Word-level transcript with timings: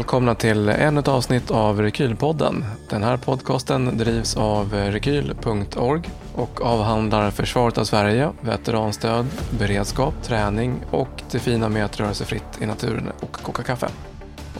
välkomna 0.00 0.34
till 0.34 0.68
ännu 0.68 1.00
ett 1.00 1.08
avsnitt 1.08 1.50
av 1.50 1.80
Rekylpodden. 1.80 2.64
Den 2.90 3.02
här 3.02 3.16
podcasten 3.16 3.98
drivs 3.98 4.36
av 4.36 4.72
rekyl.org 4.72 6.02
och 6.34 6.60
avhandlar 6.60 7.30
försvaret 7.30 7.78
av 7.78 7.84
Sverige, 7.84 8.30
veteranstöd, 8.40 9.26
beredskap, 9.58 10.14
träning 10.22 10.84
och 10.90 11.08
det 11.30 11.38
fina 11.38 11.68
med 11.68 11.84
att 11.84 12.00
röra 12.00 12.14
sig 12.14 12.26
fritt 12.26 12.58
i 12.60 12.66
naturen 12.66 13.08
och 13.20 13.32
koka 13.32 13.62
kaffe. 13.62 13.88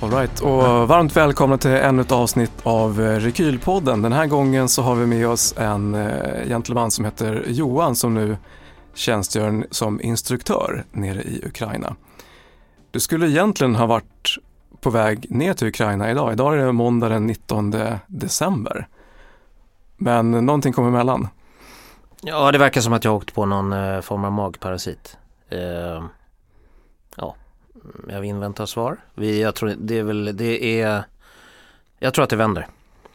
All 0.00 0.10
right, 0.10 0.40
och 0.40 0.88
varmt 0.88 1.16
välkomna 1.16 1.58
till 1.58 1.70
ännu 1.70 2.02
ett 2.02 2.12
avsnitt 2.12 2.52
av 2.62 3.00
Rekylpodden. 3.00 4.02
Den 4.02 4.12
här 4.12 4.26
gången 4.26 4.68
så 4.68 4.82
har 4.82 4.94
vi 4.94 5.06
med 5.06 5.28
oss 5.28 5.54
en 5.56 5.94
eh, 5.94 6.46
gentleman 6.48 6.90
som 6.90 7.04
heter 7.04 7.44
Johan 7.48 7.96
som 7.96 8.14
nu 8.14 8.36
tjänstgör 8.94 9.66
som 9.70 10.00
instruktör 10.00 10.84
nere 10.92 11.22
i 11.22 11.42
Ukraina. 11.46 11.96
Du 12.90 13.00
skulle 13.00 13.28
egentligen 13.28 13.74
ha 13.74 13.86
varit 13.86 14.38
på 14.80 14.90
väg 14.90 15.30
ner 15.30 15.54
till 15.54 15.68
Ukraina 15.68 16.10
idag. 16.10 16.32
Idag 16.32 16.54
är 16.54 16.66
det 16.66 16.72
måndag 16.72 17.08
den 17.08 17.26
19 17.26 17.74
december. 18.06 18.88
Men 19.96 20.30
någonting 20.30 20.72
kom 20.72 20.86
emellan. 20.86 21.28
Ja, 22.22 22.52
det 22.52 22.58
verkar 22.58 22.80
som 22.80 22.92
att 22.92 23.04
jag 23.04 23.14
åkt 23.14 23.34
på 23.34 23.46
någon 23.46 23.72
eh, 23.72 24.00
form 24.00 24.24
av 24.24 24.32
magparasit. 24.32 25.16
Eh, 25.48 26.04
ja, 27.16 27.36
mm, 27.74 28.04
jag 28.08 28.24
inväntar 28.24 28.66
svar. 28.66 28.96
Vi, 29.14 29.42
jag 29.42 29.54
tror 29.54 29.74
det 29.78 29.98
är 29.98 30.02
väl, 30.02 30.36
det 30.36 30.80
är, 30.80 31.04
jag 31.98 32.14
tror 32.14 32.22
att 32.22 32.30
det 32.30 32.36
vänder. 32.36 32.66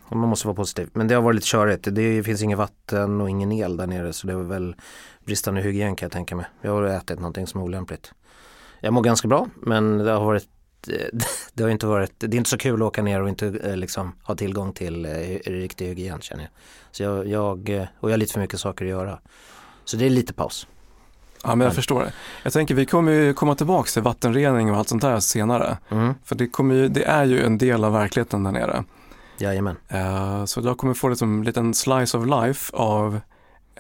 Man 0.10 0.30
måste 0.30 0.48
vara 0.48 0.56
positiv. 0.56 0.90
Men 0.94 1.08
det 1.08 1.16
har 1.16 1.22
varit 1.22 1.36
lite 1.36 1.48
körigt. 1.48 1.88
Det 1.92 2.24
finns 2.24 2.42
inget 2.42 2.58
vatten 2.58 3.22
och 3.22 3.30
ingen 3.30 3.52
el 3.52 3.78
där 3.78 3.88
nere 3.88 4.14
så 4.14 4.28
det 4.28 4.34
är 4.34 4.38
väl 4.38 4.76
bristande 5.26 5.62
hygien 5.62 5.96
kan 5.96 6.06
jag 6.06 6.12
tänka 6.12 6.36
mig. 6.36 6.46
Jag 6.62 6.72
har 6.72 6.84
ätit 6.84 7.20
någonting 7.20 7.48
som 7.48 7.62
är 7.62 7.66
olämpligt. 7.66 8.14
Jag 8.80 8.94
mår 8.94 9.02
ganska 9.02 9.28
bra 9.28 9.48
men 9.56 9.98
det 9.98 10.12
har 10.12 10.26
varit 10.26 10.50
det 11.54 11.64
har 11.64 11.70
inte 11.70 11.88
varit, 11.88 12.12
det 12.18 12.36
är 12.36 12.38
inte 12.38 12.50
så 12.50 12.58
kul 12.58 12.82
att 12.82 12.88
åka 12.88 13.02
ner 13.02 13.22
och 13.22 13.30
inte 13.30 13.48
eh, 13.48 13.78
liksom 13.78 14.16
ha 14.24 14.36
tillgång 14.36 14.74
till 14.74 15.06
eh, 15.06 15.12
riktig 15.46 15.88
hygien 15.88 16.22
känner 16.22 16.44
jag. 16.44 16.52
Så 16.92 17.04
jag, 17.04 17.28
jag, 17.28 17.70
eh, 17.70 17.86
och 18.00 18.10
jag 18.10 18.14
har 18.14 18.18
lite 18.18 18.34
för 18.34 18.40
mycket 18.40 18.60
saker 18.60 18.86
att 18.86 18.92
göra. 18.92 19.20
Så 19.86 19.98
det 19.98 20.06
är 20.06 20.10
lite 20.10 20.34
paus. 20.34 20.68
Ja 21.44 21.56
men 21.56 21.66
jag 21.66 21.76
förstår 21.76 22.02
det. 22.02 22.14
Jag 22.44 22.54
tänker 22.54 22.76
vi 22.76 22.86
kommer 22.86 23.12
ju 23.12 23.34
komma 23.34 23.56
tillbaka 23.56 23.88
till 23.88 24.02
vattenrening 24.02 24.72
och 24.72 24.78
allt 24.78 24.90
sånt 24.90 25.02
där 25.02 25.20
senare. 25.20 25.78
Mm. 25.90 26.14
För 26.24 26.36
det, 26.36 26.48
kommer 26.48 26.76
ju, 26.76 26.88
det 26.88 27.04
är 27.04 27.26
ju 27.26 27.46
en 27.46 27.58
del 27.58 27.84
av 27.84 27.94
verkligheten 27.94 28.44
där 28.44 28.52
nere. 28.52 28.84
Jajamän. 29.38 29.78
Uh, 29.94 30.46
så 30.46 30.62
jag 30.62 30.78
kommer 30.78 30.94
få 30.94 31.10
liksom 31.10 31.40
en 31.40 31.44
liten 31.46 31.74
slice 31.74 32.18
of 32.18 32.26
life 32.26 32.76
av 32.76 33.20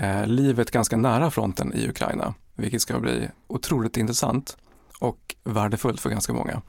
uh, 0.01 0.27
livet 0.27 0.71
ganska 0.71 0.97
nära 0.97 1.31
fronten 1.31 1.73
i 1.73 1.89
Ukraina. 1.89 2.33
Vilket 2.55 2.81
ska 2.81 2.99
bli 2.99 3.29
otroligt 3.47 3.97
intressant 3.97 4.57
och 4.99 5.35
värdefullt 5.43 6.01
för 6.01 6.09
ganska 6.09 6.33
många. 6.33 6.61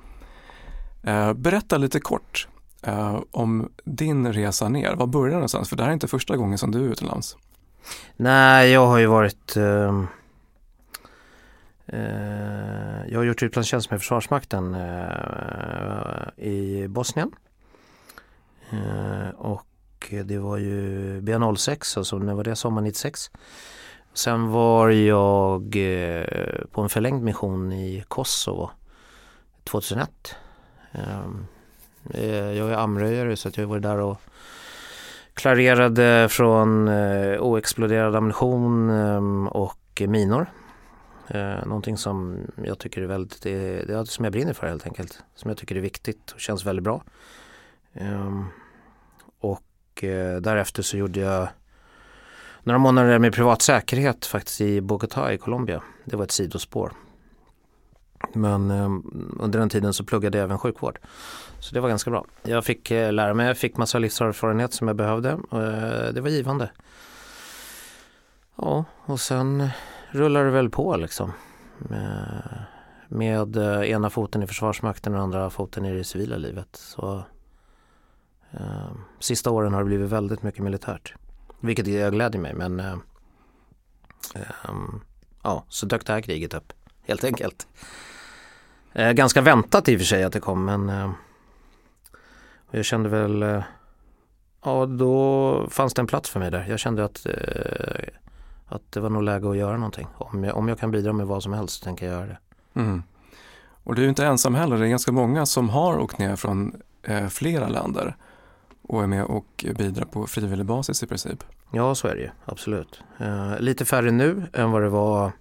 Eh, 1.07 1.33
berätta 1.33 1.79
lite 1.79 2.01
kort 2.01 2.49
eh, 2.83 3.21
om 3.31 3.73
din 3.85 4.33
resa 4.33 4.69
ner. 4.69 4.95
Var 4.95 5.07
började 5.07 5.31
du 5.31 5.35
någonstans? 5.35 5.69
För 5.69 5.77
det 5.77 5.83
här 5.83 5.91
är 5.91 5.95
inte 5.95 6.09
första 6.09 6.37
gången 6.37 6.59
som 6.59 6.71
du 6.71 6.85
är 6.85 6.89
utomlands. 6.89 7.37
Nej, 8.17 8.71
jag 8.71 8.87
har 8.87 8.99
ju 8.99 9.07
varit 9.07 9.57
ehm, 9.57 10.07
Eh, 11.89 13.07
jag 13.09 13.19
har 13.19 13.25
gjort 13.25 13.43
utlandstjänst 13.43 13.91
med 13.91 14.01
Försvarsmakten 14.01 14.75
eh, 14.75 16.47
i 16.47 16.89
Bosnien. 16.89 17.33
Eh, 18.71 19.29
och 19.29 20.13
det 20.25 20.39
var 20.39 20.57
ju 20.57 21.21
B06, 21.21 21.99
alltså 21.99 22.19
när 22.19 22.35
var 22.35 22.45
det? 22.45 22.57
Sommar 22.57 22.83
96. 22.83 23.31
Sen 24.15 24.49
var 24.51 24.89
jag 24.91 25.77
eh, 25.77 26.27
på 26.73 26.83
en 26.83 26.89
förlängd 26.89 27.23
mission 27.23 27.73
i 27.73 28.05
Kosovo 28.09 28.71
2001. 29.65 30.37
Ehm, 30.93 31.47
eh, 32.11 32.53
jag 32.53 32.71
är 32.71 32.77
amröjare 32.77 33.37
så 33.37 33.51
jag 33.55 33.67
var 33.67 33.79
där 33.79 33.99
och 33.99 34.21
klarerade 35.35 36.29
från 36.31 36.89
eh, 36.89 37.41
oexploderad 37.41 38.17
ammunition 38.17 38.91
ehm, 38.91 39.49
och 39.49 40.03
minor 40.09 40.47
eh, 41.29 41.67
någonting 41.67 41.97
som 41.97 42.39
jag 42.65 42.79
tycker 42.79 43.03
är 43.03 43.07
väldigt, 43.07 43.43
det, 43.43 43.85
det 43.85 44.07
som 44.07 44.25
jag 44.25 44.33
brinner 44.33 44.53
för 44.53 44.67
helt 44.67 44.87
enkelt. 44.87 45.23
Som 45.35 45.49
jag 45.49 45.59
tycker 45.59 45.77
är 45.77 45.81
viktigt 45.81 46.31
och 46.31 46.41
känns 46.41 46.65
väldigt 46.65 46.85
bra. 46.85 47.03
Ehm, 47.95 48.45
och 49.41 49.63
därefter 50.41 50.83
så 50.83 50.97
gjorde 50.97 51.21
jag 51.21 51.49
några 52.63 52.79
månader 52.79 53.19
med 53.19 53.35
privat 53.35 53.63
säkerhet 53.63 54.27
faktiskt 54.27 54.61
i 54.61 54.81
Bogotá 54.81 55.33
i 55.33 55.39
Colombia. 55.39 55.83
Det 56.05 56.17
var 56.17 56.25
ett 56.25 56.31
sidospår. 56.31 56.93
Men 58.33 58.71
eh, 58.71 58.91
under 59.41 59.59
den 59.59 59.69
tiden 59.69 59.93
så 59.93 60.05
pluggade 60.05 60.39
jag 60.39 60.45
även 60.45 60.59
sjukvård. 60.59 60.99
Så 61.59 61.75
det 61.75 61.81
var 61.81 61.89
ganska 61.89 62.11
bra. 62.11 62.25
Jag 62.43 62.65
fick 62.65 62.91
eh, 62.91 63.13
lära 63.13 63.35
mig, 63.35 63.47
jag 63.47 63.59
fick 63.59 63.77
massa 63.77 63.99
livserfarenhet 63.99 64.73
som 64.73 64.89
jag 64.89 64.97
behövde. 64.97 65.31
Eh, 65.31 66.13
det 66.15 66.21
var 66.21 66.29
givande. 66.29 66.71
Ja, 68.57 68.85
och 69.05 69.21
sen 69.21 69.69
rullar 70.11 70.45
det 70.45 70.51
väl 70.51 70.71
på 70.71 70.97
liksom. 70.97 71.33
Med, 71.79 72.65
med 73.09 73.57
eh, 73.57 73.91
ena 73.91 74.11
foten 74.11 74.43
i 74.43 74.47
Försvarsmakten 74.47 75.15
och 75.15 75.21
andra 75.21 75.51
foten 75.51 75.85
i 75.85 75.97
det 75.97 76.05
civila 76.05 76.37
livet. 76.37 76.69
Så, 76.73 77.25
eh, 78.51 78.91
sista 79.19 79.51
åren 79.51 79.73
har 79.73 79.81
det 79.81 79.87
blivit 79.87 80.11
väldigt 80.11 80.43
mycket 80.43 80.63
militärt. 80.63 81.15
Vilket 81.61 81.87
jag 81.87 82.13
gläder 82.13 82.39
mig 82.39 82.55
men 82.55 82.81
eh, 82.81 82.97
eh, 84.35 84.75
ja, 85.43 85.65
så 85.69 85.87
dök 85.87 86.07
det 86.07 86.13
här 86.13 86.21
kriget 86.21 86.55
upp 86.55 86.73
helt 87.07 87.25
enkelt. 87.25 87.67
Eh, 88.93 89.13
ganska 89.13 89.41
väntat 89.41 89.89
i 89.89 89.97
och 89.97 90.01
för 90.01 90.07
sig 90.07 90.25
att 90.25 90.33
det 90.33 90.41
kom 90.41 90.65
men 90.65 90.89
eh, 90.89 91.11
jag 92.71 92.85
kände 92.85 93.09
väl 93.09 93.43
eh, 93.43 93.63
Ja 94.65 94.87
då 94.87 95.67
fanns 95.71 95.95
det 95.95 96.03
en 96.03 96.07
plats 96.07 96.31
för 96.31 96.41
mig 96.41 96.51
där. 96.51 96.67
Jag 96.69 96.79
kände 96.79 97.05
att 97.05 97.27
att 98.69 98.93
det 98.93 99.01
var 99.01 99.11
nog 99.11 99.23
läge 99.23 99.51
att 99.51 99.57
göra 99.57 99.77
någonting. 99.77 100.07
Om 100.15 100.45
jag, 100.45 100.57
om 100.57 100.69
jag 100.69 100.79
kan 100.79 100.91
bidra 100.91 101.13
med 101.13 101.27
vad 101.27 101.43
som 101.43 101.53
helst 101.53 101.79
så 101.79 101.85
tänker 101.85 102.07
jag 102.07 102.15
göra 102.15 102.27
det. 102.27 102.39
Mm. 102.81 103.03
Och 103.85 103.95
du 103.95 104.05
är 104.05 104.09
inte 104.09 104.27
ensam 104.27 104.55
heller, 104.55 104.77
det 104.77 104.87
är 104.87 104.89
ganska 104.89 105.13
många 105.13 105.47
som 105.47 105.69
har 105.69 105.99
åkt 105.99 106.19
ner 106.19 106.37
från 106.37 106.83
eh, 107.03 107.29
flera 107.29 107.69
länder 107.69 108.17
och 108.83 109.03
är 109.03 109.07
med 109.07 109.25
och 109.25 109.65
bidrar 109.79 110.05
på 110.05 110.27
frivillig 110.27 110.67
basis 110.67 111.03
i 111.03 111.07
princip. 111.07 111.45
Ja, 111.71 111.95
så 111.95 112.09
är 112.09 112.15
det 112.15 112.21
ju, 112.21 112.31
absolut. 112.45 113.03
Eh, 113.19 113.61
lite 113.61 113.85
färre 113.85 114.11
nu 114.11 114.43
än 114.53 114.71
vad 114.71 114.83
det 114.83 114.89
var 114.89 115.27
eh, 115.27 115.33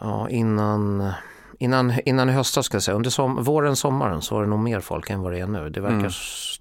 ja, 0.00 0.28
innan, 0.30 1.12
innan, 1.58 1.92
innan 2.04 2.28
i 2.28 2.32
höstas 2.32 2.66
ska 2.66 2.74
jag 2.74 2.82
säga. 2.82 2.94
Under 2.94 3.10
som, 3.10 3.44
våren, 3.44 3.76
sommaren 3.76 4.22
så 4.22 4.34
var 4.34 4.42
det 4.42 4.48
nog 4.48 4.58
mer 4.58 4.80
folk 4.80 5.10
än 5.10 5.20
vad 5.20 5.32
det 5.32 5.38
är 5.38 5.46
nu. 5.46 5.70
Det, 5.70 5.80
verkar, 5.80 5.96
mm. 5.96 6.10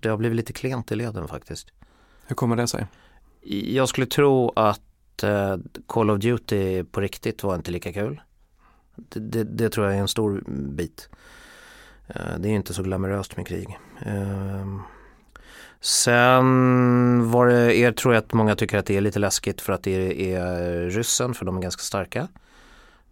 det 0.02 0.10
har 0.10 0.18
blivit 0.18 0.36
lite 0.36 0.54
klent 0.54 0.92
i 0.92 0.96
leden 0.96 1.28
faktiskt. 1.28 1.68
Hur 2.28 2.36
kommer 2.36 2.56
det 2.56 2.68
sig? 2.68 2.88
Jag 3.48 3.90
skulle 3.90 4.08
tro 4.08 4.52
att 4.56 5.24
eh, 5.24 5.58
Call 5.88 6.10
of 6.10 6.20
Duty 6.20 6.84
på 6.84 7.02
riktigt 7.02 7.44
var 7.44 7.56
inte 7.56 7.72
lika 7.72 7.94
kul. 7.94 8.22
Det, 8.96 9.20
det, 9.20 9.44
det 9.44 9.70
tror 9.70 9.86
jag 9.86 9.96
är 9.96 10.00
en 10.00 10.08
stor 10.08 10.44
bit. 10.48 11.10
Eh, 12.08 12.40
det 12.40 12.50
är 12.50 12.54
inte 12.54 12.74
så 12.74 12.84
glamoröst 12.84 13.38
med 13.38 13.48
krig. 13.48 13.80
Eh, 14.06 14.80
sen 15.82 17.32
var 17.32 17.48
det, 17.48 17.78
er 17.78 17.92
tror 17.92 18.14
jag 18.14 18.24
att 18.24 18.34
många 18.34 18.56
tycker 18.56 18.78
att 18.78 18.86
det 18.86 18.98
är 18.98 19.02
lite 19.02 19.20
läskigt 19.20 19.62
för 19.62 19.74
att 19.74 19.84
det 19.84 20.34
är 20.34 20.90
ryssen 20.90 21.34
för 21.34 21.46
de 21.46 21.58
är 21.58 21.62
ganska 21.62 21.82
starka. 21.82 22.28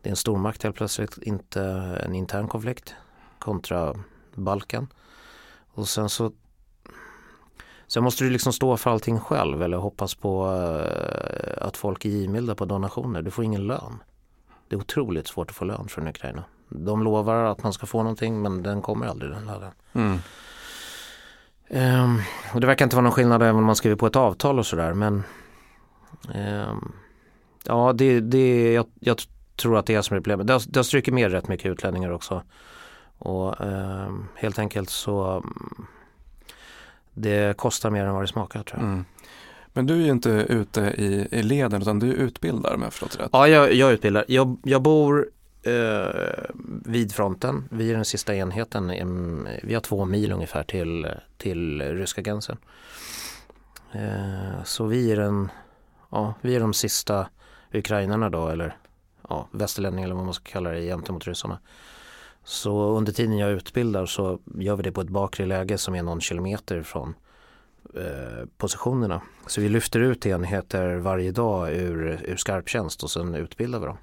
Det 0.03 0.09
är 0.09 0.12
en 0.12 0.16
stormakt 0.16 0.64
helt 0.64 0.75
plötsligt, 0.75 1.18
inte 1.18 1.62
en 2.06 2.16
intern 2.16 2.47
konflikt 2.47 2.96
kontra 3.40 3.94
Balkan. 4.36 4.88
Och 5.74 5.88
sen 5.88 6.09
så 6.09 6.31
Sen 7.88 8.03
måste 8.03 8.24
du 8.24 8.30
liksom 8.30 8.53
stå 8.53 8.78
för 8.78 8.92
allting 8.92 9.19
själv 9.19 9.63
eller 9.63 9.78
hoppas 9.78 10.16
på 10.16 10.46
uh, 10.47 11.68
att 11.68 11.77
folk 11.77 12.06
är 12.06 12.10
givmilda 12.10 12.56
på 12.56 12.66
donationer. 12.66 13.22
Du 13.22 13.31
får 13.31 13.44
ingen 13.45 13.68
lön. 13.68 14.04
Det 14.68 14.75
är 14.75 14.80
otroligt 14.80 15.27
svårt 15.27 15.50
att 15.50 15.56
få 15.56 15.66
lön 15.66 15.88
från 15.88 16.07
Ukraina. 16.07 16.44
De 16.69 17.04
lovar 17.04 17.44
att 17.44 17.63
man 17.63 17.74
ska 17.74 17.86
få 17.86 18.04
någonting 18.04 18.42
men 18.42 18.63
den 18.63 18.81
kommer 18.81 19.07
aldrig 19.07 19.31
den 19.31 19.45
lönen. 19.45 19.72
Mm. 19.94 20.19
Um, 22.04 22.22
och 22.54 22.62
det 22.62 22.68
verkar 22.68 22.86
inte 22.86 22.95
vara 22.95 23.04
någon 23.04 23.12
skillnad 23.12 23.42
även 23.42 23.56
om 23.56 23.63
man 23.63 23.75
skriver 23.75 23.95
på 23.95 24.07
ett 24.07 24.16
avtal 24.16 24.60
och 24.60 24.66
sådär 24.66 24.94
men 24.94 25.24
um, 26.36 26.94
Ja 27.66 27.94
det, 27.94 28.19
det 28.19 28.74
jag, 28.74 28.86
jag, 29.00 29.18
tror 29.63 29.77
att 29.77 29.86
det 29.86 29.95
är 29.95 30.01
som 30.01 30.18
är 30.18 30.19
problemet. 30.19 30.48
Det 30.48 30.54
har, 30.54 30.62
det 30.68 30.80
har 30.80 30.83
strukit 30.83 31.13
med 31.13 31.31
rätt 31.31 31.48
mycket 31.48 31.65
utlänningar 31.65 32.12
också. 32.12 32.44
Och 33.18 33.62
um, 33.62 34.27
helt 34.36 34.60
enkelt 34.60 34.89
så 34.89 35.44
det 37.13 37.57
kostar 37.57 37.89
mer 37.89 38.06
än 38.06 38.13
vad 38.13 38.24
det 38.24 38.27
smakar 38.27 38.63
tror 38.63 38.81
jag. 38.81 38.89
Mm. 38.89 39.06
Men 39.74 39.86
du 39.86 39.94
är 39.94 40.06
ju 40.06 40.12
inte 40.12 40.30
ute 40.30 40.81
i, 40.81 41.27
i 41.31 41.44
leden 41.44 41.81
utan 41.81 42.00
du 42.00 42.07
utbildar 42.07 42.74
om 42.74 42.81
jag 42.81 42.94
förstått 42.94 43.19
rätt. 43.19 43.30
Ja, 43.31 43.48
jag, 43.48 43.74
jag 43.74 43.92
utbildar. 43.92 44.25
Jag, 44.27 44.57
jag 44.63 44.81
bor 44.81 45.30
eh, 45.63 46.54
vid 46.86 47.13
fronten. 47.13 47.68
Vi 47.71 47.89
är 47.89 47.95
den 47.95 48.06
sista 48.06 48.36
enheten. 48.36 49.48
Vi 49.63 49.74
har 49.74 49.81
två 49.81 50.06
mil 50.06 50.31
ungefär 50.31 50.63
till, 50.63 51.07
till 51.38 51.81
ryska 51.81 52.21
gränsen. 52.21 52.57
Eh, 53.92 54.63
så 54.63 54.86
vi 54.86 55.12
är, 55.12 55.18
den, 55.18 55.51
ja, 56.10 56.33
vi 56.42 56.56
är 56.56 56.60
de 56.60 56.74
sista 56.74 57.27
ukrainarna 57.74 58.30
då 58.30 58.48
eller 58.48 58.77
ja, 59.30 59.48
västerlänningar 59.52 60.08
eller 60.08 60.16
vad 60.16 60.25
man 60.25 60.34
ska 60.34 60.52
kalla 60.52 60.72
det 60.72 60.81
gentemot 60.81 61.28
ryssarna. 61.28 61.60
Så 62.44 62.98
under 62.98 63.12
tiden 63.12 63.38
jag 63.38 63.52
utbildar 63.52 64.06
så 64.06 64.40
gör 64.56 64.75
vi 64.75 64.84
det 64.84 64.92
på 64.92 65.02
ett 65.02 65.10
bakre 65.10 65.46
läge 65.46 65.78
som 65.78 65.96
är 65.96 66.04
någon 66.04 66.22
kilometer 66.22 66.84
från 66.84 67.16
eh, 67.96 68.46
positionerna. 68.58 69.22
Så 69.48 69.62
vi 69.62 69.70
lyfter 69.70 70.00
ut 70.00 70.25
enheter 70.25 70.96
varje 70.96 71.31
dag 71.31 71.72
ur, 71.72 72.22
ur 72.24 72.36
skarptjänst 72.36 73.04
och 73.04 73.12
sen 73.12 73.36
utbildar 73.36 73.80
vi 73.80 73.86
dem. 73.86 73.98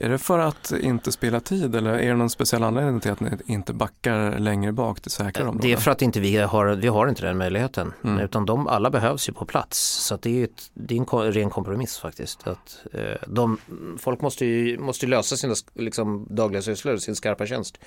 Är 0.00 0.08
det 0.08 0.18
för 0.18 0.38
att 0.38 0.72
inte 0.72 1.12
spela 1.12 1.40
tid 1.40 1.74
eller 1.74 1.90
är 1.92 2.08
det 2.08 2.16
någon 2.16 2.30
speciell 2.30 2.62
anledning 2.62 3.00
till 3.00 3.10
att 3.10 3.20
ni 3.20 3.30
inte 3.46 3.72
backar 3.72 4.38
längre 4.38 4.72
bak 4.72 5.00
till 5.00 5.10
säkra 5.10 5.42
områden? 5.42 5.60
Det 5.60 5.72
är 5.72 5.76
för 5.76 5.90
att 5.90 6.02
inte 6.02 6.20
vi 6.20 6.36
har, 6.36 6.66
vi 6.66 6.88
har 6.88 7.08
inte 7.08 7.26
den 7.26 7.38
möjligheten. 7.38 7.92
Mm. 8.04 8.20
Utan 8.20 8.46
de, 8.46 8.66
alla 8.66 8.90
behövs 8.90 9.28
ju 9.28 9.32
på 9.32 9.44
plats. 9.44 9.78
Så 9.78 10.16
det 10.16 10.40
är, 10.40 10.44
ett, 10.44 10.70
det 10.74 10.96
är 10.96 11.24
en 11.24 11.32
ren 11.32 11.50
kompromiss 11.50 11.98
faktiskt. 11.98 12.46
Att, 12.46 12.84
eh, 12.92 13.28
de, 13.28 13.58
folk 13.98 14.20
måste 14.20 14.46
ju, 14.46 14.78
måste 14.78 15.06
lösa 15.06 15.36
sina 15.36 15.54
liksom, 15.74 16.26
dagliga 16.30 16.62
sysslor, 16.62 16.96
sin 16.96 17.16
skarpa 17.16 17.46
tjänst. 17.46 17.78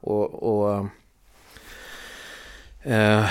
Och, 0.00 0.34
och 0.34 0.88
eh, 2.82 3.26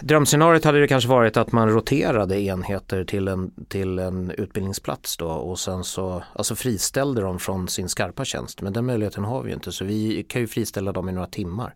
Drömscenariot 0.00 0.64
hade 0.64 0.80
det 0.80 0.88
kanske 0.88 1.08
varit 1.10 1.36
att 1.36 1.52
man 1.52 1.68
roterade 1.70 2.40
enheter 2.40 3.04
till 3.04 3.28
en, 3.28 3.52
till 3.68 3.98
en 3.98 4.30
utbildningsplats 4.30 5.16
då 5.16 5.28
och 5.28 5.58
sen 5.58 5.84
så 5.84 6.22
alltså 6.34 6.54
friställde 6.54 7.20
dem 7.20 7.38
från 7.38 7.68
sin 7.68 7.88
skarpa 7.88 8.24
tjänst. 8.24 8.62
Men 8.62 8.72
den 8.72 8.86
möjligheten 8.86 9.24
har 9.24 9.42
vi 9.42 9.48
ju 9.48 9.54
inte 9.54 9.72
så 9.72 9.84
vi 9.84 10.24
kan 10.28 10.40
ju 10.40 10.46
friställa 10.46 10.92
dem 10.92 11.08
i 11.08 11.12
några 11.12 11.26
timmar. 11.26 11.74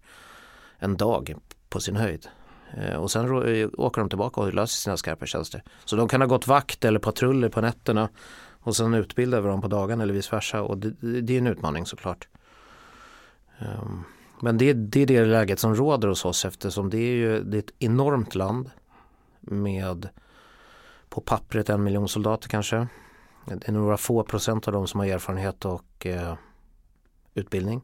En 0.78 0.96
dag 0.96 1.34
på 1.68 1.80
sin 1.80 1.96
höjd. 1.96 2.28
Eh, 2.76 2.96
och 2.96 3.10
sen 3.10 3.24
eh, 3.24 3.68
åker 3.78 4.00
de 4.00 4.08
tillbaka 4.08 4.40
och 4.40 4.54
löser 4.54 4.76
sina 4.76 4.96
skarpa 4.96 5.26
tjänster. 5.26 5.62
Så 5.84 5.96
de 5.96 6.08
kan 6.08 6.20
ha 6.20 6.28
gått 6.28 6.46
vakt 6.46 6.84
eller 6.84 6.98
patruller 6.98 7.48
på 7.48 7.60
nätterna 7.60 8.08
och 8.60 8.76
sen 8.76 8.94
utbildar 8.94 9.40
vi 9.40 9.48
dem 9.48 9.60
på 9.60 9.68
dagen 9.68 10.00
eller 10.00 10.14
vice 10.14 10.36
versa. 10.36 10.62
Och 10.62 10.78
det, 10.78 11.20
det 11.20 11.34
är 11.34 11.38
en 11.38 11.46
utmaning 11.46 11.86
såklart. 11.86 12.28
Um, 13.58 14.04
men 14.40 14.58
det, 14.58 14.72
det 14.72 15.02
är 15.02 15.06
det 15.06 15.24
läget 15.24 15.58
som 15.58 15.74
råder 15.74 16.08
hos 16.08 16.24
oss 16.24 16.44
eftersom 16.44 16.90
det 16.90 16.98
är 16.98 17.14
ju 17.14 17.42
det 17.42 17.56
är 17.56 17.58
ett 17.58 17.74
enormt 17.78 18.34
land 18.34 18.70
med 19.40 20.08
på 21.08 21.20
pappret 21.20 21.68
en 21.68 21.82
miljon 21.82 22.08
soldater 22.08 22.48
kanske. 22.48 22.86
Det 23.44 23.68
är 23.68 23.72
några 23.72 23.96
få 23.96 24.24
procent 24.24 24.66
av 24.68 24.72
dem 24.72 24.86
som 24.86 25.00
har 25.00 25.06
erfarenhet 25.06 25.64
och 25.64 26.06
eh, 26.06 26.34
utbildning. 27.34 27.82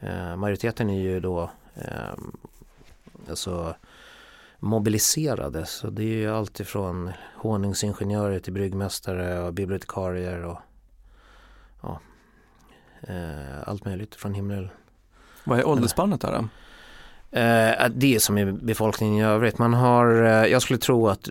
Eh, 0.00 0.36
majoriteten 0.36 0.90
är 0.90 1.00
ju 1.00 1.20
då 1.20 1.50
eh, 1.74 2.14
alltså 3.28 3.74
mobiliserade 4.58 5.66
så 5.66 5.90
det 5.90 6.02
är 6.02 6.16
ju 6.16 6.30
alltifrån 6.34 7.10
honungsingenjörer 7.36 8.38
till 8.38 8.52
bryggmästare 8.52 9.42
och 9.42 9.54
bibliotekarier 9.54 10.44
och 10.44 10.58
ja, 11.82 12.00
eh, 13.00 13.68
allt 13.68 13.84
möjligt 13.84 14.14
från 14.14 14.34
himmel 14.34 14.70
vad 15.44 15.58
är 15.58 15.66
åldersspannet 15.66 16.20
där 16.20 16.32
då? 16.32 16.48
Eh, 17.32 17.88
det 17.90 18.14
är 18.14 18.18
som 18.18 18.38
i 18.38 18.52
befolkningen 18.52 19.18
i 19.18 19.24
övrigt. 19.24 19.58
Man 19.58 19.74
har, 19.74 20.22
eh, 20.22 20.46
jag 20.46 20.62
skulle 20.62 20.78
tro 20.78 21.08
att 21.08 21.28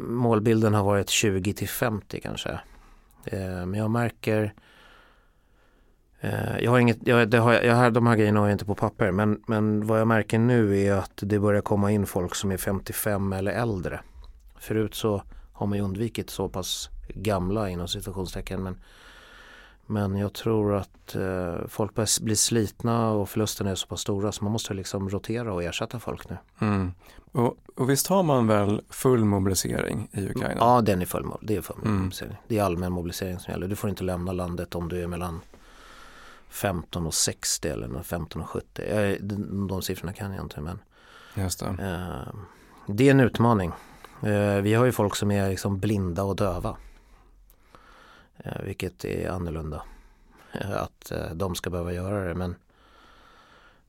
målbilden 0.00 0.74
har 0.74 0.84
varit 0.84 1.08
20 1.08 1.52
till 1.52 1.68
50 1.68 2.20
kanske. 2.20 2.50
Eh, 3.24 3.66
men 3.66 3.74
jag 3.74 3.90
märker 3.90 4.54
jag 6.60 6.70
har 6.70 6.78
inget, 6.78 7.06
jag, 7.06 7.28
det 7.28 7.38
har, 7.38 7.52
jag 7.52 7.74
har, 7.74 7.90
de 7.90 8.06
här 8.06 8.16
grejerna 8.16 8.40
har 8.40 8.46
jag 8.46 8.54
inte 8.54 8.64
på 8.64 8.74
papper 8.74 9.10
men, 9.10 9.42
men 9.46 9.86
vad 9.86 10.00
jag 10.00 10.08
märker 10.08 10.38
nu 10.38 10.78
är 10.78 10.92
att 10.92 11.12
det 11.16 11.38
börjar 11.38 11.60
komma 11.60 11.92
in 11.92 12.06
folk 12.06 12.34
som 12.34 12.52
är 12.52 12.56
55 12.56 13.32
eller 13.32 13.52
äldre. 13.52 14.00
Förut 14.58 14.94
så 14.94 15.22
har 15.52 15.66
man 15.66 15.78
ju 15.78 15.84
undvikit 15.84 16.30
så 16.30 16.48
pass 16.48 16.90
gamla 17.08 17.70
inom 17.70 17.88
situationstecken 17.88 18.62
men 18.62 18.76
men 19.90 20.16
jag 20.16 20.32
tror 20.32 20.74
att 20.74 21.14
eh, 21.14 21.54
folk 21.68 21.94
börjar 21.94 22.24
bli 22.24 22.36
slitna 22.36 23.10
och 23.10 23.28
förlusterna 23.28 23.70
är 23.70 23.74
så 23.74 23.86
pass 23.86 24.00
stora 24.00 24.32
så 24.32 24.44
man 24.44 24.52
måste 24.52 24.74
liksom 24.74 25.08
rotera 25.10 25.52
och 25.52 25.62
ersätta 25.62 26.00
folk 26.00 26.30
nu. 26.30 26.36
Mm. 26.58 26.92
Och, 27.32 27.56
och, 27.76 27.90
visst 27.90 28.06
har 28.06 28.22
man 28.22 28.46
väl 28.46 28.82
full 28.90 29.24
mobilisering 29.24 30.08
i 30.12 30.26
Ukraina? 30.26 30.56
Ja, 30.58 30.80
den 30.80 31.02
är 31.02 31.06
full, 31.06 31.26
det 31.40 31.56
är 31.56 31.62
full 31.62 31.76
mm. 31.84 31.96
mobilisering. 31.96 32.36
Det 32.48 32.58
är 32.58 32.62
allmän 32.62 32.92
mobilisering 32.92 33.38
som 33.38 33.52
gäller. 33.52 33.68
Du 33.68 33.76
får 33.76 33.90
inte 33.90 34.04
lämna 34.04 34.32
landet 34.32 34.74
om 34.74 34.88
du 34.88 35.02
är 35.02 35.06
mellan 35.06 35.40
15 36.48 37.06
och 37.06 37.14
60 37.14 37.68
eller 37.68 38.02
15 38.02 38.42
och 38.42 38.48
70. 38.48 39.16
De, 39.20 39.66
de 39.68 39.82
siffrorna 39.82 40.12
kan 40.12 40.32
jag 40.32 40.44
inte 40.44 40.60
men 40.60 40.78
Just 41.34 41.60
det. 41.60 41.66
Eh, 41.66 42.34
det 42.86 43.06
är 43.06 43.10
en 43.10 43.20
utmaning. 43.20 43.72
Eh, 44.22 44.62
vi 44.62 44.74
har 44.74 44.84
ju 44.84 44.92
folk 44.92 45.16
som 45.16 45.30
är 45.30 45.50
liksom 45.50 45.78
blinda 45.78 46.22
och 46.22 46.36
döva. 46.36 46.76
Eh, 48.44 48.62
vilket 48.62 49.04
är 49.04 49.30
annorlunda. 49.30 49.82
Eh, 50.52 50.70
att 50.82 51.10
eh, 51.10 51.30
de 51.34 51.54
ska 51.54 51.70
behöva 51.70 51.92
göra 51.92 52.28
det 52.28 52.34
men 52.34 52.54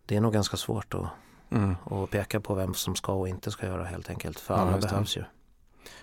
det 0.05 0.15
är 0.15 0.21
nog 0.21 0.33
ganska 0.33 0.57
svårt 0.57 0.93
att, 0.93 1.07
mm. 1.49 1.75
att 1.85 2.09
peka 2.09 2.39
på 2.39 2.53
vem 2.53 2.73
som 2.73 2.95
ska 2.95 3.13
och 3.13 3.27
inte 3.27 3.51
ska 3.51 3.65
göra 3.65 3.83
helt 3.83 4.09
enkelt. 4.09 4.39
För 4.39 4.53
alla 4.53 4.71
ja, 4.71 4.77
behövs 4.77 5.17
ju. 5.17 5.23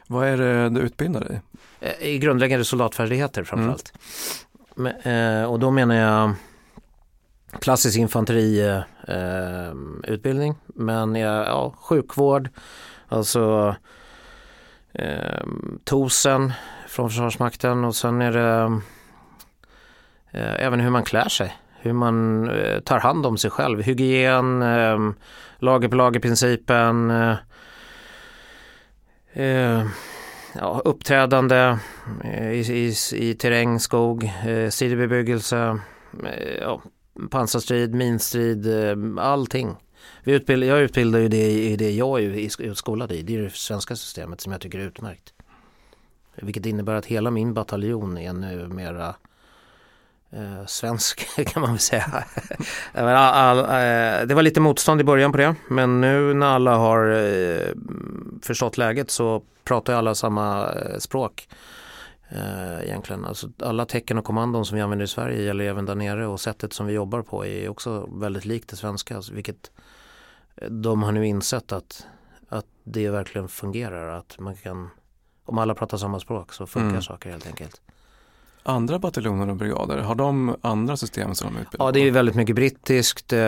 Vad 0.06 0.26
är 0.26 0.36
det 0.36 0.68
du 0.68 0.80
utbildar 0.80 1.20
dig 1.20 1.40
i? 1.80 2.14
I 2.14 2.18
grundläggande 2.18 2.64
soldatfärdigheter 2.64 3.44
framförallt. 3.44 3.92
Mm. 4.76 4.92
Men, 5.04 5.46
och 5.46 5.58
då 5.58 5.70
menar 5.70 5.94
jag 5.94 6.34
klassisk 7.60 7.98
infanteriutbildning. 7.98 10.50
Eh, 10.50 10.56
men 10.66 11.14
ja, 11.14 11.74
sjukvård, 11.78 12.48
alltså 13.08 13.74
eh, 14.92 15.46
TOSen 15.84 16.52
från 16.88 17.10
Försvarsmakten 17.10 17.84
och 17.84 17.96
sen 17.96 18.22
är 18.22 18.32
det 18.32 18.80
eh, 20.30 20.66
även 20.66 20.80
hur 20.80 20.90
man 20.90 21.04
klär 21.04 21.28
sig. 21.28 21.56
Hur 21.80 21.92
man 21.92 22.48
eh, 22.50 22.80
tar 22.80 22.98
hand 22.98 23.26
om 23.26 23.38
sig 23.38 23.50
själv. 23.50 23.82
Hygien, 23.82 24.62
eh, 24.62 24.98
lager 25.58 25.88
på 25.88 25.96
lager-principen. 25.96 27.10
Eh, 27.10 27.36
eh, 29.32 29.86
ja, 30.54 30.82
uppträdande 30.84 31.78
i, 32.24 32.58
i, 32.58 32.94
i 33.12 33.34
terräng, 33.34 33.80
skog, 33.80 34.24
eh, 34.46 34.70
sidobebyggelse, 34.70 35.78
eh, 36.24 36.54
ja, 36.60 36.82
pansarstrid, 37.30 37.94
minstrid, 37.94 38.66
eh, 38.66 39.24
allting. 39.24 39.76
Vi 40.24 40.32
utbildar, 40.32 40.68
jag 40.68 40.80
utbildar 40.80 41.18
ju 41.18 41.28
det 41.28 41.50
i 41.50 41.76
det 41.76 41.90
jag 41.90 42.20
är 42.22 42.62
utskolad 42.62 43.12
i. 43.12 43.22
Det 43.22 43.36
är 43.36 43.42
det 43.42 43.50
svenska 43.50 43.96
systemet 43.96 44.40
som 44.40 44.52
jag 44.52 44.60
tycker 44.60 44.78
är 44.78 44.86
utmärkt. 44.86 45.32
Vilket 46.42 46.66
innebär 46.66 46.94
att 46.94 47.06
hela 47.06 47.30
min 47.30 47.54
bataljon 47.54 48.18
är 48.18 48.32
numera 48.32 49.14
eh, 50.30 50.66
svensk 50.66 51.28
kan 51.46 51.62
man 51.62 51.70
väl 51.70 51.78
säga. 51.78 52.24
all, 52.92 53.16
all, 53.16 53.58
eh, 53.58 54.26
det 54.26 54.34
var 54.34 54.42
lite 54.42 54.60
motstånd 54.60 55.00
i 55.00 55.04
början 55.04 55.32
på 55.32 55.38
det 55.38 55.54
men 55.68 56.00
nu 56.00 56.34
när 56.34 56.46
alla 56.46 56.76
har 56.76 57.10
eh, 57.10 57.72
förstått 58.42 58.78
läget 58.78 59.10
så 59.10 59.42
pratar 59.64 59.94
alla 59.94 60.14
samma 60.14 60.72
eh, 60.72 60.98
språk. 60.98 61.48
Eh, 62.30 62.82
egentligen. 62.82 63.24
Alltså, 63.24 63.48
alla 63.58 63.86
tecken 63.86 64.18
och 64.18 64.24
kommandon 64.24 64.66
som 64.66 64.76
vi 64.76 64.82
använder 64.82 65.04
i 65.04 65.08
Sverige 65.08 65.42
gäller 65.42 65.64
även 65.64 65.86
där 65.86 65.94
nere 65.94 66.26
och 66.26 66.40
sättet 66.40 66.72
som 66.72 66.86
vi 66.86 66.92
jobbar 66.92 67.22
på 67.22 67.46
är 67.46 67.68
också 67.68 68.08
väldigt 68.12 68.44
likt 68.44 68.68
det 68.68 68.76
svenska. 68.76 69.16
Alltså, 69.16 69.34
vilket 69.34 69.70
eh, 70.56 70.70
de 70.70 71.02
har 71.02 71.12
nu 71.12 71.26
insett 71.26 71.72
att, 71.72 72.06
att 72.48 72.66
det 72.84 73.10
verkligen 73.10 73.48
fungerar. 73.48 74.18
Att 74.18 74.38
man 74.38 74.56
kan 74.56 74.90
om 75.48 75.58
alla 75.58 75.74
pratar 75.74 75.98
samma 75.98 76.20
språk 76.20 76.52
så 76.52 76.66
funkar 76.66 76.88
mm. 76.88 77.02
saker 77.02 77.30
helt 77.30 77.46
enkelt. 77.46 77.80
Andra 78.62 78.98
bataljoner 78.98 79.50
och 79.50 79.56
brigader, 79.56 79.98
har 79.98 80.14
de 80.14 80.56
andra 80.60 80.96
system 80.96 81.34
som 81.34 81.54
de 81.54 81.60
utbildar 81.60 81.86
Ja, 81.86 81.92
det 81.92 82.00
är 82.00 82.10
väldigt 82.10 82.34
mycket 82.34 82.56
brittiskt. 82.56 83.32
Eh, 83.32 83.38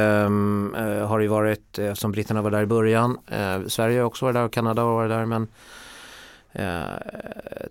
har 1.07 1.19
det 1.19 1.29
varit, 1.29 1.79
eftersom 1.79 2.13
britterna 2.13 2.43
var 2.43 2.51
där 2.51 2.63
i 2.63 2.67
början. 2.67 3.19
Eh, 3.27 3.67
Sverige 3.67 4.01
har 4.01 4.07
också 4.07 4.25
varit 4.25 4.35
där 4.35 4.45
och 4.45 4.53
Kanada 4.53 4.83
har 4.83 4.93
varit 4.93 5.11
där. 5.11 5.27
Men 5.27 5.49
eh, 6.53 6.85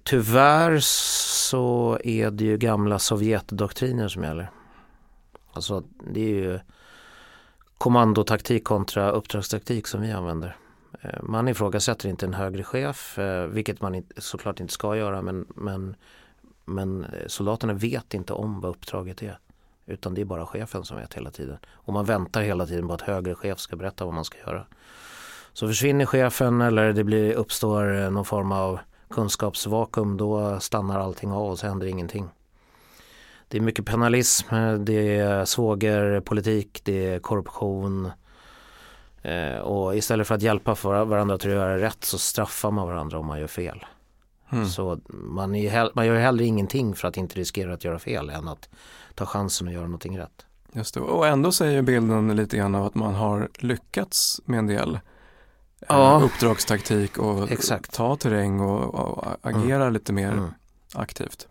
tyvärr 0.04 0.80
så 0.80 2.00
är 2.04 2.32
det 2.32 2.44
ju 2.44 2.58
gamla 2.58 3.00
Sovjetdoktriner 3.00 4.08
som 4.08 4.24
gäller. 4.24 4.50
Alltså 5.54 5.84
det 6.14 6.22
är 6.22 6.34
ju 6.34 6.60
kommandotaktik 7.78 8.64
kontra 8.64 9.12
uppdragstaktik 9.12 9.88
som 9.88 10.02
vi 10.02 10.12
använder. 10.12 10.56
Eh, 11.02 11.24
man 11.24 11.48
ifrågasätter 11.48 12.10
inte 12.10 12.26
en 12.26 12.34
högre 12.34 12.64
chef, 12.64 13.20
eh, 13.20 13.48
vilket 13.48 13.82
man 13.82 14.04
såklart 14.18 14.60
inte 14.60 14.74
ska 14.74 14.96
göra, 14.96 15.22
men, 15.22 15.46
men, 15.56 15.96
men 16.66 17.04
eh, 17.04 17.28
soldaterna 17.28 17.74
vet 17.74 18.14
inte 18.14 18.34
om 18.34 18.62
vad 18.62 18.72
uppdraget 18.72 19.24
är. 19.24 19.40
Utan 19.86 20.14
det 20.14 20.22
är 20.22 20.26
bara 20.26 20.46
chefen 20.46 20.84
som 20.84 20.98
vet 20.98 21.14
hela 21.14 21.32
tiden. 21.32 21.58
Och 21.68 21.94
man 21.94 22.06
väntar 22.06 22.42
hela 22.42 22.66
tiden 22.66 22.88
på 22.88 22.94
att 22.94 23.02
högre 23.02 23.36
chef 23.36 23.60
ska 23.60 23.76
berätta 23.76 24.06
vad 24.06 24.14
man 24.14 24.26
ska 24.26 24.38
göra. 24.38 24.66
Så 25.54 25.68
försvinner 25.68 26.06
chefen 26.06 26.62
eller 26.62 26.94
det 26.94 27.04
blir, 27.04 27.34
uppstår 27.34 28.10
någon 28.10 28.26
form 28.26 28.52
av 28.52 28.80
kunskapsvakuum 29.10 30.18
då 30.18 30.60
stannar 30.60 31.00
allting 31.00 31.32
av 31.32 31.52
och 31.52 31.60
så 31.60 31.68
händer 31.68 31.88
ingenting. 31.88 32.30
Det 33.48 33.58
är 33.58 33.62
mycket 33.62 33.86
penalism, 33.86 34.56
det 34.80 35.18
är 35.18 35.46
svågerpolitik, 35.46 36.82
det 36.84 37.14
är 37.14 37.20
korruption, 37.20 38.06
Eh, 38.06 38.12
och 39.64 39.96
istället 39.96 40.28
för 40.28 40.36
att 40.36 40.42
hjälpa 40.42 40.76
varandra 40.84 41.36
att 41.36 41.46
göra 41.46 41.78
rätt 41.78 42.04
så 42.04 42.18
straffar 42.18 42.72
man 42.72 42.88
varandra 42.88 43.20
om 43.20 43.26
man 43.26 43.40
gör 43.40 43.48
fel. 43.48 43.86
Mm. 44.52 44.66
Så 44.68 45.00
man, 45.10 45.56
är, 45.56 45.92
man 45.96 46.06
gör 46.08 46.16
hellre 46.16 46.46
ingenting 46.46 46.96
för 46.96 47.08
att 47.08 47.18
inte 47.18 47.40
riskera 47.40 47.74
att 47.74 47.84
göra 47.84 48.00
fel 48.00 48.30
än 48.30 48.48
att 48.48 48.70
ta 49.16 49.26
chansen 49.26 49.68
att 49.68 49.74
göra 49.74 49.84
någonting 49.86 50.20
rätt. 50.20 50.46
Just 50.74 50.94
det. 50.94 51.00
Och 51.00 51.28
ändå 51.28 51.52
säger 51.52 51.82
bilden 51.82 52.36
lite 52.36 52.58
grann 52.58 52.76
av 52.76 52.86
att 52.86 52.96
man 52.96 53.16
har 53.16 53.50
lyckats 53.58 54.42
med 54.46 54.60
en 54.60 54.68
del 54.68 54.96
eh, 54.96 55.00
Ja. 55.88 56.22
uppdragstaktik 56.24 57.18
och 57.18 57.52
Exakt. 57.52 57.94
ta 57.94 58.16
terräng 58.16 58.60
och, 58.60 58.96
och 58.96 59.26
agera 59.42 59.90
lite 59.90 60.14
mer 60.14 60.32
Mm. 60.32 60.50
aktivt. 60.94 61.48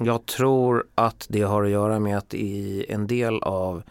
Jag 0.00 0.26
tror 0.26 0.86
att 0.94 1.26
det 1.30 1.42
har 1.42 1.64
att 1.64 1.70
göra 1.70 1.98
med 1.98 2.18
att 2.18 2.34
i 2.34 2.86
en 2.88 3.06
del 3.06 3.42
av 3.42 3.82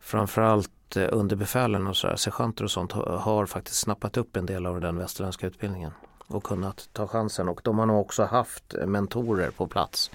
framförallt 0.00 0.70
eh, 0.96 1.08
underbefälen 1.12 1.86
och 1.86 1.96
sergeanter 1.96 2.64
och 2.64 2.70
sånt 2.70 2.92
har, 2.92 3.46
faktiskt 3.46 3.80
snappat 3.80 4.16
upp 4.16 4.36
en 4.36 4.46
del 4.46 4.66
av 4.66 4.80
den 4.80 4.98
västerländska 4.98 5.46
utbildningen 5.46 5.90
och 6.26 6.44
kunnat 6.44 6.88
ta 6.92 7.08
chansen 7.08 7.48
och 7.48 7.60
de 7.64 7.78
har 7.78 7.86
nog 7.86 8.00
också 8.00 8.24
haft 8.24 8.74
mentorer 8.86 9.50
på 9.50 9.66
plats. 9.66 10.10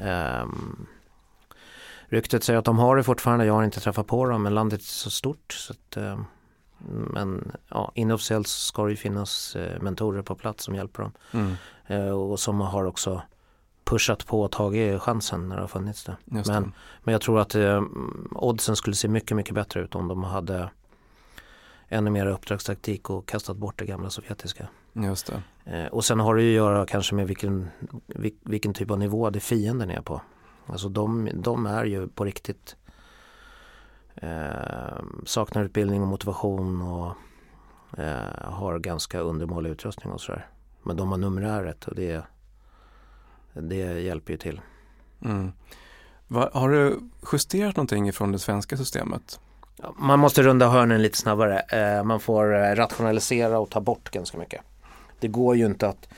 Um, 0.00 0.86
ryktet 2.08 2.44
säger 2.44 2.58
att 2.58 2.64
de 2.64 2.78
har 2.78 2.96
det 2.96 3.02
fortfarande, 3.02 3.44
jag 3.44 3.54
har 3.54 3.64
inte 3.64 3.80
träffat 3.80 4.06
på 4.06 4.26
dem 4.26 4.42
men 4.42 4.54
landet 4.54 4.80
är 4.80 4.84
så 4.84 5.10
stort 5.10 5.52
så 5.52 5.72
att, 5.72 5.96
eh, 5.96 6.20
men 6.88 7.52
ja, 7.68 7.92
inofficiellt 7.94 8.48
ska 8.48 8.84
det 8.84 8.90
ju 8.90 8.96
finnas 8.96 9.56
eh, 9.56 9.80
mentorer 9.80 10.22
på 10.22 10.34
plats 10.34 10.64
som 10.64 10.74
hjälper 10.74 11.02
dem 11.02 11.12
Mm. 11.32 11.54
eh, 11.86 12.10
och 12.10 12.40
som 12.40 12.60
har 12.60 12.84
också 12.84 13.22
pushat 13.84 14.26
på 14.26 14.42
och 14.42 14.52
tagit 14.52 15.02
chansen 15.02 15.48
när 15.48 15.56
det 15.56 15.62
har 15.62 15.68
funnits 15.68 16.04
det. 16.04 16.16
Just 16.24 16.48
Men, 16.48 16.72
men 17.02 17.12
jag 17.12 17.20
tror 17.20 17.40
att 17.40 17.54
eh, 17.54 17.82
oddsen 18.30 18.76
skulle 18.76 18.96
se 18.96 19.08
mycket, 19.08 19.36
mycket 19.36 19.54
bättre 19.54 19.80
ut 19.80 19.94
om 19.94 20.08
de 20.08 20.24
hade 20.24 20.70
ännu 21.88 22.10
mer 22.10 22.26
uppdragstaktik 22.26 23.10
och 23.10 23.26
kastat 23.26 23.56
bort 23.56 23.78
det 23.78 23.84
gamla 23.84 24.10
sovjetiska. 24.10 24.68
det. 24.92 25.06
Just 25.06 25.26
det. 25.26 25.42
Eh, 25.64 25.86
och 25.86 26.04
sen 26.04 26.20
har 26.20 26.34
det 26.34 26.42
ju 26.42 26.50
att 26.50 26.56
göra 26.56 26.86
kanske 26.86 27.14
med 27.14 27.26
vilken, 27.26 27.68
vil, 28.06 28.34
vilken 28.42 28.74
typ 28.74 28.90
av 28.90 28.98
nivå 28.98 29.30
det 29.30 29.40
fienden 29.40 29.90
är 29.90 30.00
på. 30.00 30.20
Alltså 30.66 30.88
de, 30.88 31.28
de 31.34 31.66
är 31.66 31.84
ju 31.84 32.08
på 32.08 32.24
riktigt 32.24 32.76
eh, 34.14 35.04
saknar 35.24 35.64
utbildning 35.64 36.02
och 36.02 36.08
motivation 36.08 36.82
och 36.82 37.14
eh, 37.98 38.52
har 38.52 38.78
ganska 38.78 39.20
undermålig 39.20 39.70
utrustning 39.70 40.12
och 40.12 40.20
sådär. 40.20 40.48
Men 40.82 40.96
de 40.96 41.10
har 41.10 41.18
numeräret 41.18 41.84
och 41.84 41.94
det, 41.94 42.24
det 43.54 44.00
hjälper 44.00 44.32
ju 44.32 44.36
till. 44.38 44.60
Mm. 45.24 45.52
Har 46.52 46.68
du 46.70 47.00
justerat 47.32 47.76
någonting 47.76 48.08
ifrån 48.08 48.32
det 48.32 48.38
svenska 48.38 48.76
systemet? 48.76 49.40
Man 49.98 50.18
måste 50.18 50.42
runda 50.42 50.68
hörnen 50.68 51.02
lite 51.02 51.18
snabbare. 51.18 51.58
Eh, 51.58 52.04
Man 52.04 52.20
får 52.20 52.54
eh, 52.54 52.74
rationalisera 52.74 53.58
och 53.58 53.70
ta 53.70 53.80
bort 53.80 54.10
ganska 54.10 54.38
mycket. 54.38 54.60
Det 55.20 55.28
går 55.28 55.56
ju 55.56 55.66
inte 55.66 55.88
att 55.88 56.08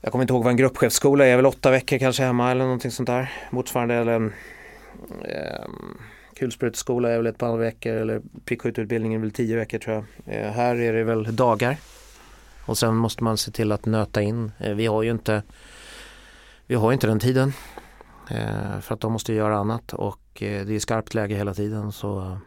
Jag 0.00 0.12
kommer 0.12 0.22
inte 0.22 0.34
ihåg 0.34 0.42
vad 0.44 0.50
en 0.50 0.56
gruppchefsskola 0.56 1.26
är, 1.26 1.36
väl 1.36 1.46
åtta 1.46 1.70
veckor 1.70 1.98
kanske 1.98 2.22
hemma 2.22 2.50
eller 2.50 2.64
någonting 2.64 2.90
sånt 2.90 3.06
där. 3.06 3.32
Motsvarande 3.50 3.94
eller 3.94 4.12
en 4.12 4.32
eh, 5.24 5.64
kulspruteskola 6.36 7.10
är 7.10 7.16
väl 7.16 7.26
ett 7.26 7.38
par 7.38 7.56
veckor 7.56 7.92
eller 7.92 8.22
prickskytteutbildningen 8.44 9.20
är 9.20 9.22
väl 9.24 9.32
tio 9.32 9.56
veckor 9.56 9.78
tror 9.78 9.96
jag. 10.24 10.36
Eh, 10.36 10.52
här 10.52 10.76
är 10.76 10.92
det 10.92 11.04
väl 11.04 11.36
dagar. 11.36 11.76
Och 12.66 12.78
sen 12.78 12.96
måste 12.96 13.24
man 13.24 13.36
se 13.38 13.50
till 13.50 13.72
att 13.72 13.86
nöta 13.86 14.22
in. 14.22 14.52
Eh, 14.58 14.74
vi 14.74 14.86
har 14.86 15.02
ju 15.02 15.10
inte 15.10 15.42
Vi 16.66 16.74
har 16.74 16.92
inte 16.92 17.06
den 17.06 17.20
tiden. 17.20 17.52
Eh, 18.30 18.80
för 18.80 18.94
att 18.94 19.00
de 19.00 19.12
måste 19.12 19.32
göra 19.32 19.56
annat 19.56 19.92
och 19.92 20.42
eh, 20.42 20.66
det 20.66 20.74
är 20.74 20.78
skarpt 20.78 21.14
läge 21.14 21.34
hela 21.34 21.54
tiden 21.54 21.92
så 21.92 22.38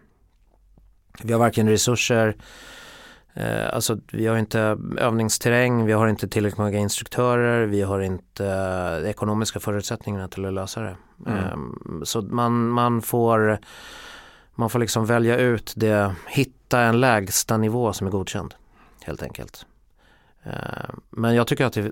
vi 1.24 1.34
har 1.34 1.40
varken 1.40 1.70
resurser 1.70 2.36
eh, 3.34 3.74
Alltså 3.74 4.00
vi 4.12 4.28
har 4.28 4.38
inte 4.38 4.78
övningsterräng, 4.98 5.86
vi 5.86 5.94
har 5.94 6.08
inte 6.08 6.28
tillräckligt 6.28 6.58
många 6.58 6.78
instruktörer, 6.78 7.66
vi 7.66 7.82
har 7.82 8.00
inte 8.00 8.46
ekonomiska 9.06 9.60
förutsättningarna 9.60 10.28
till 10.28 10.46
att 10.46 10.54
lösa 10.54 10.82
det. 10.82 10.96
Mm. 11.28 11.38
Eh, 11.38 12.04
så 12.04 12.22
man, 12.22 12.70
man 12.70 13.02
får 13.02 13.60
man 14.56 14.70
får 14.70 14.80
liksom 14.80 15.06
välja 15.06 15.38
ut 15.38 15.74
det, 15.76 16.16
hitta 16.28 16.82
en 16.82 17.00
lägsta 17.00 17.58
nivå 17.58 17.94
som 17.94 18.08
är 18.08 18.12
godkänd 18.12 18.56
helt 19.04 19.24
enkelt. 19.24 19.66
Eh, 20.44 20.52
men 21.10 21.36
jag 21.36 21.48
tycker 21.48 21.66
att 21.66 21.74
det, 21.74 21.92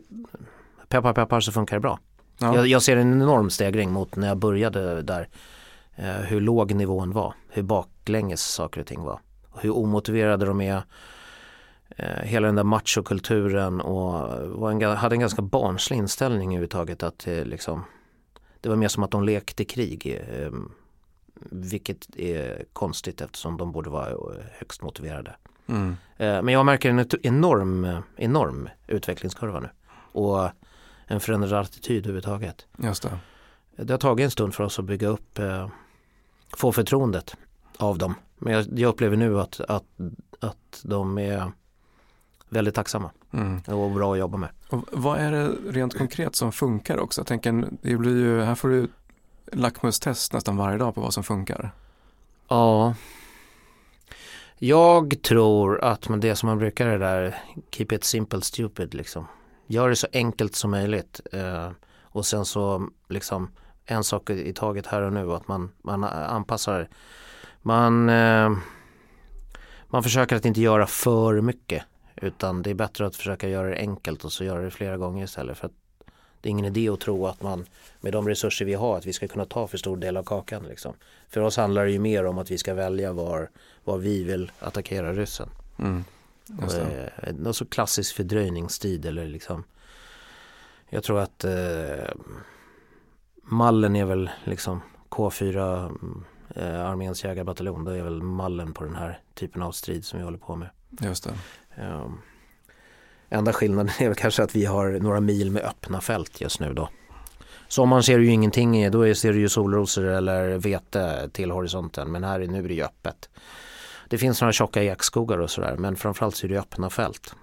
peppar 0.89 1.13
peppar 1.13 1.39
så 1.39 1.51
funkar 1.51 1.75
det 1.75 1.82
bra. 1.82 2.00
Ja. 2.38 2.56
Jag, 2.56 2.68
jag 2.68 2.82
ser 2.82 2.98
en 2.98 3.22
enorm 3.22 3.50
stegring 3.50 3.92
mot 3.92 4.15
när 4.15 4.27
jag 4.27 4.38
började 4.38 5.01
där. 5.01 5.30
Eh, 5.96 6.06
hur 6.06 6.42
låg 6.42 6.74
nivån 6.74 7.12
var, 7.12 7.34
hur 7.50 7.63
baklänges 7.63 8.42
saker 8.42 8.82
och 8.82 8.88
ting 8.88 9.04
var. 9.04 9.20
Hur 9.56 9.77
omotiverade 9.77 10.46
de 10.46 10.62
är. 10.62 10.82
Eh, 11.89 12.22
hela 12.24 12.48
den 12.48 12.56
där 12.56 12.63
machokulturen 12.63 13.82
och 13.82 14.72
en, 14.72 14.82
hade 14.82 15.15
en 15.15 15.20
ganska 15.20 15.42
barnslig 15.42 15.98
inställning 15.98 16.50
överhuvudtaget. 16.50 17.04
Att 17.04 17.27
eh, 17.27 17.46
liksom, 17.46 17.84
det 18.62 18.70
var 18.70 18.75
mer 18.75 18.88
som 18.88 19.04
att 19.04 19.12
de 19.12 19.24
lekte 19.24 19.65
krig. 19.65 20.24
Eh, 20.30 20.51
vilket 21.51 22.15
är 22.15 22.65
konstigt 22.74 23.22
eftersom 23.22 23.58
de 23.58 23.72
borde 23.72 23.89
vara 23.89 24.10
eh, 24.10 24.15
högst 24.60 24.82
motiverade. 24.82 25.36
Mm. 25.68 25.89
Eh, 26.18 26.42
Men 26.42 26.48
jag 26.48 26.65
märker 26.65 26.89
en 26.89 27.08
enorm, 27.24 27.98
enorm 28.15 28.70
utvecklingskurva 28.88 29.60
nu. 29.60 29.70
Och 30.12 30.50
en 31.05 31.19
förändrad 31.19 31.62
attityd 31.65 31.97
överhuvudtaget. 31.97 32.65
Just 32.77 33.03
det. 33.03 33.17
Det 33.83 33.93
har 33.93 33.97
tagit 33.97 34.24
en 34.24 34.31
stund 34.31 34.55
för 34.55 34.63
oss 34.63 34.79
att 34.79 34.85
bygga 34.85 35.07
upp, 35.07 35.39
eh, 35.39 35.69
få 36.57 36.71
förtroendet 36.71 37.35
av 37.77 37.97
dem. 37.97 38.15
Men 38.38 38.53
jag, 38.53 38.65
jag 38.79 38.89
upplever 38.89 39.17
nu 39.17 39.39
att, 39.39 39.59
att, 39.59 39.85
att 40.39 40.81
de 40.83 41.17
är 41.17 41.51
väldigt 42.50 42.75
tacksamma 42.75 43.12
Mm. 43.33 43.62
och 43.67 43.91
bra 43.91 44.13
att 44.13 44.19
jobba 44.19 44.38
med. 44.38 44.50
Och 44.69 44.85
vad 44.91 45.19
är 45.19 45.31
det 45.31 45.47
rent 45.67 45.97
konkret 45.97 46.35
som 46.35 46.51
funkar 46.51 46.97
också? 46.97 47.21
Jag 47.21 47.27
tänker, 47.27 47.67
det 47.81 47.97
blir 47.97 48.17
ju, 48.17 48.41
här 48.41 48.55
får 48.55 48.69
du 48.69 48.88
lackmustest 49.51 50.33
nästan 50.33 50.57
varje 50.57 50.77
dag 50.77 50.95
på 50.95 51.01
vad 51.01 51.13
som 51.13 51.24
funkar. 51.24 51.71
Ja, 52.47 52.95
jag 54.57 55.21
tror 55.21 55.83
att 55.83 56.09
man 56.09 56.19
det 56.19 56.35
som 56.35 56.47
man 56.50 56.57
brukar 56.57 56.88
det 56.88 56.97
där, 56.97 57.35
keep 57.71 57.88
it 57.91 58.03
simple 58.03 58.41
stupid 58.41 58.93
liksom. 58.93 59.25
Gör 59.67 59.89
det 59.89 59.95
så 59.95 60.07
enkelt 60.13 60.55
som 60.55 60.72
möjligt 60.72 61.22
eh, 61.31 61.69
och 62.01 62.25
sen 62.25 62.45
så 62.45 62.89
liksom 63.10 63.51
en 63.86 64.03
sak 64.03 64.29
i 64.29 64.53
taget 64.53 64.88
här 64.88 65.01
och 65.01 65.13
nu 65.13 65.31
att 65.31 65.48
man, 65.48 65.72
man 65.81 66.03
anpassar 66.03 66.89
man, 67.62 68.10
eh, 68.10 68.51
man 69.88 70.03
försöker 70.03 70.36
att 70.36 70.45
inte 70.45 70.62
göra 70.62 70.88
för 70.88 71.41
mycket 71.41 71.84
utan 72.15 72.62
det 72.62 72.69
är 72.69 72.74
bättre 72.74 73.05
att 73.05 73.15
försöka 73.15 73.50
göra 73.50 73.67
det 73.67 73.77
enkelt 73.77 74.25
och 74.25 74.31
så 74.31 74.43
göra 74.43 74.62
det 74.62 74.72
flera 74.72 74.98
gånger 74.98 75.24
istället 75.24 75.57
för 75.57 75.65
att 75.65 75.74
det 76.41 76.50
är 76.50 76.51
ingen 76.51 76.65
idé 76.65 76.89
att 76.89 77.00
tro 77.00 77.27
att 77.27 77.41
man 77.41 77.65
med 78.01 78.13
de 78.13 78.27
resurser 78.27 78.65
vi 78.65 78.74
har 78.74 78.98
att 78.98 79.05
vi 79.05 79.13
ska 79.13 79.27
kunna 79.27 79.45
ta 79.45 79.67
för 79.67 79.77
stor 79.77 79.98
del 79.98 80.17
av 80.17 80.24
kakan 80.24 80.63
liksom. 80.63 80.93
För 81.29 81.41
oss 81.41 81.57
handlar 81.57 81.86
det 81.86 81.91
ju 81.91 82.00
mer 82.00 82.25
om 82.25 82.38
att 82.38 82.51
vi 82.51 82.57
ska 82.57 82.74
välja 82.74 83.13
var, 83.13 83.50
var 83.84 83.98
vi 83.98 84.24
vill 84.24 84.51
attackera 84.60 85.13
ryssen. 85.13 85.50
Mm. 85.79 86.03
Eh, 86.50 87.34
Någon 87.34 87.54
så 87.54 87.66
klassisk 87.66 88.16
fördröjningstid 88.16 89.06
eller 89.06 89.28
liksom 89.28 89.64
Jag 90.90 91.04
tror 91.04 91.20
att 91.20 91.44
eh, 91.44 92.10
mallen 93.44 93.96
är 93.96 94.06
väl 94.06 94.30
liksom 94.44 94.82
K4 95.10 95.90
eh, 96.56 96.86
arméns 96.86 97.24
jägarbataljon. 97.24 97.84
Det 97.84 97.98
är 97.98 98.04
väl 98.04 98.22
mallen 98.22 98.74
på 98.74 98.84
den 98.84 98.96
här 98.96 99.20
typen 99.34 99.62
av 99.62 99.72
strid 99.72 100.06
som 100.06 100.20
vi 100.20 100.25
håller 100.25 100.38
på 100.38 100.56
med. 100.56 100.70
Just 101.02 101.24
det. 101.24 101.34
Um, 101.84 102.22
enda 103.30 103.54
skillnaden 103.54 103.92
är 104.00 104.08
väl 104.08 104.16
kanske 104.16 104.44
att 104.44 104.56
vi 104.56 104.66
har 104.66 104.90
några 104.90 105.20
mil 105.20 105.52
med 105.52 105.64
öppna 105.64 106.02
fält 106.02 106.42
just 106.42 106.60
nu 106.60 106.74
då. 106.74 106.90
Sommaren 107.68 108.04
ser 108.04 108.18
du 108.18 108.25
ju 108.25 108.32
ingenting, 108.32 108.78
i, 108.78 108.90
då 108.90 109.16
ser 109.16 109.34
du 109.34 109.40
ju 109.40 109.50
solrosor 109.50 110.04
eller 110.04 110.58
vete 110.58 111.30
till 111.34 111.52
horisonten 111.52 112.12
men 112.12 112.24
här 112.24 112.40
är, 112.40 112.48
nu 112.48 112.64
är 112.64 112.68
det 112.68 112.74
ju 112.74 112.84
öppet. 112.84 113.30
Det 114.15 114.19
finns 114.19 114.41
några 114.41 114.51
tjocka 114.53 114.84
ekskogar 114.84 115.38
och 115.38 115.50
sådär 115.51 115.75
men 115.77 115.95
framförallt 115.95 116.36
så 116.36 116.45
är 116.48 116.50
det 116.50 116.60
öppna 116.60 116.89
fält. 116.89 117.36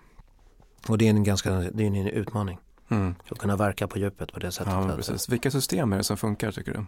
Och 0.88 0.98
det 0.98 1.06
är 1.06 1.10
en 1.10 1.24
ganska, 1.24 1.50
det 1.50 1.82
är 1.82 1.86
en 1.86 2.06
utmaning 2.06 2.58
Mm. 2.90 3.14
att 3.30 3.38
kunna 3.38 3.56
verka 3.56 3.88
på 3.88 3.98
djupet 3.98 4.32
på 4.32 4.40
det 4.40 4.52
sättet. 4.52 4.72
Ja, 4.72 4.92
precis. 4.96 5.28
Vilka 5.28 5.50
system 5.50 5.92
är 5.92 5.96
det 5.98 6.04
som 6.04 6.16
funkar 6.16 6.52
tycker 6.52 6.72
du? 6.72 6.78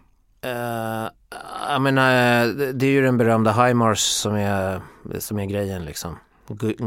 Uh, 0.49 1.09
jag 1.69 1.81
menar, 1.81 2.11
det- 2.45 2.73
det 2.73 2.85
är 2.85 2.89
ju 2.91 3.01
den 3.01 3.17
berömda 3.17 3.51
HIMARS 3.67 3.99
som 4.01 4.35
är, 4.35 4.81
som 5.19 5.39
är 5.39 5.45
grejen 5.45 5.85
liksom. 5.85 6.17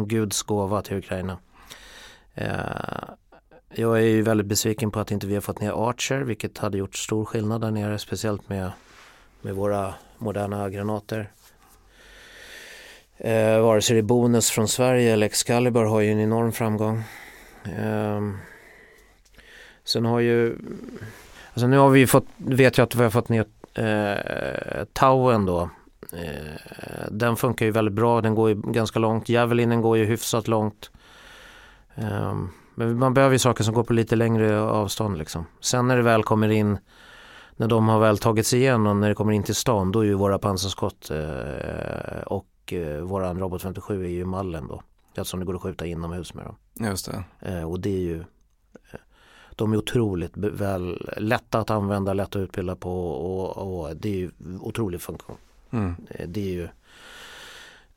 Guds 0.07 0.43
gåva 0.43 0.83
till 0.83 0.97
Ukraina. 0.97 1.39
Eh, 2.35 2.49
jag 3.75 3.97
är 3.99 4.03
ju 4.03 4.23
väldigt 4.23 4.47
besviken 4.47 4.91
på 4.91 5.01
att 5.01 5.11
inte 5.11 5.27
vi 5.27 5.35
har 5.35 5.41
fått 5.41 5.61
ner 5.61 5.89
Archer, 5.91 6.21
vilket 6.21 6.59
hade 6.59 6.79
gjort 6.79 6.95
stor 6.97 7.25
skillnad 7.25 7.61
där 7.61 7.71
nere, 7.71 7.99
speciellt 7.99 8.49
med, 8.49 8.71
med 9.43 9.55
våra 9.55 9.95
moderna 10.19 10.71
granater. 10.71 11.33
Eh, 13.21 13.61
vare 13.61 13.83
sig 13.83 13.95
det 13.95 14.01
är 14.01 14.03
Bonus 14.03 14.51
från 14.51 14.69
Sverige 14.69 15.13
eller 15.13 15.27
Excalibur 15.27 15.85
har 15.85 16.01
ju 16.01 16.13
en 16.13 16.21
enorm 16.21 16.53
framgång. 16.53 17.03
Eh, 17.65 18.21
sen 19.85 20.05
har 20.05 20.21
ju, 20.21 20.59
alltså 21.53 21.67
nu 21.67 21.79
har 21.79 21.91
vi 21.91 22.01
ju 22.01 22.07
fått, 22.07 22.27
vet 22.37 22.79
jag 22.79 22.85
att 22.85 22.95
vi 22.95 23.03
har 23.03 23.11
fått 23.11 23.29
ner 23.29 23.45
eh, 23.75 24.85
Tauen 24.93 25.47
då. 25.47 25.71
Eh, 26.13 27.09
den 27.11 27.37
funkar 27.37 27.67
ju 27.67 27.73
väldigt 27.73 27.95
bra, 27.95 28.21
den 28.21 28.35
går 28.35 28.49
ju 28.49 28.55
ganska 28.55 28.99
långt. 28.99 29.29
Javelinen 29.29 29.81
går 29.81 29.97
ju 29.97 30.05
hyfsat 30.05 30.49
långt. 30.49 30.91
Eh, 31.95 32.35
men 32.75 32.99
man 32.99 33.15
behöver 33.15 33.35
ju 33.35 33.39
saker 33.39 33.65
som 33.65 33.75
går 33.75 33.85
på 33.85 33.93
lite 33.93 34.17
längre 34.17 34.61
avstånd 34.61 35.19
liksom. 35.19 35.47
Sen 35.61 35.89
när 35.89 35.97
det 35.97 36.03
väl 36.03 36.23
kommer 36.23 36.49
in 36.49 36.79
när 37.57 37.69
de 37.69 37.89
har 37.89 38.01
väl 38.01 38.19
tagit 38.19 38.47
sig 38.47 38.59
igenom, 38.59 39.01
när 39.01 39.09
det 39.09 39.15
kommer 39.15 39.33
in 39.33 39.43
till 39.43 39.55
stan, 39.55 39.93
då 39.93 40.01
är 40.01 40.05
ju 40.05 40.15
våra 40.15 40.39
pansarskott 40.39 41.11
eh, 41.11 42.23
och 42.69 42.73
eh, 42.73 43.01
våran 43.01 43.39
robot 43.39 43.63
57 43.63 44.05
är 44.05 44.09
ju 44.09 44.25
mallen 44.25 44.69
då. 44.69 44.83
Eftersom 45.15 45.41
det 45.41 45.47
går 45.47 45.55
att 45.55 45.63
skjuta 45.63 45.87
inomhus 45.87 46.35
med 46.35 46.45
dem. 46.45 46.57
Just 46.89 47.11
det. 47.11 47.25
Eh, 47.41 47.63
och 47.63 47.81
det 47.81 47.91
är 47.91 48.01
ju 48.01 48.19
eh, 48.19 49.01
de 49.51 49.73
är 49.73 49.77
otroligt 49.77 50.33
väl, 50.37 51.11
lätta 51.17 51.59
att 51.59 51.71
använda, 51.71 52.13
lätta 52.13 52.39
att 52.39 52.43
utbilda 52.43 52.77
på 52.77 53.11
och, 53.11 53.57
och 53.57 53.97
det 53.97 54.09
är 54.09 54.17
ju 54.17 54.31
otrolig 54.61 55.01
funktion. 55.01 55.37
Mm. 55.71 55.95
Eh, 56.11 56.29
det 56.29 56.41
är 56.41 56.53
ju 56.53 56.69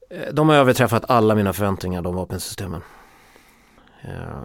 eh, 0.10 0.34
de 0.34 0.50
har 0.50 0.56
överträffat 0.56 1.10
alla 1.10 1.36
mina 1.36 1.54
förväntningar, 1.54 2.02
de 2.02 2.16
vapensystemen. 2.16 2.82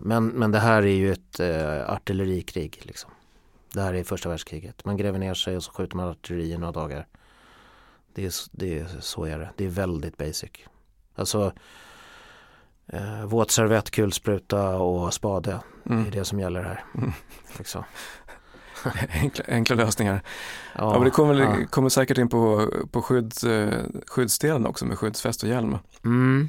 Men, 0.01 0.27
men 0.27 0.53
det 0.53 0.59
här 0.59 0.83
är 0.83 0.97
ju 0.97 1.13
ett 1.13 1.41
artillerikrig. 1.87 2.81
Liksom. 2.83 3.11
Det 3.73 3.81
här 3.81 3.95
är 3.95 4.05
första 4.05 4.29
världskriget. 4.29 4.85
Man 4.85 4.97
gräver 4.97 5.19
ner 5.19 5.35
sig 5.35 5.57
och 5.57 5.63
så 5.63 5.73
skjuter 5.73 5.97
man 5.97 6.09
artilleri 6.09 6.53
i 6.53 6.59
några 6.59 6.73
dagar. 6.73 7.07
Det 8.17 8.25
är, 8.25 8.33
det 8.51 8.79
är, 8.79 8.87
så 9.01 9.25
är 9.25 9.39
det. 9.39 9.51
Det 9.57 9.65
är 9.65 9.69
väldigt 9.69 10.17
basic. 10.17 10.51
Alltså 11.15 11.53
eh, 12.87 13.25
våtservett, 13.25 13.91
kulspruta 13.91 14.77
och 14.77 15.15
spade. 15.15 15.61
Mm. 15.87 16.03
Det 16.03 16.09
är 16.09 16.13
det 16.13 16.25
som 16.25 16.41
gäller 16.41 16.63
här. 16.63 16.85
Mm. 16.95 17.13
Liksom. 17.59 17.85
enkla, 19.11 19.45
enkla, 19.49 19.77
lösningar. 19.77 20.23
Ja, 20.75 20.81
ja, 20.81 20.93
men 20.93 21.05
det 21.05 21.11
kommer, 21.11 21.35
ja. 21.35 21.67
kommer 21.71 21.89
säkert 21.89 22.19
in 22.19 22.29
på, 22.29 22.71
på 22.91 23.03
skydd, 23.03 23.35
skyddsdelen 24.07 24.67
också 24.67 24.85
med 24.85 24.99
skyddsväst 24.99 25.43
och 25.43 25.49
hjälm. 25.49 25.79
Mm. 26.05 26.49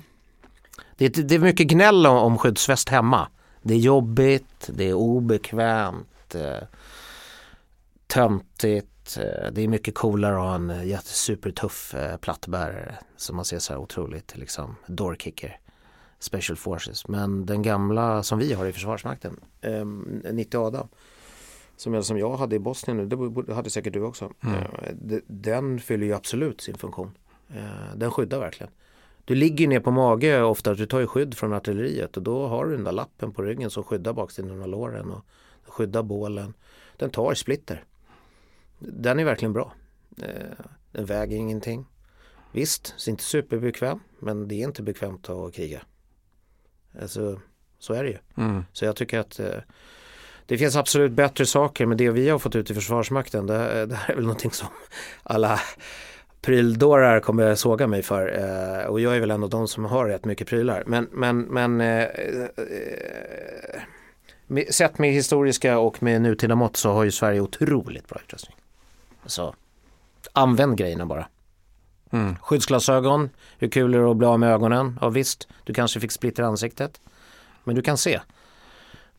Det, 0.97 1.05
är, 1.05 1.23
det 1.23 1.35
är 1.35 1.39
mycket 1.39 1.67
gnäll 1.67 2.05
om 2.05 2.37
skyddsväst 2.37 2.89
hemma. 2.89 3.27
Det 3.61 3.73
är 3.73 3.77
jobbigt, 3.77 4.69
det 4.73 4.89
är 4.89 4.93
obekvämt, 4.93 6.35
eh, 6.35 6.67
töntigt. 8.07 8.96
Eh, 9.15 9.51
det 9.51 9.61
är 9.61 9.67
mycket 9.67 9.95
coolare 9.95 10.35
att 10.35 10.41
ha 10.41 10.55
en 10.55 10.87
jättesupertuff 10.87 11.95
eh, 11.95 12.17
plattbärare 12.17 12.95
som 13.15 13.35
man 13.35 13.45
ser 13.45 13.59
så 13.59 13.73
här 13.73 13.79
otroligt 13.79 14.37
liksom 14.37 14.75
doorkicker. 14.87 15.59
Special 16.19 16.57
Forces. 16.57 17.07
Men 17.07 17.45
den 17.45 17.61
gamla 17.61 18.23
som 18.23 18.39
vi 18.39 18.53
har 18.53 18.65
i 18.65 18.73
Försvarsmakten, 18.73 19.39
eh, 19.61 19.85
90 20.33 20.57
Adam, 20.57 20.87
som 21.75 21.93
jag, 21.93 22.05
som 22.05 22.17
jag 22.17 22.37
hade 22.37 22.55
i 22.55 22.59
Bosnien 22.59 22.97
nu, 22.97 23.05
det 23.45 23.53
hade 23.53 23.69
säkert 23.69 23.93
du 23.93 24.01
också. 24.01 24.31
Mm. 24.43 24.55
Eh, 24.55 25.19
den 25.27 25.79
fyller 25.79 26.05
ju 26.05 26.13
absolut 26.13 26.61
sin 26.61 26.77
funktion. 26.77 27.11
Den 27.95 28.11
skyddar 28.11 28.39
verkligen. 28.39 28.71
Du 29.25 29.35
ligger 29.35 29.67
ner 29.67 29.79
på 29.79 29.91
mage 29.91 30.41
ofta, 30.41 30.73
du 30.73 30.85
tar 30.85 30.99
ju 30.99 31.07
skydd 31.07 31.37
från 31.37 31.53
artilleriet 31.53 32.17
och 32.17 32.23
då 32.23 32.47
har 32.47 32.65
du 32.65 32.71
den 32.71 32.83
där 32.83 32.91
lappen 32.91 33.31
på 33.31 33.41
ryggen 33.41 33.69
som 33.69 33.83
skyddar 33.83 34.13
baksidan 34.13 34.61
av 34.61 34.67
låren 34.67 35.11
och 35.11 35.25
skyddar 35.67 36.03
bålen. 36.03 36.53
Den 36.97 37.09
tar 37.09 37.33
splitter. 37.33 37.83
Den 38.79 39.19
är 39.19 39.25
verkligen 39.25 39.53
bra. 39.53 39.73
Eh, 40.21 40.65
den 40.91 41.05
väger 41.05 41.37
ingenting. 41.37 41.85
Visst, 42.51 42.95
det 43.05 43.09
är 43.09 43.11
inte 43.11 43.23
superbekväm 43.23 43.99
men 44.19 44.47
det 44.47 44.55
är 44.55 44.63
inte 44.63 44.83
bekvämt 44.83 45.29
att 45.29 45.53
kriga. 45.53 45.81
Alltså, 47.01 47.41
så 47.79 47.93
är 47.93 48.03
det 48.03 48.09
ju. 48.09 48.17
Mm. 48.37 48.63
Så 48.73 48.85
jag 48.85 48.95
tycker 48.95 49.19
att 49.19 49.39
eh, 49.39 49.59
det 50.45 50.57
finns 50.57 50.75
absolut 50.75 51.11
bättre 51.11 51.45
saker 51.45 51.85
men 51.85 51.97
det 51.97 52.09
vi 52.09 52.29
har 52.29 52.39
fått 52.39 52.55
ut 52.55 52.71
i 52.71 52.73
Försvarsmakten 52.73 53.47
det, 53.47 53.85
det 53.85 53.95
här 53.95 54.11
är 54.11 54.15
väl 54.15 54.23
någonting 54.23 54.51
som 54.51 54.67
alla 55.23 55.59
pryldårar 56.41 57.19
kommer 57.19 57.55
såga 57.55 57.87
mig 57.87 58.03
för. 58.03 58.39
Eh, 58.39 58.85
och 58.85 58.99
jag 58.99 59.15
är 59.15 59.19
väl 59.19 59.31
en 59.31 59.43
av 59.43 59.49
de 59.49 59.67
som 59.67 59.85
har 59.85 60.05
rätt 60.05 60.25
mycket 60.25 60.47
prylar. 60.47 60.83
Men, 60.87 61.09
men, 61.11 61.41
men 61.41 61.81
eh, 61.81 62.03
eh, 64.57 64.63
sett 64.69 64.99
med 64.99 65.11
historiska 65.11 65.79
och 65.79 66.03
med 66.03 66.21
nutida 66.21 66.55
mått 66.55 66.77
så 66.77 66.91
har 66.91 67.03
ju 67.03 67.11
Sverige 67.11 67.39
otroligt 67.39 68.07
bra 68.07 68.19
utrustning. 68.25 68.56
Så 69.27 69.55
använd 70.33 70.77
grejerna 70.77 71.05
bara. 71.05 71.27
Mm. 72.11 72.35
Skyddsglasögon, 72.35 73.29
hur 73.57 73.69
kul 73.69 73.93
är 73.93 73.99
det 73.99 74.11
att 74.11 74.17
bli 74.17 74.27
av 74.27 74.39
med 74.39 74.53
ögonen? 74.53 74.99
Ja 75.01 75.09
visst, 75.09 75.47
du 75.63 75.73
kanske 75.73 75.99
fick 75.99 76.11
splitter 76.11 76.43
ansiktet. 76.43 77.01
Men 77.63 77.75
du 77.75 77.81
kan 77.81 77.97
se. 77.97 78.19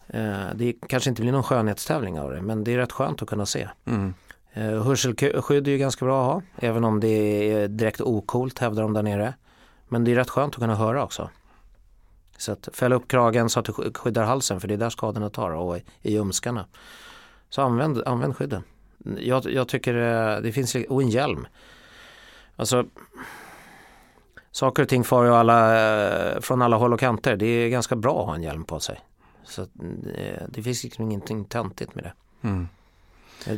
Eh, 0.07 0.47
det 0.55 0.73
kanske 0.89 1.11
inte 1.11 1.23
blir 1.23 1.33
någon 1.33 1.43
skönhetstävling 1.43 2.21
av 2.21 2.33
det 2.33 2.43
men 2.43 2.65
det 2.65 2.75
är 2.75 2.79
rätt 2.79 2.93
skönt 2.93 3.23
att 3.23 3.29
kunna 3.29 3.47
se. 3.47 3.69
Mm. 3.85 4.15
Uh, 4.57 4.83
hörselskydd 4.83 5.69
är 5.69 5.73
ju 5.73 5.79
ganska 5.79 6.05
bra 6.05 6.21
att 6.21 6.35
ha, 6.35 6.43
även 6.69 6.85
om 6.85 7.01
det 7.01 7.09
är 7.09 7.69
direkt 7.69 8.01
okult 8.01 8.59
hävdar 8.59 8.83
de 8.83 8.93
där 8.93 9.03
nere. 9.03 9.35
Men 9.89 10.05
det 10.05 10.13
är 10.13 10.17
rätt 10.17 10.31
skönt 10.31 10.55
att 10.55 10.61
kunna 10.61 10.75
höra 10.75 11.05
också. 11.05 11.31
Så 12.37 12.53
att 12.53 12.69
fälla 12.73 12.97
upp 12.97 13.09
kragen 13.09 13.51
så 13.51 13.61
att 13.61 13.67
du 13.67 13.73
skyddar 13.73 14.25
halsen 14.25 14.61
för 14.61 14.69
det 14.69 14.75
är 14.75 14.79
där 14.79 14.91
skadorna 14.91 15.31
tar 15.31 15.51
och 15.51 15.77
i 16.03 16.13
ljumskarna. 16.13 16.67
Så 17.49 17.63
använd, 17.63 18.03
använd 18.07 18.37
skydden. 18.37 18.63
Jag, 19.19 19.53
jag 19.53 19.69
tycker 19.69 19.95
uh, 19.95 20.43
det 20.43 20.53
finns, 20.53 20.75
och 20.89 21.03
en 21.03 21.09
hjälm. 21.09 21.47
Alltså 22.57 22.87
saker 24.51 24.83
och 24.83 24.89
ting 24.89 25.05
far 25.05 25.25
ju 25.25 25.31
alla, 25.31 26.35
uh, 26.35 26.41
från 26.41 26.63
alla 26.63 26.77
håll 26.77 26.93
och 26.93 27.01
kanter. 27.01 27.37
Det 27.37 27.47
är 27.47 27.69
ganska 27.69 27.97
bra 27.97 28.21
att 28.21 28.27
ha 28.27 28.35
en 28.35 28.43
hjälm 28.43 28.65
på 28.65 28.81
sig. 28.81 29.01
Så 29.45 29.67
det 30.49 30.63
finns 30.63 30.85
liksom 30.85 31.05
ingenting 31.05 31.45
töntigt 31.45 31.95
med 31.95 32.05
det. 32.05 32.13
Mm. 32.49 32.69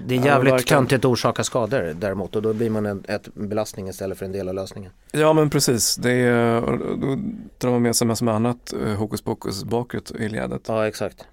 Det 0.06 0.16
är 0.16 0.24
jävligt 0.24 0.52
ja, 0.52 0.58
töntigt 0.58 1.04
att 1.04 1.10
orsaka 1.10 1.44
skador 1.44 1.94
däremot 2.00 2.36
och 2.36 2.42
då 2.42 2.52
blir 2.52 2.70
man 2.70 2.86
en 2.86 3.04
ett 3.08 3.34
belastning 3.34 3.88
istället 3.88 4.18
för 4.18 4.26
en 4.26 4.32
del 4.32 4.48
av 4.48 4.54
lösningen. 4.54 4.92
Ja 5.12 5.32
men 5.32 5.50
precis, 5.50 5.96
det 5.96 6.12
är, 6.12 6.60
då 6.96 7.18
drar 7.58 7.70
man 7.70 7.82
med 7.82 7.96
sig 7.96 8.06
massor 8.06 8.24
med 8.26 8.34
annat 8.34 8.72
eh, 8.72 8.94
hokus 8.94 9.22
pokus 9.22 9.64
bakåt 9.64 10.10
i 10.10 10.28
ledet. 10.28 10.62
Ja 10.68 10.86
exakt. 10.86 11.26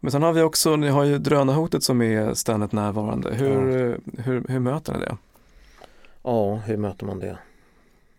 Men 0.00 0.12
sen 0.12 0.22
har 0.22 0.32
vi 0.32 0.42
också, 0.42 0.76
ni 0.76 0.88
har 0.88 1.04
ju 1.04 1.18
drönarhotet 1.18 1.82
som 1.82 2.02
är 2.02 2.34
ständigt 2.34 2.72
närvarande. 2.72 3.34
Hur, 3.34 3.78
ja. 3.78 4.22
hur, 4.22 4.44
hur 4.48 4.58
möter 4.58 4.92
ni 4.92 4.98
det? 4.98 5.16
Ja, 6.22 6.54
hur 6.54 6.76
möter 6.76 7.06
man 7.06 7.18
det? 7.18 7.38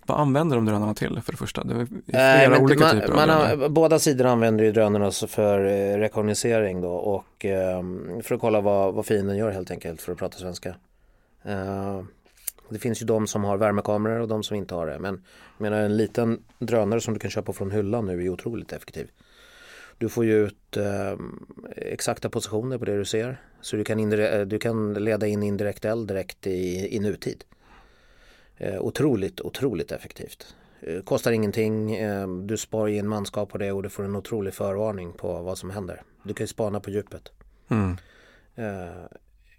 Vad 0.06 0.20
använder 0.20 0.56
de 0.56 0.66
drönarna 0.66 0.94
till 0.94 1.22
för 1.22 1.32
det 1.32 1.38
första? 1.38 1.64
Det 1.64 1.74
är 1.74 1.86
flera 2.06 2.56
äh, 2.56 2.64
olika 2.64 2.84
man, 2.84 2.92
typer 2.92 3.14
man 3.14 3.30
av 3.30 3.60
har, 3.60 3.70
Båda 3.70 4.00
sidor 4.00 4.26
använder 4.26 4.64
ju 4.64 4.72
drönarna 4.72 5.12
för 5.12 5.66
eh, 5.66 5.98
rekognosering 5.98 6.82
då 6.82 6.92
och 6.92 7.46
eh, 7.46 7.84
för 8.24 8.36
att 8.36 8.42
kolla 8.42 8.62
vad, 8.62 8.94
vad 8.94 9.06
fienden 9.06 9.38
gör 9.38 9.52
helt 9.52 9.72
enkelt 9.72 10.02
för 10.02 10.12
att 10.12 10.18
prata 10.18 10.38
svenska. 10.38 10.76
Eh, 11.44 12.02
det 12.70 12.80
finns 12.80 13.02
ju 13.02 13.06
de 13.06 13.28
som 13.28 13.44
har 13.44 13.58
värmekameror 13.58 14.20
och 14.20 14.28
de 14.28 14.44
som 14.44 14.56
inte 14.58 14.76
har 14.76 14.88
det. 14.88 15.00
Men 15.00 15.24
menar 15.58 15.82
en 15.82 15.98
liten 15.98 16.44
drönare 16.60 17.02
som 17.02 17.14
du 17.14 17.20
kan 17.20 17.32
köpa 17.32 17.54
från 17.54 17.72
hyllan 17.72 18.06
nu 18.06 18.26
är 18.26 18.30
otroligt 18.30 18.72
effektiv. 18.72 19.08
Du 20.02 20.10
får 20.10 20.26
ju 20.26 20.46
ut 20.46 20.78
eh, 20.78 21.14
exakta 21.76 22.30
positioner 22.30 22.78
på 22.78 22.86
det 22.86 22.98
du 22.98 23.06
ser. 23.06 23.42
Så 23.62 23.76
du 23.76 23.84
kan, 23.84 24.10
du 24.50 24.60
kan 24.60 24.94
leda 24.94 25.28
in 25.28 25.44
indirekt 25.44 25.86
eld 25.86 26.08
direkt 26.08 26.48
i, 26.48 26.96
i 26.96 27.00
nutid. 27.00 27.44
Eh, 28.58 28.82
otroligt, 28.82 29.42
otroligt 29.42 29.92
effektivt. 29.92 30.56
Eh, 30.82 31.02
kostar 31.04 31.32
ingenting, 31.32 31.96
eh, 31.96 32.28
du 32.28 32.58
sparar 32.58 32.88
in 32.88 33.08
manskap 33.08 33.50
på 33.50 33.58
det 33.58 33.72
och 33.72 33.84
du 33.84 33.90
får 33.90 34.04
en 34.04 34.16
otrolig 34.16 34.54
förvarning 34.54 35.14
på 35.14 35.42
vad 35.42 35.58
som 35.58 35.70
händer. 35.70 36.02
Du 36.24 36.34
kan 36.34 36.44
ju 36.44 36.48
spana 36.48 36.80
på 36.80 36.90
djupet. 36.90 37.32
Mm. 37.70 37.98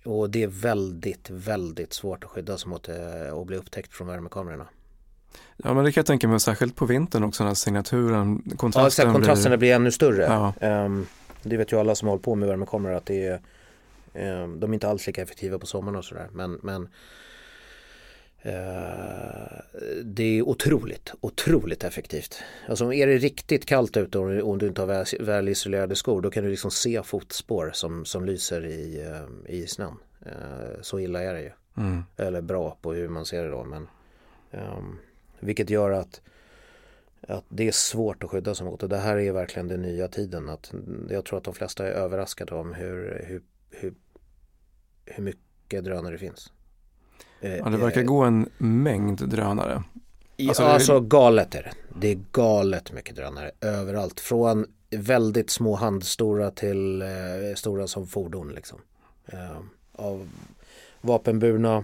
Och 0.04 0.30
det 0.30 0.42
är 0.42 0.46
väldigt, 0.46 1.30
väldigt 1.30 1.92
svårt 1.92 2.24
att 2.24 2.30
skydda 2.30 2.58
sig 2.58 2.68
mot 2.68 2.88
att 3.32 3.46
bli 3.46 3.56
upptäckt 3.56 3.94
från 3.94 4.06
värmekamerorna. 4.06 4.68
Ja 5.56 5.74
men 5.74 5.84
det 5.84 5.92
kan 5.92 6.00
jag 6.00 6.06
tänka 6.06 6.28
mig 6.28 6.40
särskilt 6.40 6.76
på 6.76 6.86
vintern 6.86 7.24
också 7.24 7.44
när 7.44 7.54
signaturen, 7.54 8.42
kontrasten 8.56 9.06
ja, 9.06 9.12
kontrasterna 9.12 9.56
blir, 9.56 9.58
blir 9.58 9.74
ännu 9.74 9.90
större. 9.90 10.22
Ja. 10.22 10.84
Um, 10.84 11.06
det 11.42 11.56
vet 11.56 11.72
ju 11.72 11.80
alla 11.80 11.94
som 11.94 12.08
håller 12.08 12.22
på 12.22 12.34
med 12.34 12.48
värmekameror 12.48 12.94
att 12.94 13.06
det 13.06 13.26
är, 13.26 13.40
um, 14.42 14.60
de 14.60 14.70
är 14.70 14.74
inte 14.74 14.88
alls 14.88 15.06
lika 15.06 15.22
effektiva 15.22 15.58
på 15.58 15.66
sommaren 15.66 15.96
och 15.96 16.04
sådär. 16.04 16.28
Men, 16.32 16.58
men 16.62 16.88
Eh, 18.44 19.60
det 20.04 20.38
är 20.38 20.42
otroligt, 20.42 21.14
otroligt 21.20 21.84
effektivt. 21.84 22.42
Alltså 22.68 22.92
är 22.92 23.06
det 23.06 23.18
riktigt 23.18 23.66
kallt 23.66 23.96
ute 23.96 24.18
och 24.18 24.58
du 24.58 24.66
inte 24.66 24.82
har 24.82 25.24
väl 25.24 25.48
isolerade 25.48 25.96
skor 25.96 26.20
då 26.20 26.30
kan 26.30 26.44
du 26.44 26.50
liksom 26.50 26.70
se 26.70 27.02
fotspår 27.02 27.70
som, 27.74 28.04
som 28.04 28.24
lyser 28.24 28.66
i, 28.66 29.06
eh, 29.06 29.54
i 29.54 29.66
snön. 29.66 29.96
Eh, 30.26 30.80
så 30.80 30.98
illa 31.00 31.22
är 31.22 31.34
det 31.34 31.40
ju. 31.40 31.50
Mm. 31.76 32.04
Eller 32.16 32.40
bra 32.40 32.76
på 32.82 32.92
hur 32.92 33.08
man 33.08 33.26
ser 33.26 33.44
det 33.44 33.50
då. 33.50 33.64
Men, 33.64 33.88
um, 34.50 34.98
vilket 35.42 35.70
gör 35.70 35.90
att, 35.90 36.20
att 37.28 37.44
det 37.48 37.68
är 37.68 37.72
svårt 37.72 38.24
att 38.24 38.30
skydda 38.30 38.54
sig 38.54 38.66
mot. 38.66 38.82
Och 38.82 38.88
det 38.88 38.96
här 38.96 39.16
är 39.16 39.32
verkligen 39.32 39.68
den 39.68 39.82
nya 39.82 40.08
tiden. 40.08 40.48
Att 40.48 40.72
jag 41.10 41.24
tror 41.24 41.38
att 41.38 41.44
de 41.44 41.54
flesta 41.54 41.86
är 41.86 41.90
överraskade 41.90 42.54
om 42.54 42.74
hur, 42.74 43.24
hur, 43.26 43.42
hur, 43.70 43.94
hur 45.04 45.24
mycket 45.24 45.84
drönare 45.84 46.12
det 46.12 46.18
finns. 46.18 46.52
Ja, 47.40 47.68
det 47.68 47.76
verkar 47.76 48.02
gå 48.02 48.22
en 48.22 48.48
mängd 48.58 49.28
drönare. 49.28 49.82
Alltså, 50.48 50.62
alltså 50.62 51.00
galet 51.00 51.54
är 51.54 51.62
det. 51.62 51.72
Det 52.00 52.08
är 52.08 52.18
galet 52.32 52.92
mycket 52.92 53.16
drönare 53.16 53.50
överallt. 53.60 54.20
Från 54.20 54.66
väldigt 54.90 55.50
små 55.50 55.74
handstora 55.74 56.50
till 56.50 57.02
eh, 57.02 57.08
stora 57.56 57.86
som 57.86 58.06
fordon 58.06 58.52
liksom. 58.52 58.78
Eh, 59.26 59.58
av 59.92 60.28
vapenburna 61.00 61.76
eh, 61.76 61.82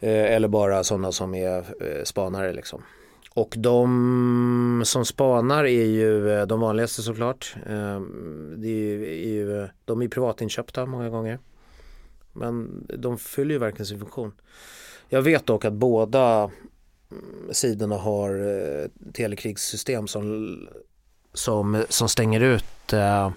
eller 0.00 0.48
bara 0.48 0.84
sådana 0.84 1.12
som 1.12 1.34
är 1.34 1.58
eh, 1.58 2.04
spanare 2.04 2.52
liksom. 2.52 2.82
Och 3.34 3.54
de 3.58 4.82
som 4.84 5.04
spanar 5.04 5.64
är 5.64 5.84
ju 5.84 6.30
eh, 6.30 6.46
de 6.46 6.60
vanligaste 6.60 7.02
såklart. 7.02 7.54
Eh, 7.66 8.00
det 8.56 8.68
är 8.68 9.28
ju, 9.28 9.68
de 9.84 10.02
är 10.02 10.08
privatinköpta 10.08 10.86
många 10.86 11.08
gånger. 11.08 11.38
Men 12.32 12.86
de 12.98 13.18
fyller 13.18 13.54
ju 13.54 13.58
verkligen 13.58 13.86
sin 13.86 13.98
funktion. 13.98 14.32
Jag 15.08 15.22
vet 15.22 15.46
dock 15.46 15.64
att 15.64 15.72
båda 15.72 16.50
mm, 17.10 17.54
sidorna 17.54 17.96
har 17.96 18.30
eh, 18.30 19.12
telekrigssystem 19.12 20.08
som, 20.08 20.56
som, 21.32 21.84
som 21.88 22.08
stänger 22.08 22.40
ut 22.40 22.92
eh, 22.92 23.30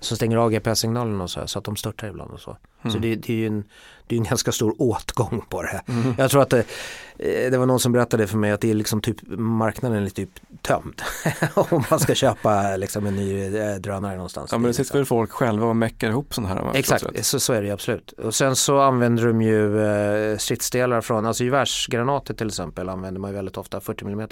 som 0.00 0.16
stänger 0.16 0.36
av 0.36 0.50
GPS-signalen 0.50 1.20
och 1.20 1.30
så 1.30 1.40
här, 1.40 1.46
så 1.46 1.58
att 1.58 1.64
de 1.64 1.76
störtar 1.76 2.08
ibland 2.08 2.30
och 2.30 2.40
så. 2.40 2.56
Mm. 2.82 2.92
Så 2.92 2.98
det, 2.98 3.14
det, 3.14 3.32
är 3.32 3.36
ju 3.36 3.46
en, 3.46 3.64
det 4.06 4.14
är 4.14 4.18
en 4.18 4.24
ganska 4.24 4.52
stor 4.52 4.74
åtgång 4.78 5.44
på 5.48 5.62
det. 5.62 5.82
Mm. 5.88 6.14
Jag 6.18 6.30
tror 6.30 6.42
att 6.42 6.50
det, 6.50 6.58
eh, 7.18 7.50
det, 7.50 7.58
var 7.58 7.66
någon 7.66 7.80
som 7.80 7.92
berättade 7.92 8.26
för 8.26 8.38
mig 8.38 8.50
att 8.50 8.60
det 8.60 8.70
är 8.70 8.74
liksom 8.74 9.00
typ 9.00 9.16
marknaden 9.38 10.04
är 10.04 10.10
typ 10.10 10.30
tömd. 10.62 11.02
Om 11.54 11.84
man 11.90 12.00
ska 12.00 12.14
köpa 12.14 12.76
liksom 12.76 13.06
en 13.06 13.16
ny 13.16 13.56
eh, 13.56 13.74
drönare 13.74 14.14
någonstans. 14.14 14.52
Ja 14.52 14.58
men 14.58 14.68
det 14.68 14.74
sitter 14.74 14.94
väl 14.94 15.04
folk 15.04 15.30
själva 15.30 15.66
och 15.66 15.76
meckar 15.76 16.10
ihop 16.10 16.34
sådana 16.34 16.54
här. 16.54 16.70
Exakt, 16.74 17.26
så, 17.26 17.40
så 17.40 17.52
är 17.52 17.62
det 17.62 17.70
absolut. 17.70 18.12
Och 18.12 18.34
sen 18.34 18.56
så 18.56 18.80
använder 18.80 19.26
de 19.26 19.42
ju 19.42 19.84
eh, 19.84 20.36
stridsdelar 20.36 21.00
från, 21.00 21.26
alltså 21.26 21.44
gevärsgranater 21.44 22.34
till 22.34 22.46
exempel 22.46 22.88
använder 22.88 23.20
man 23.20 23.30
ju 23.30 23.36
väldigt 23.36 23.56
ofta 23.56 23.80
40 23.80 24.04
mm. 24.04 24.28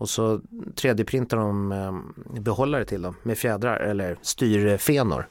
Och 0.00 0.08
så 0.08 0.40
3D-printar 0.76 1.36
de 1.36 1.72
eh, 1.72 2.40
behållare 2.40 2.84
till 2.84 3.02
dem 3.02 3.16
med 3.22 3.38
fjädrar 3.38 3.76
eller 3.76 4.18
styrfenor. 4.22 5.26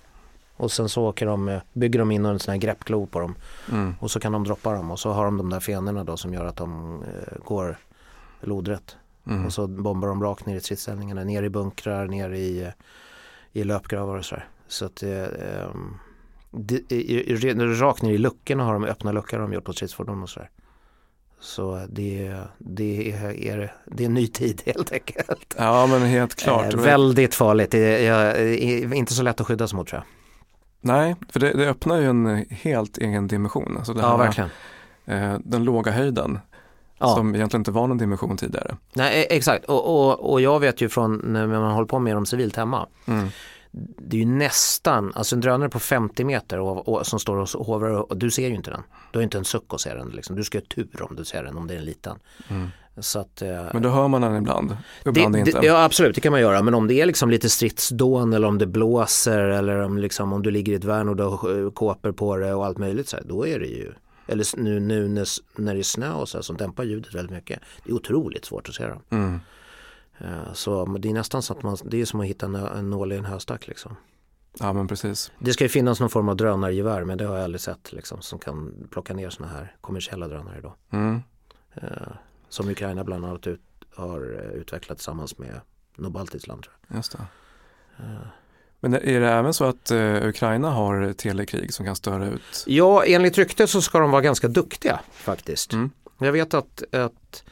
Och 0.59 0.71
sen 0.71 0.89
så 0.89 1.03
åker 1.03 1.25
de, 1.25 1.59
bygger 1.73 1.99
de 1.99 2.11
in 2.11 2.25
en 2.25 2.39
sån 2.39 2.51
här 2.51 2.59
greppklo 2.59 3.05
på 3.05 3.19
dem. 3.19 3.35
Mm. 3.71 3.95
Och 3.99 4.11
så 4.11 4.19
kan 4.19 4.31
de 4.31 4.43
droppa 4.43 4.73
dem 4.73 4.91
och 4.91 4.99
så 4.99 5.11
har 5.11 5.25
de 5.25 5.37
de 5.37 5.49
där 5.49 5.59
fenorna 5.59 6.03
då 6.03 6.17
som 6.17 6.33
gör 6.33 6.45
att 6.45 6.55
de 6.55 7.01
eh, 7.03 7.37
går 7.45 7.77
lodrätt. 8.41 8.95
Mm. 9.27 9.45
Och 9.45 9.53
så 9.53 9.67
bombar 9.67 10.07
de 10.07 10.23
rakt 10.23 10.45
ner 10.45 10.55
i 10.55 10.59
stridsställningarna, 10.59 11.23
ner 11.23 11.43
i 11.43 11.49
bunkrar, 11.49 12.07
ner 12.07 12.29
i, 12.29 12.71
i 13.51 13.63
löpgravar 13.63 14.17
och 14.17 14.25
sådär. 14.25 14.47
Så 14.67 14.85
att 14.85 15.03
eh, 15.03 15.25
det, 16.51 16.91
i, 16.91 17.31
i, 17.31 17.35
rakt 17.75 18.01
ner 18.01 18.11
i 18.11 18.17
luckorna 18.17 18.63
har 18.63 18.73
de 18.73 18.83
öppna 18.83 19.11
luckor 19.11 19.37
har 19.37 19.41
de 19.41 19.53
gjort 19.53 19.63
på 19.63 19.73
stridsfordon 19.73 20.23
och 20.23 20.29
sådär. 20.29 20.49
Så 21.39 21.85
det, 21.89 22.35
det, 22.57 23.11
är, 23.11 23.73
det 23.85 24.03
är 24.03 24.05
en 24.05 24.13
ny 24.13 24.27
tid 24.27 24.61
helt 24.65 24.91
enkelt. 24.91 25.55
Ja 25.57 25.87
men 25.87 26.01
helt 26.01 26.35
klart. 26.35 26.73
Eh, 26.73 26.79
väldigt 26.79 27.35
farligt, 27.35 27.71
det 27.71 28.07
är, 28.07 28.93
inte 28.93 29.13
så 29.13 29.23
lätt 29.23 29.41
att 29.41 29.47
skydda 29.47 29.67
sig 29.67 29.75
mot 29.75 29.87
tror 29.87 29.97
jag. 29.97 30.18
Nej, 30.81 31.15
för 31.29 31.39
det, 31.39 31.51
det 31.51 31.69
öppnar 31.69 31.97
ju 31.97 32.09
en 32.09 32.45
helt 32.49 32.97
egen 32.97 33.27
dimension. 33.27 33.77
Alltså 33.77 33.93
här, 33.93 34.01
ja, 34.01 34.17
verkligen. 34.17 34.49
Eh, 35.05 35.35
den 35.43 35.63
låga 35.63 35.91
höjden 35.91 36.39
ja. 36.97 37.15
som 37.15 37.35
egentligen 37.35 37.61
inte 37.61 37.71
var 37.71 37.87
någon 37.87 37.97
dimension 37.97 38.37
tidigare. 38.37 38.77
Nej, 38.93 39.21
e- 39.21 39.35
exakt. 39.35 39.65
Och, 39.65 40.09
och, 40.09 40.31
och 40.31 40.41
jag 40.41 40.59
vet 40.59 40.81
ju 40.81 40.89
från 40.89 41.17
när 41.17 41.47
man 41.47 41.71
håller 41.71 41.87
på 41.87 41.99
med 41.99 42.15
dem 42.15 42.25
civilt 42.25 42.55
hemma. 42.55 42.87
Mm 43.05 43.29
det 43.71 44.17
är 44.17 44.19
ju 44.19 44.25
nästan, 44.25 45.11
alltså 45.15 45.35
en 45.35 45.41
drönare 45.41 45.69
på 45.69 45.79
50 45.79 46.23
meter 46.23 46.59
och, 46.59 46.87
och, 46.87 47.07
som 47.07 47.19
står 47.19 47.37
och 47.37 47.65
hovrar 47.65 48.11
och 48.11 48.17
du 48.17 48.31
ser 48.31 48.47
ju 48.47 48.55
inte 48.55 48.71
den. 48.71 48.83
Du 49.11 49.19
har 49.19 49.23
inte 49.23 49.37
en 49.37 49.45
suck 49.45 49.73
att 49.73 49.81
se 49.81 49.93
den. 49.93 50.09
Liksom. 50.09 50.35
Du 50.35 50.43
ska 50.43 50.57
ha 50.57 50.65
tur 50.65 51.01
om 51.01 51.15
du 51.15 51.25
ser 51.25 51.43
den 51.43 51.57
om 51.57 51.67
det 51.67 51.73
är 51.73 51.77
en 51.77 51.85
liten. 51.85 52.19
Mm. 52.47 52.67
Att, 53.15 53.41
eh, 53.41 53.65
men 53.73 53.81
då 53.81 53.89
hör 53.89 54.07
man 54.07 54.21
den 54.21 54.35
ibland, 54.35 54.77
ibland 55.05 55.35
det, 55.35 55.39
inte. 55.39 55.59
Det, 55.59 55.67
ja 55.67 55.83
absolut, 55.83 56.15
det 56.15 56.21
kan 56.21 56.31
man 56.31 56.41
göra. 56.41 56.61
Men 56.61 56.73
om 56.73 56.87
det 56.87 57.01
är 57.01 57.05
liksom 57.05 57.29
lite 57.29 57.49
stridsdån 57.49 58.33
eller 58.33 58.47
om 58.47 58.57
det 58.57 58.67
blåser 58.67 59.39
eller 59.39 59.79
om, 59.79 59.97
liksom, 59.97 60.33
om 60.33 60.43
du 60.43 60.51
ligger 60.51 60.73
i 60.73 60.75
ett 60.75 60.83
värn 60.83 61.09
och 61.09 61.15
du 61.15 61.23
har 61.23 61.71
kåpor 61.71 62.11
på 62.11 62.37
det 62.37 62.53
och 62.53 62.65
allt 62.65 62.77
möjligt 62.77 63.09
så 63.09 63.17
här, 63.17 63.23
då 63.27 63.47
är 63.47 63.59
det 63.59 63.67
ju 63.67 63.91
eller 64.27 64.57
nu, 64.57 64.79
nu 64.79 65.07
när, 65.07 65.27
när 65.61 65.73
det 65.73 65.81
är 65.81 65.83
snö 65.83 66.13
och 66.13 66.29
så 66.29 66.37
här, 66.37 66.41
som 66.41 66.57
dämpar 66.57 66.83
ljudet 66.83 67.15
väldigt 67.15 67.35
mycket. 67.35 67.59
Det 67.83 67.91
är 67.91 67.95
otroligt 67.95 68.45
svårt 68.45 68.69
att 68.69 68.75
se 68.75 68.87
dem. 68.87 69.01
Mm. 69.09 69.39
Eh, 70.21 70.53
så 70.53 70.85
det 70.85 71.09
är 71.09 71.13
nästan 71.13 71.41
så 71.41 71.53
att 71.53 71.63
man, 71.63 71.77
det 71.83 72.01
är 72.01 72.05
som 72.05 72.19
att 72.19 72.25
hitta 72.25 72.45
en 72.45 72.89
nål 72.89 73.11
i 73.11 73.15
en 73.15 73.25
höstack 73.25 73.67
liksom. 73.67 73.95
Ja 74.59 74.73
men 74.73 74.87
precis. 74.87 75.31
Det 75.39 75.53
ska 75.53 75.63
ju 75.63 75.69
finnas 75.69 75.99
någon 75.99 76.09
form 76.09 76.29
av 76.29 76.35
drönargevär 76.35 77.03
men 77.03 77.17
det 77.17 77.25
har 77.25 77.35
jag 77.35 77.43
aldrig 77.43 77.61
sett 77.61 77.93
liksom 77.93 78.21
som 78.21 78.39
kan 78.39 78.87
plocka 78.91 79.13
ner 79.13 79.29
sådana 79.29 79.53
här 79.53 79.75
kommersiella 79.81 80.27
drönare 80.27 80.61
då. 80.61 80.75
Mm. 80.89 81.21
Eh, 81.73 81.87
som 82.49 82.69
Ukraina 82.69 83.03
bland 83.03 83.25
annat 83.25 83.47
ut, 83.47 83.61
har 83.95 84.39
eh, 84.43 84.59
utvecklat 84.59 84.97
tillsammans 84.97 85.37
med 85.37 85.61
Nobaltis 85.95 86.47
land. 86.47 86.63
Tror 86.63 86.75
jag. 86.87 86.97
Just 86.97 87.11
det. 87.11 87.27
Men 88.79 88.93
är 88.93 89.19
det 89.19 89.29
även 89.29 89.53
så 89.53 89.65
att 89.65 89.91
uh, 89.91 90.27
Ukraina 90.27 90.69
har 90.69 91.13
telekrig 91.13 91.73
som 91.73 91.85
kan 91.85 91.95
störa 91.95 92.27
ut? 92.27 92.63
Ja, 92.67 93.03
enligt 93.05 93.37
rykte 93.37 93.67
så 93.67 93.81
ska 93.81 93.99
de 93.99 94.11
vara 94.11 94.21
ganska 94.21 94.47
duktiga 94.47 94.99
faktiskt. 95.11 95.73
Mm. 95.73 95.91
Jag 96.17 96.31
vet 96.31 96.53
att, 96.53 96.83
att 96.93 97.43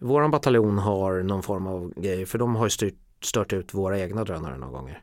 Våran 0.00 0.30
bataljon 0.30 0.78
har 0.78 1.22
någon 1.22 1.42
form 1.42 1.66
av 1.66 1.92
grej 1.96 2.26
för 2.26 2.38
de 2.38 2.56
har 2.56 2.66
ju 2.66 2.70
styrt, 2.70 2.98
stört 3.22 3.52
ut 3.52 3.74
våra 3.74 3.98
egna 3.98 4.24
drönare 4.24 4.58
några 4.58 4.72
gånger. 4.72 5.02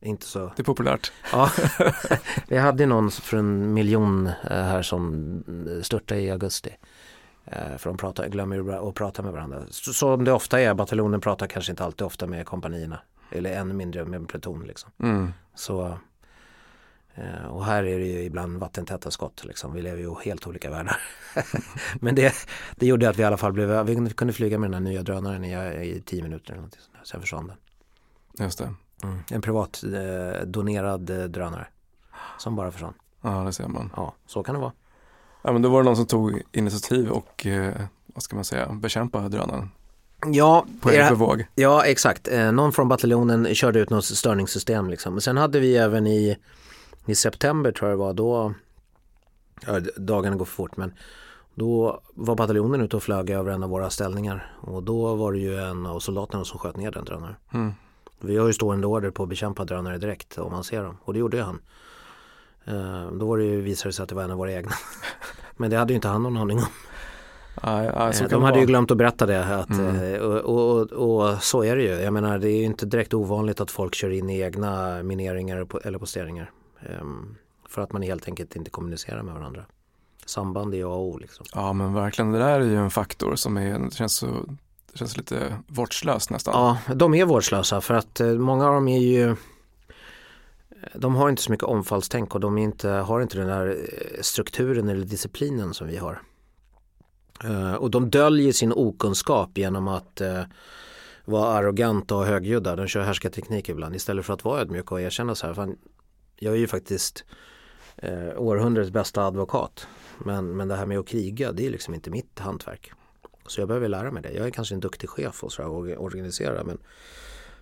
Inte 0.00 0.26
så. 0.26 0.52
Det 0.56 0.62
är 0.62 0.64
populärt. 0.64 1.12
Ja, 1.32 1.50
vi 2.48 2.56
hade 2.56 2.86
någon 2.86 3.10
för 3.10 3.36
en 3.36 3.74
miljon 3.74 4.26
eh, 4.26 4.32
här 4.50 4.82
som 4.82 5.44
störtade 5.82 6.20
i 6.20 6.30
augusti. 6.30 6.76
Eh, 7.44 7.76
för 7.78 7.90
de 7.90 7.96
pratar, 7.96 8.28
glömmer 8.28 8.88
att 8.88 8.94
prata 8.94 9.22
med 9.22 9.32
varandra. 9.32 9.62
Så, 9.70 9.92
som 9.92 10.24
det 10.24 10.32
ofta 10.32 10.60
är, 10.60 10.74
bataljonen 10.74 11.20
pratar 11.20 11.46
kanske 11.46 11.72
inte 11.72 11.84
alltid 11.84 12.06
ofta 12.06 12.26
med 12.26 12.46
kompanierna. 12.46 13.00
Eller 13.30 13.52
ännu 13.52 13.74
mindre 13.74 14.04
med 14.04 14.28
pluton 14.28 14.64
liksom. 14.66 14.90
Mm. 14.98 15.32
Så 15.54 15.82
Eh, 15.82 15.96
och 17.48 17.64
här 17.64 17.84
är 17.84 17.98
det 17.98 18.06
ju 18.06 18.22
ibland 18.22 18.58
vattentäta 18.58 19.10
skott 19.10 19.44
liksom. 19.44 19.72
Vi 19.72 19.82
lever 19.82 19.98
ju 19.98 20.10
i 20.10 20.24
helt 20.24 20.46
olika 20.46 20.70
världar. 20.70 20.96
Men 22.00 22.14
det, 22.14 22.34
det 22.76 22.86
gjorde 22.86 23.08
att 23.08 23.18
vi 23.18 23.22
i 23.22 23.24
alla 23.24 23.36
fall 23.36 23.52
blev, 23.52 23.86
vi 23.86 24.10
kunde 24.10 24.32
flyga 24.32 24.58
med 24.58 24.70
den 24.70 24.74
här 24.74 24.90
nya 24.90 25.02
drönaren 25.02 25.44
i, 25.44 25.54
i 25.86 26.02
tio 26.06 26.22
minuter 26.22 26.50
eller 26.50 26.56
någonting. 26.56 26.80
Sen 27.04 27.20
försvann 27.20 27.46
den. 27.46 27.56
Just 28.46 28.58
det. 28.58 28.74
Mm. 29.02 29.18
En 29.30 29.42
privat 29.42 29.84
eh, 29.84 30.46
donerad 30.46 31.10
eh, 31.10 31.24
drönare. 31.24 31.66
Som 32.38 32.56
bara 32.56 32.70
försvann. 32.70 32.94
Ja 33.22 33.30
det 33.30 33.52
ser 33.52 33.68
man. 33.68 33.92
Ja 33.96 34.14
så 34.26 34.42
kan 34.42 34.54
det 34.54 34.60
vara. 34.60 34.72
Ja 35.42 35.52
men 35.52 35.62
då 35.62 35.68
var 35.68 35.82
det 35.82 35.84
någon 35.84 35.96
som 35.96 36.06
tog 36.06 36.42
initiativ 36.52 37.10
och 37.10 37.46
eh, 37.46 37.74
vad 38.06 38.22
ska 38.22 38.36
man 38.36 38.44
säga 38.44 38.72
bekämpa 38.72 39.28
drönaren. 39.28 39.70
Ja, 40.26 40.66
på 40.80 40.90
egen 40.90 41.14
våg. 41.14 41.46
Ja 41.54 41.84
exakt. 41.84 42.28
Eh, 42.28 42.52
någon 42.52 42.72
från 42.72 42.88
bataljonen 42.88 43.54
körde 43.54 43.78
ut 43.78 43.90
något 43.90 44.04
störningssystem 44.04 44.90
liksom. 44.90 45.14
Men 45.14 45.20
sen 45.20 45.36
hade 45.36 45.60
vi 45.60 45.76
även 45.76 46.06
i 46.06 46.36
i 47.06 47.14
september 47.14 47.72
tror 47.72 47.90
jag 47.90 47.98
det 47.98 48.02
var, 48.02 48.12
då, 48.12 48.54
ja, 49.66 49.80
dagarna 49.96 50.36
går 50.36 50.44
för 50.44 50.52
fort 50.52 50.76
men 50.76 50.94
då 51.54 52.00
var 52.14 52.36
bataljonen 52.36 52.80
ute 52.80 52.96
och 52.96 53.02
flög 53.02 53.30
över 53.30 53.50
en 53.52 53.62
av 53.62 53.70
våra 53.70 53.90
ställningar 53.90 54.52
och 54.60 54.82
då 54.82 55.14
var 55.14 55.32
det 55.32 55.38
ju 55.38 55.56
en 55.56 55.86
av 55.86 56.00
soldaterna 56.00 56.44
som 56.44 56.58
sköt 56.58 56.76
ner 56.76 56.90
den 56.90 57.04
drönaren. 57.04 57.34
Mm. 57.52 57.72
Vi 58.20 58.36
har 58.36 58.46
ju 58.46 58.52
stående 58.52 58.86
order 58.86 59.10
på 59.10 59.22
att 59.22 59.28
bekämpa 59.28 59.64
drönare 59.64 59.98
direkt 59.98 60.38
om 60.38 60.52
man 60.52 60.64
ser 60.64 60.82
dem 60.82 60.96
och 61.04 61.12
det 61.12 61.18
gjorde 61.18 61.36
ju 61.36 61.42
han. 61.42 61.60
Uh, 62.68 63.12
då 63.12 63.26
var 63.26 63.38
det 63.38 63.44
ju, 63.44 63.60
visade 63.60 63.88
det 63.88 63.92
sig 63.92 64.02
att 64.02 64.08
det 64.08 64.14
var 64.14 64.22
en 64.22 64.30
av 64.30 64.38
våra 64.38 64.52
egna. 64.52 64.72
Men 65.56 65.70
det 65.70 65.76
hade 65.76 65.92
ju 65.92 65.94
inte 65.94 66.08
han 66.08 66.22
någon 66.22 66.36
aning 66.36 66.58
om. 66.58 66.64
Aj, 67.54 67.90
aj, 67.94 68.22
uh, 68.22 68.28
de 68.28 68.42
hade 68.42 68.60
ju 68.60 68.66
glömt 68.66 68.90
att 68.90 68.96
berätta 68.96 69.26
det. 69.26 69.44
Att, 69.44 69.70
mm. 69.70 69.96
uh, 69.96 70.20
och, 70.20 70.80
och, 70.80 70.92
och, 70.92 71.42
så 71.42 71.64
är 71.64 71.76
det 71.76 71.82
ju. 71.82 71.88
Jag 71.88 72.12
menar 72.12 72.38
det 72.38 72.50
är 72.50 72.58
ju 72.58 72.64
inte 72.64 72.86
direkt 72.86 73.14
ovanligt 73.14 73.60
att 73.60 73.70
folk 73.70 73.94
kör 73.94 74.10
in 74.10 74.30
i 74.30 74.40
egna 74.40 75.02
mineringar 75.02 75.66
eller 75.84 75.98
posteringar. 75.98 76.50
Ehm, 76.88 77.36
för 77.68 77.82
att 77.82 77.92
man 77.92 78.02
helt 78.02 78.28
enkelt 78.28 78.56
inte 78.56 78.70
kommunicerar 78.70 79.22
med 79.22 79.34
varandra. 79.34 79.64
Samband 80.26 80.74
är 80.74 80.84
A 80.84 80.88
och 80.88 81.04
O. 81.04 81.18
Liksom. 81.18 81.46
Ja 81.52 81.72
men 81.72 81.94
verkligen, 81.94 82.32
det 82.32 82.38
där 82.38 82.60
är 82.60 82.64
ju 82.64 82.76
en 82.76 82.90
faktor 82.90 83.34
som 83.36 83.56
är, 83.56 83.90
känns, 83.90 84.16
så, 84.16 84.26
det 84.92 84.98
känns 84.98 85.16
lite 85.16 85.58
vårdslöst 85.66 86.30
nästan. 86.30 86.54
Ja, 86.54 86.94
de 86.94 87.14
är 87.14 87.24
vårdslösa 87.24 87.80
för 87.80 87.94
att 87.94 88.20
eh, 88.20 88.32
många 88.32 88.66
av 88.66 88.74
dem 88.74 88.88
är 88.88 89.00
ju 89.00 89.36
de 90.94 91.14
har 91.14 91.28
inte 91.28 91.42
så 91.42 91.50
mycket 91.50 91.66
omfallstänk 91.66 92.34
och 92.34 92.40
de 92.40 92.58
inte, 92.58 92.88
har 92.88 93.20
inte 93.20 93.38
den 93.38 93.46
där 93.46 93.66
eh, 93.66 94.20
strukturen 94.20 94.88
eller 94.88 95.04
disciplinen 95.04 95.74
som 95.74 95.86
vi 95.86 95.96
har. 95.96 96.22
Uh, 97.44 97.74
och 97.74 97.90
de 97.90 98.10
döljer 98.10 98.52
sin 98.52 98.72
okunskap 98.72 99.58
genom 99.58 99.88
att 99.88 100.20
vara 101.24 101.58
arroganta 101.58 102.16
och 102.16 102.26
högljudda. 102.26 102.76
De 102.76 102.86
kör 102.86 103.02
härskarteknik 103.02 103.68
ibland 103.68 103.96
istället 103.96 104.26
för 104.26 104.34
att 104.34 104.44
vara 104.44 104.60
ödmjuka 104.60 104.94
och 104.94 105.00
erkänna 105.00 105.34
så 105.34 105.46
här. 105.46 105.54
Fan, 105.54 105.76
jag 106.36 106.54
är 106.54 106.58
ju 106.58 106.66
faktiskt 106.66 107.24
eh, 107.96 108.40
århundradets 108.40 108.92
bästa 108.92 109.26
advokat. 109.26 109.86
Men, 110.24 110.56
men 110.56 110.68
det 110.68 110.76
här 110.76 110.86
med 110.86 110.98
att 110.98 111.06
kriga 111.06 111.52
det 111.52 111.66
är 111.66 111.70
liksom 111.70 111.94
inte 111.94 112.10
mitt 112.10 112.38
hantverk. 112.38 112.92
Så 113.46 113.60
jag 113.60 113.68
behöver 113.68 113.88
lära 113.88 114.10
mig 114.10 114.22
det. 114.22 114.32
Jag 114.32 114.46
är 114.46 114.50
kanske 114.50 114.74
en 114.74 114.80
duktig 114.80 115.10
chef 115.10 115.44
och 115.44 115.52
sådär 115.52 115.68
och 115.68 116.04
organiserar 116.04 116.64
men, 116.64 116.78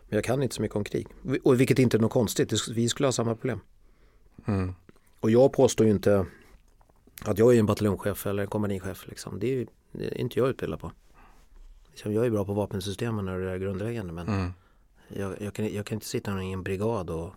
men 0.09 0.17
jag 0.17 0.25
kan 0.25 0.43
inte 0.43 0.55
så 0.55 0.63
mycket 0.63 0.77
om 0.77 0.85
krig. 0.85 1.09
Och 1.43 1.61
vilket 1.61 1.79
inte 1.79 1.97
är 1.97 2.01
något 2.01 2.13
konstigt. 2.13 2.69
Vi 2.69 2.89
skulle 2.89 3.07
ha 3.07 3.13
samma 3.13 3.35
problem. 3.35 3.61
Mm. 4.47 4.75
Och 5.21 5.31
jag 5.31 5.53
påstår 5.53 5.87
ju 5.87 5.93
inte 5.93 6.27
att 7.23 7.39
jag 7.39 7.55
är 7.55 7.59
en 7.59 7.67
bataljonschef 7.67 8.27
eller 8.27 8.43
en 8.43 8.49
kompanichef. 8.49 9.09
Liksom. 9.09 9.39
Det, 9.39 9.61
är, 9.61 9.67
det 9.93 10.07
är 10.07 10.21
inte 10.21 10.39
jag 10.39 10.49
utbildad 10.49 10.81
på. 10.81 10.93
Liksom, 11.91 12.13
jag 12.13 12.27
är 12.27 12.31
bra 12.31 12.45
på 12.45 12.53
vapensystemen 12.53 13.29
och 13.29 13.41
det 13.41 13.59
grundläggande 13.59 14.13
men 14.13 14.29
mm. 14.29 14.53
jag, 15.09 15.35
jag, 15.41 15.55
kan, 15.55 15.75
jag 15.75 15.87
kan 15.87 15.97
inte 15.97 16.07
sitta 16.07 16.43
i 16.43 16.53
en 16.53 16.63
brigad 16.63 17.11
och 17.11 17.35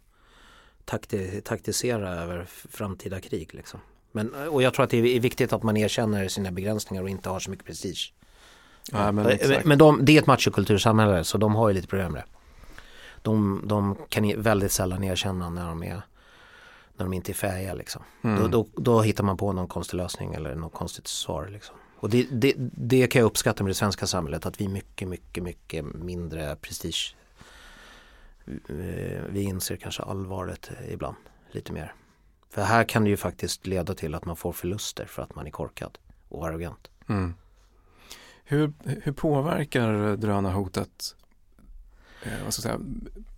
takti, 0.88 1.42
taktisera 1.42 2.10
över 2.10 2.46
framtida 2.70 3.20
krig. 3.20 3.54
Liksom. 3.54 3.80
Men, 4.12 4.34
och 4.34 4.62
jag 4.62 4.74
tror 4.74 4.84
att 4.84 4.90
det 4.90 4.98
är 5.16 5.20
viktigt 5.20 5.54
att 5.54 5.64
man 5.64 5.78
erkänner 5.78 6.28
sina 6.28 6.52
begränsningar 6.52 7.04
och 7.04 7.10
inte 7.10 7.30
har 7.30 7.40
så 7.40 7.52
mycket 7.52 7.66
prestige. 7.66 8.14
Ja, 8.92 9.12
men 9.12 9.40
men 9.66 9.78
de, 9.78 10.06
det 10.06 10.18
är 10.18 10.22
ett 10.22 10.28
machokultursamhälle 10.28 11.24
så 11.24 11.38
de 11.38 11.56
har 11.56 11.70
ju 11.70 11.76
lite 11.76 11.88
problem 11.88 12.12
med 12.12 12.22
det. 12.22 12.28
De, 13.22 13.62
de 13.66 13.96
kan 14.10 14.42
väldigt 14.42 14.72
sällan 14.72 15.04
erkänna 15.04 15.50
när 15.50 15.68
de 15.68 15.84
är 15.84 16.02
när 16.98 17.06
de 17.06 17.14
inte 17.14 17.32
är 17.32 17.34
färdiga 17.34 17.74
liksom. 17.74 18.04
Mm. 18.22 18.42
Då, 18.42 18.48
då, 18.48 18.68
då, 18.82 19.02
hittar 19.02 19.24
man 19.24 19.38
på 19.38 19.54
någon 19.54 19.68
konstig 19.68 19.98
lösning 19.98 20.34
eller 20.34 20.56
något 20.56 20.74
konstigt 20.74 21.08
svar 21.08 21.50
liksom. 21.52 21.76
Och 22.00 22.10
det, 22.10 22.28
det, 22.32 22.54
det 22.58 23.08
kan 23.08 23.20
jag 23.20 23.26
uppskatta 23.28 23.64
med 23.64 23.70
det 23.70 23.76
svenska 23.76 24.08
samhället 24.08 24.46
att 24.46 24.62
vi 24.62 24.66
är 24.66 24.70
mycket, 24.70 25.08
mycket, 25.08 25.44
mycket 25.44 25.86
mindre 25.86 26.56
prestige. 26.56 27.16
Vi 29.30 29.42
inser 29.42 29.76
kanske 29.76 30.04
allvaret 30.04 30.72
ibland 30.90 31.16
lite 31.52 31.74
mer. 31.74 31.94
För 32.50 32.62
här 32.62 32.84
kan 32.84 33.04
det 33.04 33.10
ju 33.10 33.18
faktiskt 33.18 33.68
leda 33.68 33.94
till 33.94 34.16
att 34.16 34.26
man 34.26 34.36
får 34.36 34.52
förluster 34.52 35.06
för 35.06 35.22
att 35.22 35.36
man 35.36 35.48
är 35.48 35.52
korkad 35.52 35.98
och 36.30 36.48
arrogant. 36.48 36.88
Mm. 37.10 37.34
Hur, 38.44 38.74
hur 39.04 39.12
påverkar 39.12 40.18
drönarhotet 40.18 41.16
eh, 42.24 42.32
vad 42.44 42.54
ska 42.54 42.70
jag 42.70 42.80
säga, 42.80 42.90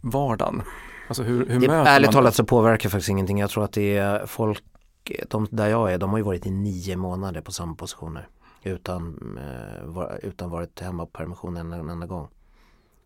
vardagen? 0.02 0.62
Alltså 1.08 1.24
hur, 1.24 1.46
hur 1.46 1.60
det, 1.60 1.68
möter 1.68 1.92
ärligt 1.92 2.08
man 2.08 2.14
talat 2.14 2.36
så 2.36 2.46
påverkar 2.46 2.90
faktiskt 2.90 3.10
ingenting. 3.10 3.40
Jag 3.40 3.50
tror 3.50 3.64
att 3.64 3.74
det 3.74 3.98
är 3.98 4.26
folk, 4.26 4.64
de, 5.30 5.48
där 5.52 5.68
jag 5.68 5.94
är, 5.94 5.98
de 5.98 6.10
har 6.10 6.18
ju 6.18 6.24
varit 6.24 6.46
i 6.46 6.52
nio 6.52 6.96
månader 6.96 7.42
på 7.42 7.52
samma 7.52 7.76
positioner. 7.76 8.28
Utan, 8.64 9.38
eh, 9.38 10.16
utan 10.24 10.50
varit 10.50 10.80
hemma 10.80 11.06
på 11.06 11.12
permission 11.12 11.58
en, 11.58 11.74
en 11.74 11.90
enda 11.90 12.08
gång. 12.08 12.28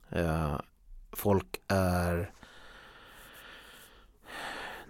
Eh, 0.10 0.56
folk 1.14 1.62
är 1.68 2.32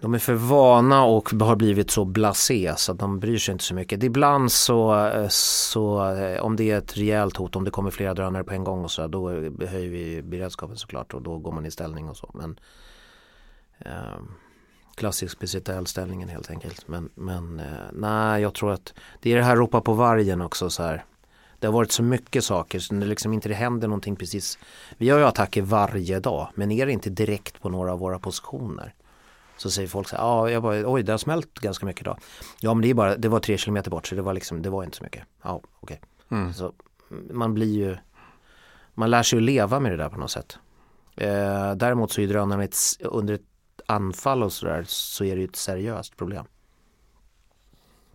de 0.04 0.14
är 0.14 0.18
för 0.18 0.34
vana 0.34 1.04
och 1.04 1.30
har 1.30 1.56
blivit 1.56 1.90
så 1.90 2.04
blasé 2.04 2.74
så 2.76 2.92
att 2.92 2.98
de 2.98 3.20
bryr 3.20 3.38
sig 3.38 3.52
inte 3.52 3.64
så 3.64 3.74
mycket. 3.74 4.02
Ibland 4.02 4.52
så, 4.52 5.06
eh, 5.06 5.28
så 5.28 6.14
eh, 6.14 6.40
om 6.40 6.56
det 6.56 6.70
är 6.70 6.78
ett 6.78 6.96
rejält 6.96 7.36
hot, 7.36 7.56
om 7.56 7.64
det 7.64 7.70
kommer 7.70 7.90
flera 7.90 8.14
drönare 8.14 8.44
på 8.44 8.54
en 8.54 8.64
gång 8.64 8.84
och 8.84 8.90
så 8.90 9.06
då 9.06 9.30
höjer 9.30 9.88
vi 9.88 10.22
beredskapen 10.22 10.76
såklart 10.76 11.14
och 11.14 11.22
då 11.22 11.38
går 11.38 11.52
man 11.52 11.66
i 11.66 11.70
ställning 11.70 12.08
och 12.08 12.16
så. 12.16 12.30
Men 12.34 12.58
eh, 13.78 14.18
klassisk 14.94 15.36
speciell 15.36 15.86
ställningen 15.86 16.28
helt 16.28 16.50
enkelt. 16.50 16.88
Men, 16.88 17.10
men 17.14 17.60
eh, 17.60 17.66
nej, 17.92 18.42
jag 18.42 18.54
tror 18.54 18.72
att 18.72 18.94
det 19.20 19.32
är 19.32 19.36
det 19.36 19.42
här 19.42 19.56
ropa 19.56 19.80
på 19.80 19.92
vargen 19.92 20.40
också 20.40 20.70
så 20.70 20.82
här. 20.82 21.04
Det 21.58 21.66
har 21.66 21.72
varit 21.72 21.92
så 21.92 22.02
mycket 22.02 22.44
saker 22.44 22.78
så 22.78 22.94
det 22.94 23.06
liksom 23.06 23.32
inte 23.32 23.48
det 23.48 23.54
händer 23.54 23.88
någonting 23.88 24.16
precis. 24.16 24.58
Vi 24.96 25.10
har 25.10 25.18
ju 25.18 25.24
attacker 25.24 25.62
varje 25.62 26.20
dag 26.20 26.48
men 26.54 26.70
är 26.70 26.86
det 26.86 26.92
inte 26.92 27.10
direkt 27.10 27.62
på 27.62 27.68
några 27.68 27.92
av 27.92 27.98
våra 27.98 28.18
positioner. 28.18 28.94
Så 29.56 29.70
säger 29.70 29.88
folk 29.88 30.08
så 30.08 30.16
här, 30.16 30.48
jag 30.48 30.62
bara, 30.62 30.92
oj 30.92 31.02
det 31.02 31.12
har 31.12 31.18
smält 31.18 31.54
ganska 31.54 31.86
mycket 31.86 32.02
idag. 32.02 32.18
Ja 32.60 32.74
men 32.74 32.82
det 32.82 32.90
är 32.90 32.94
bara, 32.94 33.16
det 33.16 33.28
var 33.28 33.40
tre 33.40 33.58
kilometer 33.58 33.90
bort 33.90 34.06
så 34.06 34.14
det 34.14 34.22
var 34.22 34.34
liksom, 34.34 34.62
det 34.62 34.70
var 34.70 34.84
inte 34.84 34.96
så 34.96 35.04
mycket. 35.04 35.22
Ja, 35.42 35.60
okej. 35.80 36.00
Okay. 36.26 36.38
Mm. 36.38 36.52
Så 36.52 36.72
man 37.30 37.54
blir 37.54 37.74
ju, 37.74 37.96
man 38.94 39.10
lär 39.10 39.22
sig 39.22 39.36
att 39.36 39.42
leva 39.42 39.80
med 39.80 39.92
det 39.92 39.96
där 39.96 40.08
på 40.08 40.18
något 40.18 40.30
sätt. 40.30 40.58
Eh, 41.16 41.74
däremot 41.74 42.12
så 42.12 42.20
är 42.20 42.26
drönarna 42.26 42.64
ett, 42.64 42.76
under 43.00 43.34
ett 43.34 43.42
anfall 43.86 44.42
och 44.42 44.52
sådär 44.52 44.84
så 44.88 45.24
är 45.24 45.34
det 45.34 45.40
ju 45.40 45.48
ett 45.48 45.56
seriöst 45.56 46.16
problem. 46.16 46.44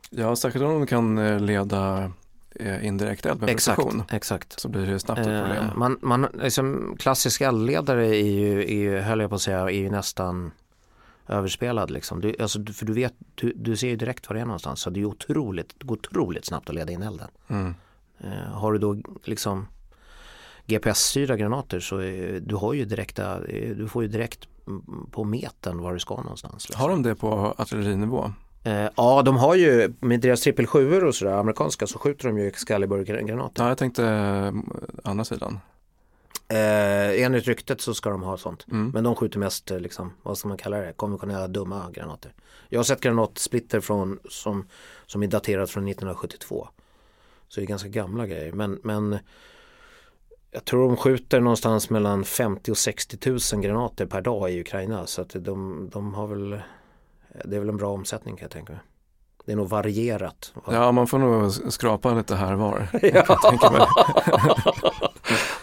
Ja, 0.09 0.35
särskilt 0.35 0.65
om 0.65 0.71
de 0.71 0.87
kan 0.87 1.17
eh, 1.17 1.39
leda 1.39 2.11
indirekt 2.81 3.25
eld 3.25 3.41
med 3.41 3.49
exakt, 3.49 3.81
exakt. 4.11 4.59
Så 4.59 4.69
blir 4.69 4.85
det 4.85 4.99
snabbt 4.99 5.19
ett 5.19 5.25
problem. 5.25 5.65
Eh, 5.65 5.75
man, 5.75 5.97
man, 6.01 6.27
liksom, 6.33 6.95
klassisk 6.99 7.41
eldledare 7.41 8.07
är 8.07 8.31
ju, 8.31 8.61
är 8.61 8.75
ju, 8.75 8.99
höll 8.99 9.19
jag 9.19 9.29
på 9.29 9.35
att 9.35 9.41
säga, 9.41 9.59
är 9.59 9.69
ju 9.69 9.89
nästan 9.89 10.51
överspelad 11.27 11.91
liksom. 11.91 12.21
Du, 12.21 12.35
alltså, 12.39 12.65
för 12.65 12.85
du 12.85 12.93
vet, 12.93 13.13
du, 13.35 13.53
du 13.55 13.77
ser 13.77 13.87
ju 13.87 13.95
direkt 13.95 14.29
var 14.29 14.35
det 14.35 14.41
är 14.41 14.45
någonstans. 14.45 14.79
Så 14.79 14.89
det 14.89 14.99
är 14.99 15.05
otroligt, 15.05 15.73
det 15.77 15.85
går 15.85 15.95
otroligt 15.95 16.45
snabbt 16.45 16.69
att 16.69 16.75
leda 16.75 16.91
in 16.91 17.03
elden. 17.03 17.27
Mm. 17.47 17.75
Uh, 18.23 18.31
har 18.33 18.73
du 18.73 18.79
då 18.79 18.97
liksom 19.23 19.67
GPS-styrda 20.65 21.35
granater 21.35 21.79
så 21.79 21.97
är, 21.97 22.39
du 22.39 22.55
har 22.55 22.73
ju 22.73 22.85
direkta, 22.85 23.39
du 23.75 23.87
får 23.87 24.03
ju 24.03 24.09
direkt 24.09 24.47
på 25.11 25.23
metern 25.23 25.81
var 25.81 25.93
du 25.93 25.99
ska 25.99 26.15
någonstans. 26.15 26.69
Liksom. 26.69 26.81
Har 26.81 26.89
de 26.89 27.03
det 27.03 27.15
på 27.15 27.55
artillerinivå? 27.57 28.33
Uh, 28.67 28.87
ja, 28.95 29.21
de 29.21 29.37
har 29.37 29.55
ju 29.55 29.93
med 29.99 30.19
deras 30.19 30.41
trippel 30.41 30.67
7 30.67 31.01
och 31.01 31.15
sådär, 31.15 31.33
amerikanska, 31.33 31.87
så 31.87 31.99
skjuter 31.99 32.27
de 32.27 32.37
ju 32.37 32.47
Excalibur-granater. 32.47 33.63
Ja, 33.63 33.69
jag 33.69 33.77
tänkte 33.77 34.03
uh, 34.03 34.53
andra 35.03 35.25
sidan. 35.25 35.59
Eh, 36.51 37.23
enligt 37.23 37.47
ryktet 37.47 37.81
så 37.81 37.93
ska 37.93 38.09
de 38.09 38.23
ha 38.23 38.37
sånt. 38.37 38.65
Mm. 38.71 38.91
Men 38.93 39.03
de 39.03 39.15
skjuter 39.15 39.39
mest, 39.39 39.71
eh, 39.71 39.79
liksom, 39.79 40.13
vad 40.23 40.37
ska 40.37 40.47
man 40.47 40.57
kalla 40.57 40.77
det, 40.77 40.93
konventionella 40.93 41.47
dumma 41.47 41.91
granater. 41.91 42.33
Jag 42.69 42.79
har 42.79 42.83
sett 42.83 43.01
granatsplitter 43.01 43.79
från, 43.79 44.19
som, 44.29 44.67
som 45.05 45.23
är 45.23 45.27
daterat 45.27 45.69
från 45.69 45.87
1972. 45.87 46.67
Så 47.47 47.59
det 47.59 47.65
är 47.65 47.67
ganska 47.67 47.89
gamla 47.89 48.27
grejer. 48.27 48.51
Men, 48.51 48.79
men 48.83 49.17
jag 50.51 50.65
tror 50.65 50.87
de 50.87 50.97
skjuter 50.97 51.39
någonstans 51.39 51.89
mellan 51.89 52.25
50 52.25 52.71
och 52.71 52.77
60 52.77 53.29
000 53.53 53.63
granater 53.63 54.05
per 54.05 54.21
dag 54.21 54.51
i 54.51 54.61
Ukraina. 54.61 55.07
Så 55.07 55.21
att 55.21 55.35
de, 55.39 55.89
de 55.93 56.13
har 56.13 56.27
väl, 56.27 56.61
det 57.45 57.55
är 57.55 57.59
väl 57.59 57.69
en 57.69 57.77
bra 57.77 57.89
omsättning 57.89 58.35
kan 58.35 58.43
jag 58.43 58.51
tänka 58.51 58.73
mig. 58.73 58.81
Det 59.45 59.51
är 59.51 59.55
nog 59.55 59.69
varierat. 59.69 60.53
Ja, 60.71 60.91
man 60.91 61.07
får 61.07 61.19
nog 61.19 61.51
skrapa 61.51 62.13
lite 62.13 62.35
här 62.35 62.53
var. 62.53 62.87
ja. 63.01 63.37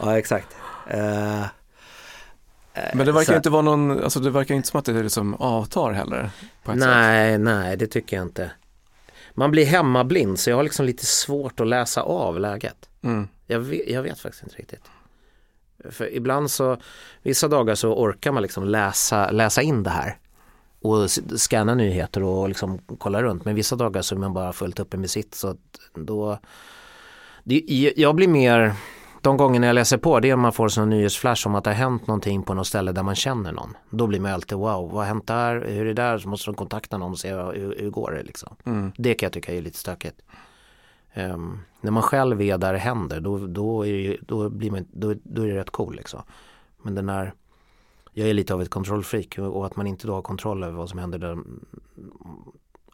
ja, 0.00 0.18
exakt. 0.18 0.56
Uh, 0.94 1.44
men 2.94 3.06
det 3.06 3.12
verkar 3.12 3.32
så, 3.32 3.36
inte 3.36 3.50
vara 3.50 3.62
någon, 3.62 4.02
alltså 4.04 4.20
det 4.20 4.30
verkar 4.30 4.54
inte 4.54 4.68
som 4.68 4.78
att 4.78 4.84
det 4.84 5.02
liksom 5.02 5.34
avtar 5.34 5.92
heller. 5.92 6.30
nej, 6.64 7.34
sätt. 7.34 7.40
nej 7.40 7.76
det 7.76 7.86
tycker 7.86 8.16
jag 8.16 8.26
inte. 8.26 8.50
Man 9.34 9.50
blir 9.50 9.66
hemmablind 9.66 10.38
så 10.38 10.50
jag 10.50 10.56
har 10.56 10.62
liksom 10.62 10.86
lite 10.86 11.06
svårt 11.06 11.60
att 11.60 11.66
läsa 11.66 12.02
av 12.02 12.40
läget. 12.40 12.88
Mm. 13.02 13.28
Jag, 13.46 13.60
vet, 13.60 13.88
jag 13.88 14.02
vet 14.02 14.20
faktiskt 14.20 14.42
inte 14.42 14.56
riktigt. 14.56 14.90
För 15.90 16.14
ibland 16.14 16.50
så, 16.50 16.76
vissa 17.22 17.48
dagar 17.48 17.74
så 17.74 17.94
orkar 17.94 18.32
man 18.32 18.42
liksom 18.42 18.64
läsa, 18.64 19.30
läsa 19.30 19.62
in 19.62 19.82
det 19.82 19.90
här 19.90 20.18
och 20.90 21.10
scanna 21.40 21.74
nyheter 21.74 22.22
och 22.22 22.48
liksom 22.48 22.78
kolla 22.98 23.22
runt. 23.22 23.44
Men 23.44 23.54
vissa 23.54 23.76
dagar 23.76 24.02
så 24.02 24.14
är 24.14 24.18
man 24.18 24.34
bara 24.34 24.52
fullt 24.52 24.80
uppe 24.80 24.96
med 24.96 25.10
sitt 25.10 25.34
så 25.34 25.56
då 25.94 26.38
det, 27.44 27.92
jag 27.96 28.14
blir 28.14 28.28
mer 28.28 28.74
de 29.20 29.36
gångerna 29.36 29.66
jag 29.66 29.74
läser 29.74 29.98
på 29.98 30.20
det 30.20 30.30
är 30.30 30.34
om 30.34 30.40
man 30.40 30.52
får 30.52 30.78
en 30.78 30.90
nyhetsflash 30.90 31.46
om 31.46 31.54
att 31.54 31.64
det 31.64 31.70
har 31.70 31.74
hänt 31.74 32.06
någonting 32.06 32.42
på 32.42 32.54
något 32.54 32.66
ställe 32.66 32.92
där 32.92 33.02
man 33.02 33.14
känner 33.14 33.52
någon. 33.52 33.76
Då 33.90 34.06
blir 34.06 34.20
man 34.20 34.32
alltid 34.32 34.58
wow, 34.58 34.90
vad 34.90 34.92
har 34.92 35.04
hänt 35.04 35.26
där, 35.26 35.66
hur 35.68 35.80
är 35.80 35.84
det 35.84 35.94
där, 35.94 36.18
så 36.18 36.28
måste 36.28 36.50
de 36.50 36.54
kontakta 36.54 36.98
någon 36.98 37.12
och 37.12 37.18
se 37.18 37.34
hur, 37.34 37.76
hur 37.78 37.90
går 37.90 38.10
det 38.10 38.22
liksom. 38.22 38.56
Mm. 38.64 38.92
Det 38.96 39.14
kan 39.14 39.26
jag 39.26 39.32
tycka 39.32 39.54
är 39.54 39.62
lite 39.62 39.78
stökigt. 39.78 40.22
Um, 41.14 41.60
när 41.80 41.90
man 41.90 42.02
själv 42.02 42.42
är 42.42 42.58
där 42.58 42.72
det 42.72 42.78
händer 42.78 43.20
då, 43.20 43.38
då, 43.38 43.86
är, 43.86 43.92
det, 43.92 44.16
då, 44.20 44.48
blir 44.48 44.70
man, 44.70 44.86
då, 44.92 45.14
då 45.22 45.42
är 45.42 45.46
det 45.48 45.56
rätt 45.56 45.70
cool 45.70 45.96
liksom. 45.96 46.22
Men 46.82 46.94
den 46.94 47.06
där, 47.06 47.32
jag 48.18 48.28
är 48.28 48.34
lite 48.34 48.54
av 48.54 48.62
ett 48.62 48.70
kontrollfreak 48.70 49.38
och 49.38 49.66
att 49.66 49.76
man 49.76 49.86
inte 49.86 50.06
då 50.06 50.14
har 50.14 50.22
kontroll 50.22 50.64
över 50.64 50.76
vad 50.76 50.88
som 50.88 50.98
händer 50.98 51.18
där, 51.18 51.38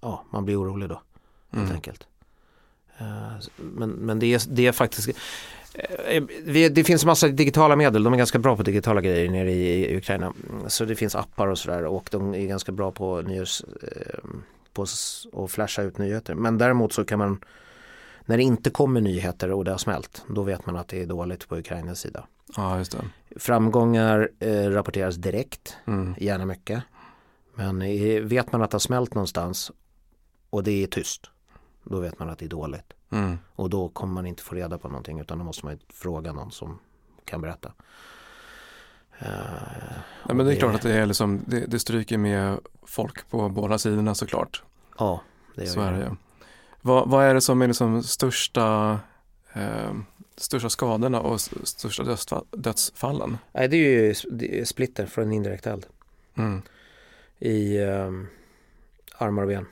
ja 0.01 0.25
man 0.31 0.45
blir 0.45 0.63
orolig 0.63 0.89
då 0.89 1.03
helt 1.51 1.65
mm. 1.65 1.75
enkelt. 1.75 2.07
Uh, 3.01 3.51
men, 3.57 3.91
men 3.91 4.19
det, 4.19 4.35
är, 4.35 4.43
det 4.49 4.67
är 4.67 4.73
faktiskt 4.73 5.19
Eh, 5.75 6.23
det 6.71 6.85
finns 6.85 7.05
massa 7.05 7.29
digitala 7.29 7.77
medel, 7.77 8.03
de 8.03 8.13
är 8.13 8.17
ganska 8.17 8.39
bra 8.39 8.57
på 8.57 8.63
digitala 8.63 9.01
grejer 9.01 9.31
nere 9.31 9.53
i 9.53 9.97
Ukraina. 9.97 10.33
Så 10.67 10.85
det 10.85 10.95
finns 10.95 11.15
appar 11.15 11.47
och 11.47 11.59
sådär 11.59 11.85
och 11.85 12.09
de 12.11 12.35
är 12.35 12.47
ganska 12.47 12.73
bra 12.73 12.91
på 12.91 13.21
nyhets, 13.21 13.65
eh, 13.83 14.19
på 14.73 14.83
att 14.83 15.51
flasha 15.51 15.83
ut 15.83 15.99
nyheter. 15.99 16.35
Men 16.35 16.59
däremot 16.59 16.93
så 16.93 17.05
kan 17.05 17.19
man, 17.19 17.45
när 18.27 18.37
det 18.37 18.43
inte 18.43 18.71
kommer 18.71 19.01
nyheter 19.01 19.53
och 19.53 19.65
det 19.65 19.71
har 19.71 19.79
smält, 19.79 20.25
då 20.29 20.43
vet 20.43 20.67
man 20.67 20.77
att 20.77 20.89
det 20.89 21.03
är 21.03 21.07
dåligt 21.07 21.49
på 21.49 21.57
Ukrainas 21.57 22.01
sida. 22.01 22.27
Ja, 22.57 22.79
just 22.79 22.93
det. 22.93 23.05
Framgångar 23.37 24.31
eh, 24.39 24.71
rapporteras 24.71 25.17
direkt, 25.17 25.77
mm. 25.87 26.15
gärna 26.19 26.47
mycket. 26.47 26.83
Men 27.55 27.79
vet 28.29 28.53
man 28.53 28.63
att 28.63 28.71
det 28.71 28.75
har 28.75 28.81
smält 28.81 29.15
någonstans 29.15 29.73
och 30.51 30.63
det 30.63 30.83
är 30.83 30.87
tyst, 30.87 31.31
då 31.85 32.01
vet 32.01 32.19
man 32.19 32.31
att 32.31 32.39
det 32.39 32.45
är 32.45 32.49
dåligt. 32.49 32.93
Mm. 33.11 33.39
Och 33.55 33.71
då 33.71 33.89
kommer 33.89 34.15
man 34.15 34.27
inte 34.27 34.43
få 34.43 34.55
reda 34.55 34.79
på 34.79 34.89
någonting 34.89 35.21
utan 35.21 35.39
då 35.39 35.45
måste 35.45 35.67
man 35.67 35.79
fråga 35.89 36.33
någon 36.33 36.53
som 36.53 36.79
kan 37.25 37.41
berätta. 37.41 37.73
Uh, 39.23 39.29
ja, 40.29 40.35
men 40.35 40.47
det 40.47 40.55
är 40.55 40.57
klart 40.57 40.75
att 40.75 40.83
det, 40.83 40.93
är 40.93 41.07
liksom, 41.07 41.45
det, 41.47 41.67
det 41.67 41.79
stryker 41.79 42.19
med 42.19 42.59
folk 42.83 43.31
på 43.31 43.49
båda 43.49 43.79
sidorna 43.79 44.15
såklart. 44.15 44.63
Ja, 44.99 45.21
det 45.55 45.65
gör 45.65 45.73
Så 45.73 45.81
är 45.81 45.93
det. 45.93 46.17
Vad, 46.85 47.09
vad 47.09 47.25
är 47.25 47.35
det 47.35 47.41
som 47.41 47.63
är 47.63 47.67
liksom 47.67 48.03
största, 48.03 49.01
eh, 49.53 49.95
största 50.37 50.71
skadorna 50.71 51.21
och 51.21 51.41
största 51.41 52.05
dödsfall, 52.05 52.47
dödsfallen? 52.51 53.39
Nej, 53.53 53.69
det 53.69 53.77
är 53.77 54.03
ju 54.03 54.15
det 54.31 54.69
splitter 54.69 55.07
från 55.07 55.33
indirekt 55.33 55.67
eld. 55.67 55.87
Mm. 56.35 56.63
I 57.39 57.79
um, 57.79 58.29
armar 59.19 59.43
och 59.43 59.49
ben. 59.49 59.67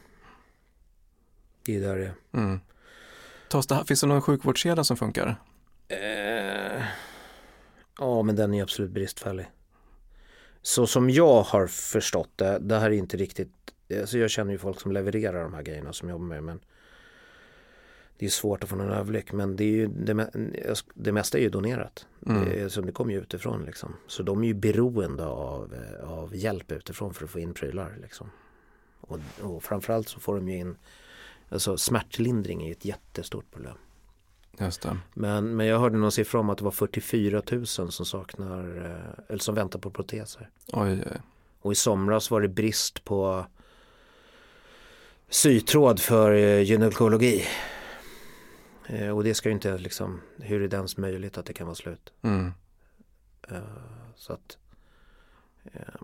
Det 1.64 1.76
är 1.76 1.80
där 1.80 1.96
det 1.96 2.04
är. 2.04 2.14
Mm. 2.32 2.60
Det, 3.68 3.86
finns 3.86 4.00
det 4.00 4.06
någon 4.06 4.22
sjukvårdskedja 4.22 4.84
som 4.84 4.96
funkar? 4.96 5.36
Eh, 5.88 6.82
ja, 7.98 8.22
men 8.22 8.36
den 8.36 8.54
är 8.54 8.62
absolut 8.62 8.90
bristfällig. 8.90 9.50
Så 10.62 10.86
som 10.86 11.10
jag 11.10 11.42
har 11.42 11.66
förstått 11.66 12.30
det, 12.36 12.58
det 12.58 12.78
här 12.78 12.90
är 12.90 12.94
inte 12.94 13.16
riktigt, 13.16 13.52
alltså 14.00 14.18
jag 14.18 14.30
känner 14.30 14.52
ju 14.52 14.58
folk 14.58 14.80
som 14.80 14.92
levererar 14.92 15.42
de 15.42 15.54
här 15.54 15.62
grejerna 15.62 15.92
som 15.92 16.08
jobbar 16.08 16.26
med 16.26 16.42
men 16.42 16.60
det 18.20 18.26
är 18.26 18.30
svårt 18.30 18.64
att 18.64 18.70
få 18.70 18.76
någon 18.76 18.90
överblick 18.90 19.32
men 19.32 19.56
det, 19.56 19.64
är 19.64 19.72
ju, 19.72 19.86
det, 19.86 20.30
det 20.94 21.12
mesta 21.12 21.38
är 21.38 21.42
ju 21.42 21.48
donerat. 21.48 22.06
Mm. 22.26 22.44
Det, 22.44 22.70
så 22.70 22.80
det 22.80 22.92
kommer 22.92 23.12
ju 23.12 23.20
utifrån 23.20 23.64
liksom. 23.64 23.96
Så 24.06 24.22
de 24.22 24.42
är 24.42 24.46
ju 24.46 24.54
beroende 24.54 25.26
av, 25.26 25.74
av 26.04 26.36
hjälp 26.36 26.72
utifrån 26.72 27.14
för 27.14 27.24
att 27.24 27.30
få 27.30 27.38
in 27.38 27.54
prylar 27.54 27.98
liksom. 28.02 28.30
Och, 29.00 29.18
och 29.42 29.62
framförallt 29.62 30.08
så 30.08 30.20
får 30.20 30.36
de 30.36 30.48
ju 30.48 30.56
in, 30.56 30.76
alltså 31.48 31.76
smärtlindring 31.76 32.66
är 32.66 32.72
ett 32.72 32.84
jättestort 32.84 33.50
problem. 33.50 33.76
Just 34.58 34.82
det. 34.82 34.96
Men, 35.14 35.56
men 35.56 35.66
jag 35.66 35.78
hörde 35.78 35.98
någon 35.98 36.12
siffra 36.12 36.40
om 36.40 36.50
att 36.50 36.58
det 36.58 36.64
var 36.64 36.70
44 36.70 37.42
000 37.50 37.66
som 37.66 37.90
saknar, 37.90 38.86
eh, 38.86 39.24
eller 39.28 39.38
som 39.38 39.54
väntar 39.54 39.78
på 39.78 39.90
proteser. 39.90 40.50
Oj, 40.72 40.92
oj. 40.92 41.20
Och 41.60 41.72
i 41.72 41.74
somras 41.74 42.30
var 42.30 42.40
det 42.40 42.48
brist 42.48 43.04
på 43.04 43.46
sytråd 45.28 46.00
för 46.00 46.32
eh, 46.32 46.60
gynekologi. 46.60 47.44
Eh, 48.92 49.08
och 49.10 49.24
det 49.24 49.34
ska 49.34 49.48
ju 49.48 49.52
inte 49.54 49.78
liksom, 49.78 50.20
hur 50.38 50.62
är 50.62 50.68
det 50.68 50.76
ens 50.76 50.96
möjligt 50.96 51.38
att 51.38 51.46
det 51.46 51.52
kan 51.52 51.66
vara 51.66 51.74
slut? 51.74 52.12
Mm. 52.22 52.52
Eh, 53.48 53.58
så 54.14 54.32
att, 54.32 54.58
eh, 55.64 55.94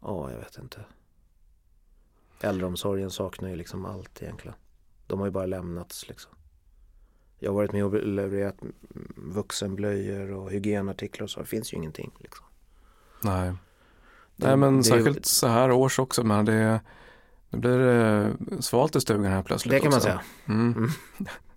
ja 0.00 0.30
jag 0.30 0.38
vet 0.38 0.58
inte. 0.58 0.84
Äldreomsorgen 2.40 3.10
saknar 3.10 3.48
ju 3.48 3.56
liksom 3.56 3.84
allt 3.84 4.22
egentligen. 4.22 4.56
De 5.06 5.18
har 5.18 5.26
ju 5.26 5.32
bara 5.32 5.46
lämnats 5.46 6.08
liksom. 6.08 6.32
Jag 7.38 7.50
har 7.50 7.54
varit 7.54 7.72
med 7.72 7.84
och 7.84 7.94
levererat 7.94 8.56
vuxenblöjor 9.16 10.30
och 10.32 10.50
hygienartiklar 10.50 11.24
och 11.24 11.30
så. 11.30 11.40
Det 11.40 11.46
finns 11.46 11.72
ju 11.72 11.76
ingenting. 11.76 12.12
Liksom. 12.18 12.46
Nej. 13.22 13.52
Det- 14.36 14.46
Nej 14.46 14.56
men 14.56 14.76
det- 14.76 14.84
särskilt 14.84 15.26
så 15.26 15.46
här 15.46 15.70
års 15.72 15.98
också. 15.98 16.24
Men 16.24 16.44
det, 16.44 16.80
det 17.54 17.60
blir 17.60 17.80
eh, 17.80 18.58
svalt 18.60 18.96
i 18.96 19.00
stugan 19.00 19.24
här 19.24 19.42
plötsligt 19.42 19.70
Det 19.72 19.80
kan 19.80 19.90
man 19.90 19.96
också. 19.96 20.08
säga. 20.08 20.20
Mm. 20.48 20.88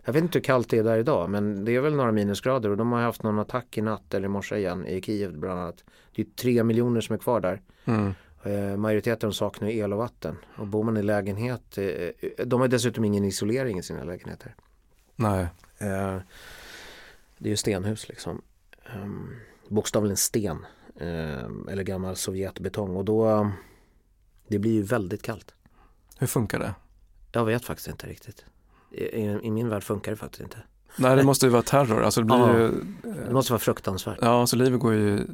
Jag 0.06 0.14
vet 0.14 0.24
inte 0.24 0.38
hur 0.38 0.44
kallt 0.44 0.70
det 0.70 0.78
är 0.78 0.84
där 0.84 0.98
idag 0.98 1.30
men 1.30 1.66
det 1.66 1.76
är 1.76 1.82
väl 1.82 1.96
några 1.96 2.12
minusgrader 2.12 2.70
och 2.70 2.78
de 2.78 2.92
har 2.92 3.02
haft 3.02 3.24
någon 3.24 3.40
attack 3.40 3.78
i 3.78 3.82
natt 3.82 4.14
eller 4.14 4.26
i 4.26 4.30
morse 4.30 4.56
igen 4.56 4.86
i 4.86 5.02
Kiev 5.02 5.38
bland 5.38 5.60
annat. 5.60 5.84
Det 6.16 6.22
är 6.22 6.26
tre 6.26 6.64
miljoner 6.64 7.02
som 7.02 7.14
är 7.14 7.20
kvar 7.20 7.40
där. 7.40 7.62
Mm. 7.86 8.14
Eh, 8.44 8.78
majoriteten 8.78 9.34
saknar 9.34 9.70
el 9.70 9.94
och 9.94 10.00
vatten 10.00 10.36
och 10.58 10.68
bor 10.68 10.84
man 10.84 10.98
i 10.98 11.04
lägenhet, 11.04 11.78
eh, 11.78 12.46
de 12.46 12.62
har 12.62 12.68
dessutom 12.68 13.06
ingen 13.06 13.24
isolering 13.24 13.80
i 13.80 13.84
sina 13.84 14.04
lägenheter. 14.04 14.56
Nej. 15.16 15.42
Eh, 15.78 16.18
det 17.38 17.50
är 17.50 17.52
ju 17.52 17.58
stenhus 17.58 18.10
liksom. 18.10 18.42
Um, 18.96 19.36
bokstavligen 19.70 20.18
sten. 20.18 20.66
eh, 21.00 21.50
eller 21.72 21.84
gammal 21.84 22.16
sovjetbetong 22.16 22.96
och 22.96 23.06
då 23.06 23.52
det 24.48 24.60
blir 24.60 24.72
ju 24.72 24.82
väldigt 24.82 25.22
kallt. 25.22 25.54
Hur 26.20 26.28
funkar 26.28 26.60
det? 26.60 26.74
Jag 27.32 27.46
vet 27.46 27.66
faktiskt 27.66 27.88
inte 27.88 28.08
riktigt. 28.08 28.46
I, 28.92 29.04
i, 29.04 29.40
i 29.44 29.52
min 29.52 29.70
värld 29.70 29.84
funkar 29.84 30.12
det 30.12 30.18
faktiskt 30.18 30.42
inte. 30.44 30.58
Nej 30.98 31.16
det 31.16 31.24
måste 31.24 31.46
ju 31.46 31.52
vara 31.52 31.62
terror. 31.62 32.04
Alltså 32.04 32.22
det 32.22 32.26
blir 32.26 32.38
Ja. 32.38 32.58
ju, 32.58 32.72
Det 33.26 33.34
måste 33.34 33.52
vara 33.54 33.60
fruktansvärt. 33.60 34.18
ja 34.22 34.48
så 34.48 34.56
livet 34.56 34.80
går 34.80 34.94
ju 34.94 35.26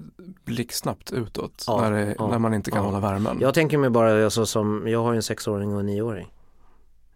blixtsnabbt 0.45 1.11
utåt. 1.11 1.63
Ja, 1.67 1.81
när, 1.81 1.91
det, 1.91 2.15
ja, 2.19 2.27
när 2.27 2.39
man 2.39 2.53
inte 2.53 2.71
kan 2.71 2.85
hålla 2.85 2.99
värmen. 2.99 3.37
Jag 3.41 3.53
tänker 3.53 3.77
mig 3.77 3.89
bara 3.89 4.23
alltså, 4.23 4.45
som, 4.45 4.83
jag 4.87 5.03
har 5.03 5.11
ju 5.13 5.15
en 5.15 5.23
sexåring 5.23 5.73
och 5.73 5.79
en 5.79 5.85
nioåring. 5.85 6.33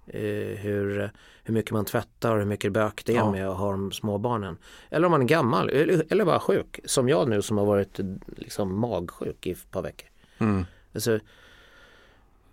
Eh, 0.08 0.22
hur, 0.58 1.12
hur 1.44 1.54
mycket 1.54 1.72
man 1.72 1.86
tvättar 1.86 2.32
och 2.32 2.38
hur 2.40 2.46
mycket 2.46 2.72
bök 2.74 3.06
det 3.06 3.16
är 3.16 3.32
med 3.32 3.48
att 3.50 3.58
ha 3.58 3.72
de 3.72 3.92
små 3.92 4.18
barnen. 4.18 4.58
Eller 4.90 5.06
om 5.06 5.12
man 5.12 5.22
är 5.22 5.26
gammal 5.26 5.70
eller, 5.70 6.06
eller 6.10 6.26
bara 6.26 6.40
sjuk. 6.40 6.80
Som 6.86 7.10
jag 7.10 7.30
nu 7.30 7.42
som 7.42 7.58
har 7.58 7.66
varit 7.66 8.00
liksom 8.38 8.80
magsjuk 8.80 9.48
i 9.48 9.52
ett 9.52 9.72
par 9.72 9.82
veckor. 9.82 10.10
Mm. 10.38 10.66
Alltså, 10.96 11.20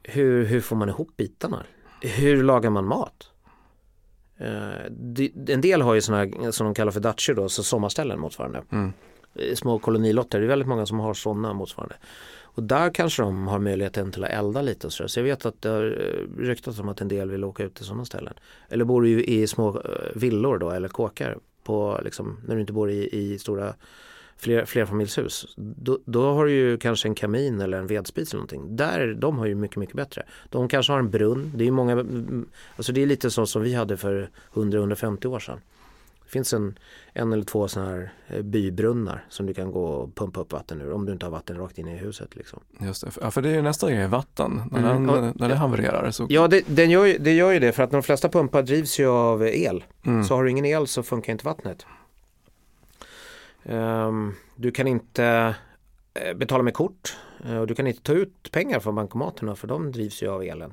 hur, 0.04 0.44
hur 0.44 0.60
får 0.60 0.76
man 0.76 0.88
ihop 0.88 1.16
bitarna? 1.16 1.62
Hur 2.00 2.42
lagar 2.42 2.70
man 2.70 2.84
mat? 2.84 3.30
Eh, 4.36 4.84
en 5.48 5.60
del 5.60 5.82
har 5.82 5.94
ju 5.94 6.00
sådana 6.00 6.52
som 6.52 6.64
de 6.64 6.74
kallar 6.74 6.92
för 6.92 7.00
datscher 7.00 7.34
då, 7.34 7.48
så 7.48 7.62
sommarställen 7.62 8.20
motsvarande. 8.20 8.62
Mm. 8.72 8.92
Små 9.54 9.78
kolonilotter, 9.78 10.38
det 10.38 10.46
är 10.46 10.48
väldigt 10.48 10.68
många 10.68 10.86
som 10.86 11.00
har 11.00 11.14
sådana 11.14 11.52
motsvarande. 11.52 11.96
Och 12.54 12.62
där 12.62 12.94
kanske 12.94 13.22
de 13.22 13.46
har 13.46 13.58
möjligheten 13.58 14.12
till 14.12 14.24
att 14.24 14.30
elda 14.30 14.62
lite 14.62 14.86
och 14.86 14.92
så, 14.92 15.08
så 15.08 15.20
jag 15.20 15.24
vet 15.24 15.46
att 15.46 15.62
det 15.62 15.68
har 15.68 15.84
eh, 15.84 16.42
ryktats 16.42 16.78
om 16.78 16.88
att 16.88 17.00
en 17.00 17.08
del 17.08 17.30
vill 17.30 17.44
åka 17.44 17.62
ut 17.62 17.74
till 17.74 17.84
sådana 17.84 18.04
ställen. 18.04 18.34
Eller 18.68 18.84
bor 18.84 19.06
ju 19.06 19.24
i 19.24 19.46
små 19.46 19.68
eh, 19.68 19.82
villor 20.14 20.58
då 20.58 20.70
eller 20.70 20.88
kåkar 20.88 21.38
på, 21.64 22.00
liksom, 22.04 22.40
när 22.46 22.54
du 22.54 22.60
inte 22.60 22.72
bor 22.72 22.90
i, 22.90 23.08
i 23.12 23.38
stora 23.38 23.74
fler, 24.44 24.64
flerfamiljshus. 24.64 25.54
Då, 25.56 25.98
då 26.04 26.32
har 26.34 26.44
du 26.44 26.52
ju 26.52 26.76
kanske 26.78 27.08
en 27.08 27.14
kamin 27.14 27.60
eller 27.60 27.78
en 27.78 27.86
vedspis 27.86 28.32
eller 28.32 28.38
någonting. 28.38 28.76
Där, 28.76 29.14
de 29.14 29.38
har 29.38 29.46
ju 29.46 29.54
mycket, 29.54 29.76
mycket 29.76 29.96
bättre. 29.96 30.22
De 30.50 30.68
kanske 30.68 30.92
har 30.92 30.98
en 30.98 31.10
brunn. 31.10 31.52
Det 31.54 31.66
är 31.66 31.70
många, 31.70 31.92
mm, 31.92 32.46
alltså 32.76 32.92
det 32.92 33.02
är 33.02 33.06
lite 33.06 33.30
så 33.30 33.46
som 33.46 33.62
vi 33.62 33.74
hade 33.74 33.96
för 33.96 34.30
100-150 34.52 35.26
år 35.26 35.38
sedan. 35.38 35.60
Det 36.24 36.30
finns 36.30 36.52
en, 36.52 36.78
en 37.12 37.32
eller 37.32 37.44
två 37.44 37.68
sådana 37.68 37.90
här 37.90 38.12
eh, 38.28 38.42
bybrunnar 38.42 39.24
som 39.28 39.46
du 39.46 39.54
kan 39.54 39.72
gå 39.72 39.84
och 39.86 40.14
pumpa 40.14 40.40
upp 40.40 40.52
vatten 40.52 40.80
ur 40.80 40.92
om 40.92 41.06
du 41.06 41.12
inte 41.12 41.26
har 41.26 41.30
vatten 41.30 41.56
rakt 41.56 41.78
in 41.78 41.88
i 41.88 41.96
huset. 41.96 42.36
Liksom. 42.36 42.60
Just 42.80 43.04
det. 43.04 43.10
Ja, 43.20 43.30
för 43.30 43.42
det 43.42 43.48
är 43.48 43.54
ju 43.54 43.62
nästa 43.62 43.90
grej, 43.90 44.06
vatten. 44.08 44.62
När, 44.72 44.94
Mm. 44.96 45.06
den, 45.06 45.32
när 45.36 45.48
det 45.48 45.54
havererar 45.54 46.10
så 46.10 46.26
Ja, 46.28 46.48
det, 46.48 46.62
den 46.66 46.90
gör 46.90 47.04
ju, 47.04 47.18
det 47.18 47.32
gör 47.32 47.50
ju 47.52 47.58
det 47.58 47.72
för 47.72 47.82
att 47.82 47.90
de 47.90 48.02
flesta 48.02 48.28
pumpar 48.28 48.62
drivs 48.62 49.00
ju 49.00 49.06
av 49.06 49.42
el. 49.46 49.84
mm. 50.06 50.24
Så 50.24 50.34
har 50.34 50.44
du 50.44 50.50
ingen 50.50 50.64
el 50.64 50.86
så 50.86 51.02
funkar 51.02 51.32
inte 51.32 51.44
vattnet. 51.46 51.86
Ehm, 53.64 54.34
du 54.56 54.70
kan 54.70 54.86
inte 54.86 55.54
eh, 56.14 56.34
betala 56.34 56.62
med 56.62 56.74
kort 56.74 57.16
eh, 57.44 57.56
och 57.56 57.66
du 57.66 57.74
kan 57.74 57.86
inte 57.86 58.02
ta 58.02 58.12
ut 58.12 58.50
pengar 58.52 58.80
från 58.80 58.94
bankomaterna 58.94 59.56
för 59.56 59.68
de 59.68 59.92
drivs 59.92 60.22
ju 60.22 60.28
av 60.28 60.42
elen. 60.42 60.72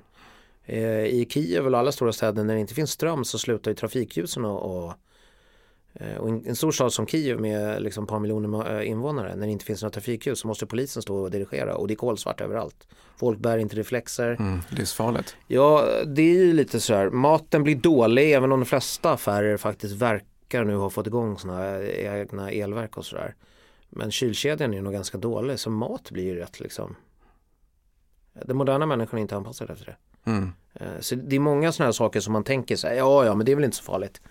Eh, 0.66 1.06
I 1.06 1.28
Kiev 1.30 1.68
och 1.68 1.80
alla 1.80 1.92
stora 1.92 2.14
städer 2.14 2.44
när 2.44 2.54
det 2.54 2.60
inte 2.60 2.74
finns 2.74 2.92
ström 2.92 3.26
så 3.26 3.40
slutar 3.40 3.72
ju 3.72 3.76
trafikljusen 3.76 4.46
och, 4.46 4.86
och, 4.86 4.94
en 6.46 6.56
stor 6.56 6.72
stad 6.72 6.94
som 6.94 7.08
Kiev 7.08 7.40
med 7.40 7.82
liksom 7.82 8.04
ett 8.04 8.10
par 8.10 8.20
miljoner 8.20 8.82
invånare 8.82 9.36
när 9.36 9.46
det 9.46 9.52
inte 9.52 9.66
finns 9.66 9.82
några 9.82 9.94
trafikljus 9.94 10.40
så 10.40 10.48
måste 10.48 10.66
polisen 10.66 11.02
stå 11.02 11.16
och 11.16 11.32
dirigera 11.32 11.76
och 11.76 11.88
det 11.88 11.94
är 11.94 11.96
kolsvart 11.96 12.42
överallt. 12.42 12.88
Folk 13.18 13.40
bär 13.40 13.58
inte 13.58 13.76
reflexer. 13.76 14.36
Mm, 14.40 14.60
livsfarligt. 14.70 15.36
Ja, 15.48 15.88
det 16.06 16.22
är 16.22 16.34
ju 16.34 16.54
lite 16.54 16.80
så 16.80 16.94
här. 16.94 17.10
Maten 17.10 17.64
blir 17.64 17.76
dålig 17.76 18.34
även 18.34 18.52
om 18.52 18.60
de 18.60 18.66
flesta 18.66 19.12
affärer 19.12 19.58
faktiskt 19.58 19.96
verkar 19.96 20.31
nu 20.60 20.76
ha 20.76 20.90
fått 20.90 21.08
igång 21.08 21.38
sådana 21.38 21.84
egna 21.84 22.52
elverk 22.52 22.98
och 22.98 23.06
sådär. 23.06 23.36
Men 23.90 24.12
kylkedjan 24.12 24.72
är 24.72 24.76
ju 24.76 24.82
nog 24.84 24.94
ganska 24.94 25.18
dålig 25.18 25.60
så 25.60 25.70
mat 25.70 26.12
blir 26.12 26.24
ju 26.24 26.36
rätt 26.36 26.60
liksom. 26.60 26.96
Den 28.34 28.58
moderna 28.58 28.86
människan 28.86 29.18
är 29.18 29.22
inte 29.22 29.36
anpassad 29.36 29.70
efter 29.70 29.86
det. 29.86 29.96
Mm. 30.32 30.54
Eh, 30.74 30.88
Så 31.00 31.16
det 31.16 31.36
är 31.36 31.40
många 31.40 31.72
sådana 31.72 31.88
här 31.88 31.92
saker 31.94 32.20
som 32.20 32.34
man 32.34 32.44
tänker 32.44 32.76
sig, 32.76 32.98
ja 32.98 33.26
ja 33.26 33.36
men 33.36 33.46
det 33.46 33.52
är 33.52 33.56
väl 33.56 33.66
inte 33.66 33.78
så 33.78 33.84
farligt. 33.84 34.22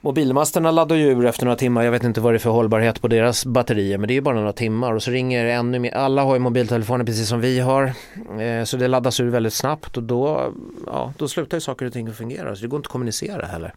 Mobilmasterna 0.00 0.70
laddar 0.70 0.96
ju 0.96 1.06
ur 1.08 1.26
efter 1.26 1.44
några 1.44 1.56
timmar, 1.56 1.82
jag 1.82 1.92
vet 1.92 2.04
inte 2.04 2.20
vad 2.20 2.32
det 2.32 2.36
är 2.36 2.38
för 2.38 2.50
hållbarhet 2.50 3.00
på 3.00 3.08
deras 3.08 3.46
batterier 3.46 3.98
men 3.98 4.08
det 4.08 4.12
är 4.12 4.14
ju 4.14 4.20
bara 4.20 4.34
några 4.34 4.52
timmar 4.52 4.92
och 4.92 5.02
så 5.02 5.10
ringer 5.10 5.44
ännu 5.44 5.78
mer, 5.78 5.94
alla 5.94 6.22
har 6.22 6.34
ju 6.34 6.38
mobiltelefoner 6.38 7.04
precis 7.04 7.28
som 7.28 7.40
vi 7.40 7.60
har. 7.60 7.92
Eh, 8.40 8.64
Så 8.64 8.76
det 8.76 8.88
laddas 8.88 9.20
ur 9.20 9.30
väldigt 9.30 9.52
snabbt 9.54 9.96
och 9.96 10.02
då, 10.02 10.52
ja, 10.86 11.12
då 11.18 11.28
slutar 11.28 11.56
ju 11.56 11.60
saker 11.60 11.86
och 11.86 11.92
ting 11.92 12.08
att 12.08 12.16
fungera 12.16 12.56
så 12.56 12.62
det 12.62 12.68
går 12.68 12.76
inte 12.78 12.86
att 12.86 12.92
kommunicera 12.92 13.46
heller. 13.46 13.74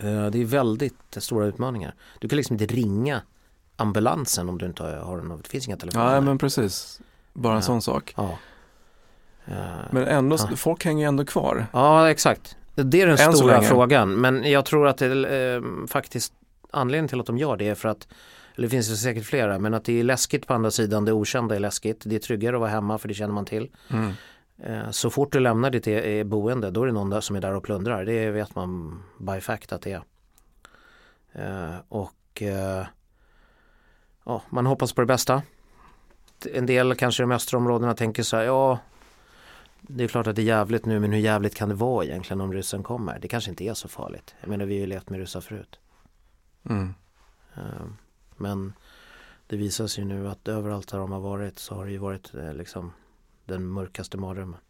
Eh, 0.00 0.26
Det 0.26 0.40
är 0.40 0.44
väldigt 0.44 0.94
stora 1.16 1.46
utmaningar. 1.46 1.94
Du 2.18 2.28
kan 2.28 2.36
liksom 2.36 2.54
inte 2.60 2.74
ringa 2.74 3.22
ambulansen 3.76 4.48
om 4.48 4.58
du 4.58 4.66
inte 4.66 4.82
har 4.82 5.16
något, 5.22 5.42
det 5.44 5.48
finns 5.50 5.66
inga 5.68 5.76
telefoner. 5.76 6.14
Ja, 6.14 6.20
men 6.20 6.38
precis. 6.38 7.00
Bara 7.32 7.52
en 7.52 7.56
Ja. 7.58 7.62
sån 7.62 7.82
sak. 7.82 8.14
Ja. 8.16 8.38
Eh, 9.44 9.54
Men 9.90 10.04
ändå, 10.06 10.38
folk 10.38 10.84
hänger 10.84 11.04
ju 11.04 11.08
ändå 11.08 11.24
kvar. 11.24 11.66
Ja, 11.72 12.10
exakt. 12.10 12.56
Det 12.74 13.02
är 13.02 13.06
den 13.06 13.18
Än 13.18 13.32
stora 13.32 13.62
frågan. 13.62 14.12
Men 14.14 14.50
jag 14.50 14.64
tror 14.64 14.88
att 14.88 14.98
det 14.98 15.54
eh, 15.54 15.62
faktiskt 15.86 16.32
anledningen 16.70 17.08
till 17.08 17.20
att 17.20 17.26
de 17.26 17.38
gör 17.38 17.56
det 17.56 17.68
är 17.68 17.74
för 17.74 17.88
att 17.88 18.08
eller 18.54 18.66
det 18.66 18.70
finns 18.70 18.90
ju 18.90 18.96
säkert 18.96 19.24
flera, 19.24 19.58
men 19.58 19.74
att 19.74 19.84
det 19.84 20.00
är 20.00 20.04
läskigt 20.04 20.46
på 20.46 20.54
andra 20.54 20.70
sidan, 20.70 21.04
det 21.04 21.12
okända 21.12 21.56
är 21.56 21.60
läskigt. 21.60 22.02
Det 22.04 22.14
är 22.14 22.18
tryggare 22.18 22.56
att 22.56 22.60
vara 22.60 22.70
hemma 22.70 22.98
för 22.98 23.08
det 23.08 23.14
känner 23.14 23.34
man 23.34 23.44
till. 23.44 23.70
Mm. 23.90 24.12
Eh, 24.62 24.90
Så 24.90 25.10
fort 25.10 25.32
du 25.32 25.40
lämnar 25.40 25.70
ditt 25.70 25.86
e- 25.88 26.24
boende, 26.24 26.70
då 26.70 26.82
är 26.82 26.86
det 26.86 26.92
någon 26.92 27.10
där 27.10 27.20
som 27.20 27.36
är 27.36 27.40
där 27.40 27.54
och 27.54 27.62
plundrar. 27.64 28.04
Det 28.04 28.30
vet 28.30 28.54
man 28.54 29.02
by 29.18 29.40
fact 29.40 29.72
att 29.72 29.82
det 29.82 29.92
är. 29.92 30.02
Eh, 31.32 31.76
Och 31.88 32.42
eh, 32.42 32.86
ja, 34.24 34.42
man 34.50 34.66
hoppas 34.66 34.92
på 34.92 35.00
det 35.00 35.06
bästa. 35.06 35.42
En 36.52 36.66
del 36.66 36.94
kanske 36.94 37.22
i 37.22 37.24
de 37.24 37.32
östra 37.32 37.58
områdena 37.58 37.94
tänker 37.94 38.22
så 38.22 38.36
här, 38.36 38.44
ja 38.44 38.78
det 39.80 40.04
är 40.04 40.08
klart 40.08 40.26
att 40.26 40.36
det 40.36 40.42
är 40.42 40.44
jävligt 40.44 40.86
nu 40.86 41.00
men 41.00 41.12
hur 41.12 41.20
jävligt 41.20 41.54
kan 41.54 41.68
det 41.68 41.74
vara 41.74 42.04
egentligen 42.04 42.40
om 42.40 42.52
ryssen 42.52 42.82
kommer? 42.82 43.18
Det 43.18 43.28
kanske 43.28 43.50
inte 43.50 43.64
är 43.64 43.74
så 43.74 43.88
farligt. 43.88 44.34
Jag 44.40 44.48
menar 44.50 44.64
vi 44.66 44.74
har 44.74 44.80
ju 44.80 44.86
levt 44.86 45.10
med 45.10 45.20
ryssar 45.20 45.40
förut. 45.40 45.78
Mm. 46.68 46.94
Men 48.36 48.72
det 49.46 49.56
visar 49.56 49.86
sig 49.86 50.04
nu 50.04 50.28
att 50.28 50.48
överallt 50.48 50.88
där 50.88 50.98
de 50.98 51.12
har 51.12 51.20
varit 51.20 51.58
så 51.58 51.74
har 51.74 51.84
det 51.84 51.92
ju 51.92 51.98
varit 51.98 52.32
liksom 52.54 52.92
den 53.50 53.66
mörkaste 53.66 54.16
mardrömmen. 54.16 54.60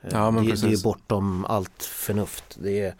Eh, 0.00 0.08
Ja, 0.12 0.30
det, 0.30 0.40
det 0.60 0.66
är 0.66 0.70
ju 0.70 0.82
bortom 0.82 1.44
allt 1.44 1.82
förnuft. 1.82 2.58
Det 2.62 2.80
är, 2.80 2.94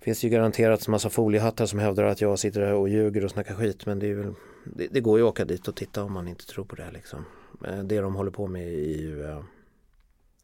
finns 0.00 0.24
ju 0.24 0.28
garanterat 0.28 0.86
en 0.86 0.90
massa 0.90 1.10
foliehattar 1.10 1.66
som 1.66 1.78
hävdar 1.78 2.04
att 2.04 2.20
jag 2.20 2.38
sitter 2.38 2.60
här 2.60 2.74
och 2.74 2.88
ljuger 2.88 3.24
och 3.24 3.30
snackar 3.30 3.54
skit 3.54 3.86
men 3.86 3.98
det, 3.98 4.06
är 4.06 4.14
väl, 4.14 4.34
det, 4.64 4.86
det 4.90 5.00
går 5.00 5.18
ju 5.18 5.24
att 5.24 5.30
åka 5.30 5.44
dit 5.44 5.68
och 5.68 5.76
titta 5.76 6.04
om 6.04 6.12
man 6.12 6.28
inte 6.28 6.46
tror 6.46 6.64
på 6.64 6.76
det 6.76 6.90
liksom. 6.92 7.24
Eh, 7.66 7.78
Det 7.82 8.00
de 8.00 8.14
håller 8.14 8.30
på 8.30 8.46
med 8.46 8.62
är 8.62 8.98
ju 8.98 9.24
eh, 9.24 9.42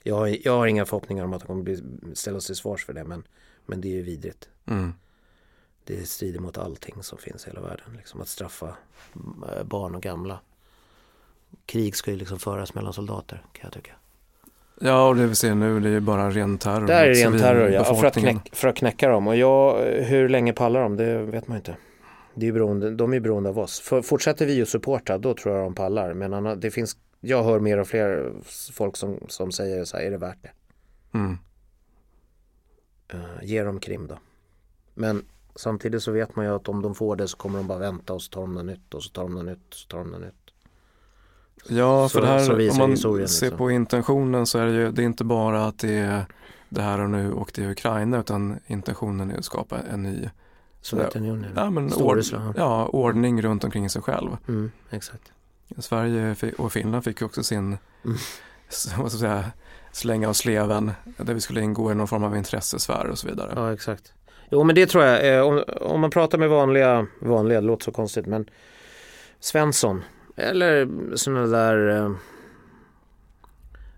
jag, 0.03 0.15
har, 0.17 0.47
jag 0.47 0.57
har 0.57 0.67
inga 0.67 0.87
förhoppningar 0.87 1.25
om 1.25 1.33
att 1.33 1.41
de 1.43 1.47
kommer 1.47 1.63
bli, 1.63 1.83
ställa 2.15 2.41
sig 2.41 2.47
till 2.47 2.57
svars 2.57 2.85
för 2.85 2.93
det 2.93 3.05
men, 3.05 3.23
men 3.67 3.81
det 3.81 3.89
är 3.89 3.93
ju 3.93 4.03
vidrigt. 4.03 4.49
Mm. 4.67 4.93
Det 5.85 6.09
strider 6.09 6.41
mot 6.41 6.59
allting 6.59 7.03
som 7.03 7.19
finns 7.19 7.47
i 7.47 7.51
hela 7.51 7.61
världen. 7.61 7.95
Liksom 7.97 8.21
att 8.21 8.29
straffa 8.29 8.77
eh, 9.53 9.65
barn 9.65 9.95
och 9.95 10.03
gamla. 10.03 10.41
Krig 11.67 11.97
ska 11.97 12.11
ju 12.11 12.17
liksom 12.17 12.39
föras 12.39 12.75
mellan 12.75 12.93
soldater 12.93 13.43
kan 13.53 13.63
jag 13.63 13.73
tycka. 13.73 13.93
Ja, 14.81 15.09
och 15.09 15.17
det 15.17 15.27
vi 15.27 15.35
ser 15.35 15.55
nu 15.55 15.81
det 15.81 15.89
är 15.89 15.93
ju 15.93 16.01
bara 16.01 16.31
ren 16.31 16.59
terror. 16.59 16.87
Det 16.87 16.95
är 16.95 17.15
ren 17.15 17.39
terror 17.39 17.71
ja, 17.71 17.85
för 17.85 18.07
att, 18.07 18.15
civilbefolkningen. 18.15 18.41
knäck, 18.41 18.57
för 18.57 18.69
att 18.69 18.77
knäcka 18.77 19.09
dem. 19.09 19.27
Och 19.27 19.37
jag, 19.37 19.85
hur 19.85 20.29
länge 20.29 20.53
pallar 20.53 20.81
de? 20.81 20.97
Det 20.97 21.19
vet 21.19 21.49
man 21.49 21.57
inte. 21.57 21.77
Det 22.35 22.47
är 22.47 22.53
beroende, 22.53 22.91
de 22.91 23.15
är 23.15 23.21
beroende 23.21 23.49
av 23.49 23.59
oss. 23.59 23.81
För, 23.81 24.03
fortsätter 24.03 24.47
vi 24.47 24.63
att 24.63 24.69
supporta 24.69 25.19
då 25.19 25.35
tror 25.35 25.55
jag 25.55 25.65
de 25.65 25.75
pallar. 25.75 26.15
Men 26.15 26.61
det 26.61 26.71
finns, 26.71 26.97
jag 27.21 27.45
hör 27.45 27.61
mer 27.61 27.79
och 27.79 27.89
fler 27.89 28.33
folk 28.73 28.97
som, 28.97 29.19
som 29.29 29.53
säger 29.53 29.85
så 29.85 29.97
här, 29.97 30.05
är 30.05 30.11
det 30.11 30.19
värt 30.19 30.43
det? 30.43 30.51
Mm. 31.19 31.39
Uh, 33.15 33.45
ge 33.45 33.63
dem 33.63 33.81
Krim 33.81 34.07
då. 34.07 34.19
Men 34.95 35.25
samtidigt 35.57 36.03
så 36.03 36.13
vet 36.13 36.37
man 36.37 36.45
ju 36.45 36.55
att 36.55 36.69
om 36.69 36.83
de 36.83 36.95
får 36.95 37.17
det 37.17 37.29
så 37.29 37.37
kommer 37.37 37.59
de 37.59 37.67
bara 37.67 37.79
vänta 37.79 38.13
och 38.13 38.23
så 38.23 38.31
tar 38.31 38.41
de 38.41 38.55
något 38.55 38.65
nytt 38.65 38.95
och 38.95 39.03
så 39.03 39.11
tar 39.11 39.23
de 39.23 39.35
något 39.35 39.45
nytt 39.45 39.69
och 39.69 39.75
så 39.75 39.89
tar 39.89 39.99
de 39.99 40.11
något 40.11 40.21
nytt. 40.21 40.48
Ja, 41.69 42.09
för 42.09 42.21
Så- 42.21 42.27
här, 42.27 42.39
så 42.39 42.53
om 42.73 42.79
man 42.79 42.91
historien, 42.91 43.29
ser 43.29 43.47
liksom. 43.47 43.59
på 43.59 43.71
intentionen 43.71 44.47
så 44.47 44.59
är 44.59 44.67
det 44.67 44.73
ju 44.73 44.91
det 44.91 45.03
är 45.03 45.07
inte 45.07 45.25
bara 45.25 45.67
att 45.67 45.79
det 45.79 45.95
är 45.99 46.25
det 46.69 46.83
här 46.83 47.01
och 47.01 47.11
nu 47.11 47.33
och 47.33 47.51
det 47.55 47.65
är 47.65 47.71
Ukraina 47.71 48.19
utan 48.21 48.59
intentionen 48.67 49.31
är 49.31 49.39
att 49.39 49.45
skapa 49.45 49.79
en 49.93 50.03
ny 50.03 50.29
Sovjetunionen. 50.81 51.51
ja, 51.57 51.71
men 51.71 51.95
ord, 51.95 52.21
ja, 52.57 52.87
ordning 52.87 53.43
runt 53.43 53.65
omkring 53.65 53.91
sig 53.91 54.03
själv. 54.03 54.37
Mm, 54.49 54.71
exakt. 54.91 55.33
Sverige 55.79 56.37
och 56.59 56.73
Finland 56.73 57.05
fick 57.05 57.21
ju 57.21 57.27
också 57.27 57.43
sin 57.43 57.79
Mm. 58.05 58.17
vad 58.99 59.11
ska 59.13 59.19
säga, 59.19 59.45
slänga 59.93 60.29
av 60.29 60.33
sleven 60.33 60.93
där 61.17 61.35
vi 61.35 61.41
skulle 61.41 61.61
ingå 61.61 61.93
i 61.93 61.95
någon 61.95 62.09
form 62.09 62.25
av 62.25 62.37
intressesfär 62.37 63.07
och 63.07 63.19
så 63.19 63.29
vidare. 63.29 63.53
Ja, 63.57 63.73
exakt. 63.73 64.13
Jo, 64.51 64.65
men 64.65 64.75
det 64.75 64.87
tror 64.87 65.05
jag. 65.05 65.37
Eh, 65.37 65.41
om, 65.47 65.63
om 65.81 66.01
man 66.01 66.11
pratar 66.11 66.39
med 66.39 66.49
vanliga, 66.49 67.07
vanliga, 67.21 67.61
det 67.61 67.67
låter 67.67 67.85
så 67.85 67.93
konstigt, 67.93 68.27
men 68.27 68.51
Svensson 69.41 70.03
eller 70.39 70.89
sådana 71.17 71.47
där, 71.47 71.89
eh, 71.89 72.13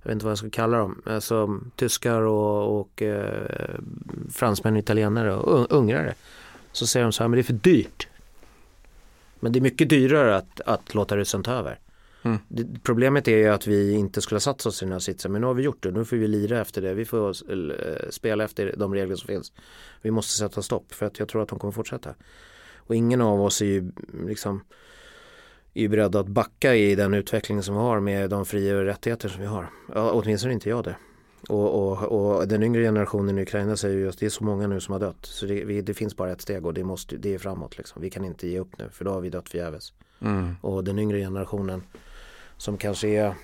jag 0.03 0.09
vet 0.09 0.13
inte 0.13 0.25
vad 0.25 0.31
jag 0.31 0.39
ska 0.39 0.51
kalla 0.51 0.79
dem, 0.79 1.03
alltså 1.05 1.61
tyskar 1.77 2.21
och, 2.21 2.81
och 2.81 3.03
eh, 3.03 3.79
fransmän 4.31 4.73
och 4.75 4.79
italienare 4.79 5.35
och 5.35 5.59
un- 5.59 5.67
ungrare. 5.71 6.15
Så 6.73 6.87
säger 6.87 7.05
de 7.05 7.13
så 7.13 7.23
här, 7.23 7.29
men 7.29 7.37
det 7.37 7.41
är 7.41 7.43
för 7.43 7.53
dyrt. 7.53 8.09
Men 9.41 9.53
det 9.53 9.59
är 9.59 9.61
mycket 9.61 9.89
dyrare 9.89 10.37
att, 10.37 10.61
att 10.61 10.95
låta 10.95 11.17
ryssen 11.17 11.43
ta 11.43 11.53
över. 11.53 11.79
Mm. 12.23 12.39
Det, 12.49 12.83
problemet 12.83 13.29
är 13.29 13.37
ju 13.37 13.49
att 13.49 13.67
vi 13.67 13.93
inte 13.93 14.21
skulle 14.21 14.37
ha 14.37 14.41
satt 14.41 14.67
oss 14.67 14.83
i 14.83 14.85
den 14.85 14.93
här 14.93 14.99
sitsen, 14.99 15.33
men 15.33 15.41
nu 15.41 15.47
har 15.47 15.55
vi 15.55 15.63
gjort 15.63 15.83
det. 15.83 15.91
Nu 15.91 16.05
får 16.05 16.17
vi 16.17 16.29
lira 16.29 16.61
efter 16.61 16.83
det. 16.83 16.95
Vi 16.95 17.05
får 17.05 17.29
eh, 17.29 18.11
spela 18.11 18.45
efter 18.45 18.75
de 18.77 18.95
regler 18.95 19.17
som 19.17 19.27
finns. 19.27 19.53
Vi 20.03 20.11
måste 20.11 20.33
sätta 20.33 20.63
stopp 20.63 20.93
för 20.93 21.07
att 21.07 21.19
jag 21.19 21.29
tror 21.29 21.43
att 21.43 21.49
de 21.49 21.59
kommer 21.59 21.73
fortsätta. 21.73 22.15
Och 22.77 22.95
ingen 22.95 23.21
av 23.21 23.41
oss 23.41 23.63
är 23.63 23.67
ju 23.67 23.93
liksom 24.27 24.65
är 25.75 25.81
ju 25.81 25.89
beredda 25.89 26.21
att 26.21 26.29
backa 26.29 26.75
i 26.75 26.95
den 26.95 27.15
utveckling 27.15 27.63
som 27.63 27.75
vi 27.75 27.81
har 27.81 28.01
med 28.01 28.31
de 28.31 28.47
fria 28.47 28.77
och 28.77 28.85
rättigheter 28.85 29.29
som 29.29 29.41
vi 29.41 29.47
har. 29.47 29.71
Ja, 29.95 30.11
åtminstone 30.11 30.53
inte 30.53 30.69
jag 30.69 30.85
det. 30.85 30.97
Och, 31.49 31.75
och, 31.75 32.03
och 32.03 32.49
den 32.49 32.63
yngre 32.63 32.83
generationen 32.83 33.39
i 33.39 33.43
Ukraina 33.43 33.77
säger 33.77 33.97
ju 33.97 34.09
att 34.09 34.19
det 34.19 34.27
är 34.27 34.31
så 34.31 34.45
många 34.45 34.67
nu 34.67 34.81
som 34.81 34.93
har 34.93 35.01
dött. 35.01 35.27
Så 35.27 35.47
det, 35.47 35.65
vi, 35.65 35.83
det 35.83 35.95
finns 35.95 36.17
bara 36.17 36.33
ett 36.33 36.41
steg 36.41 36.67
och 36.67 36.75
det, 36.75 36.85
måste, 36.85 37.17
det 37.17 37.35
är 37.35 37.39
framåt. 37.39 37.79
Liksom. 37.79 38.03
Vi 38.03 38.11
kan 38.11 38.25
inte 38.25 38.49
ge 38.49 38.59
upp 38.59 38.79
nu 38.79 38.89
för 38.93 39.05
då 39.05 39.11
har 39.11 39.21
vi 39.21 39.31
dött 39.31 39.49
förgäves. 39.49 39.93
Mm. 40.21 40.57
Och 40.61 40.85
den 40.85 40.99
yngre 40.99 41.19
generationen 41.19 41.83
som 42.57 42.77
kanske 42.77 43.09
är 43.09 43.35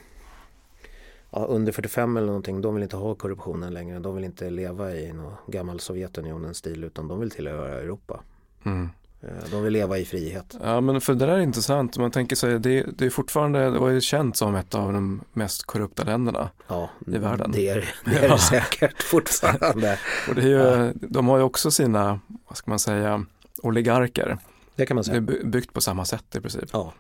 ja, 1.30 1.46
under 1.48 1.72
45 1.72 2.16
eller 2.16 2.26
någonting, 2.26 2.60
de 2.60 2.74
vill 2.74 2.82
inte 2.82 2.96
ha 2.96 3.14
korruptionen 3.14 3.74
längre. 3.74 3.98
De 3.98 4.14
vill 4.14 4.24
inte 4.24 4.50
leva 4.50 4.94
i 4.94 5.12
någon 5.12 5.32
gammal 5.46 5.80
Sovjetunionens 5.80 6.56
stil 6.56 6.84
utan 6.84 7.08
de 7.08 7.20
vill 7.20 7.30
tillhöra 7.30 7.80
Europa. 7.80 8.20
Mm. 8.64 8.88
Eh, 9.26 9.50
De 9.50 9.62
vill 9.62 9.72
leva 9.72 9.98
i 9.98 10.04
frihet. 10.04 10.56
Ja 10.62 10.80
men 10.80 11.00
för 11.00 11.14
det 11.14 11.26
där 11.26 11.32
är 11.34 11.40
intressant. 11.40 11.98
Man 11.98 12.10
tänker 12.10 12.36
sig, 12.36 12.58
det, 12.58 12.86
det 12.98 13.06
är 13.06 13.10
fortfarande, 13.10 13.70
det 13.70 13.78
var 13.78 13.88
ju 13.88 14.00
känt 14.00 14.36
som 14.36 14.54
ett 14.54 14.74
av 14.74 14.92
de 14.92 15.20
mest 15.32 15.62
korrupta 15.66 16.04
länderna. 16.04 16.50
Ja, 16.68 16.90
I 17.06 17.18
världen. 17.18 17.52
det 17.52 17.68
är 17.68 17.94
det, 18.04 18.16
är 18.24 18.28
det 18.28 18.38
säkert 18.38 19.02
fortfarande. 19.02 19.98
Och 20.28 20.34
det 20.34 20.42
är 20.42 20.46
ju, 20.86 20.92
de 20.94 21.28
har 21.28 21.36
ju 21.38 21.42
också 21.42 21.70
sina, 21.70 22.20
vad 22.48 22.56
ska 22.56 22.70
man 22.70 22.78
säga, 22.78 23.24
oligarker. 23.62 24.38
Det 24.74 24.86
kan 24.86 24.94
man 24.94 25.04
Det 25.04 25.10
är 25.10 25.12
säga. 25.12 25.20
by- 25.20 25.44
byggt 25.44 25.72
på 25.72 25.80
samma 25.80 26.04
sätt 26.04 26.36
i 26.36 26.40
princip. 26.40 26.64
Ja, 26.72 26.92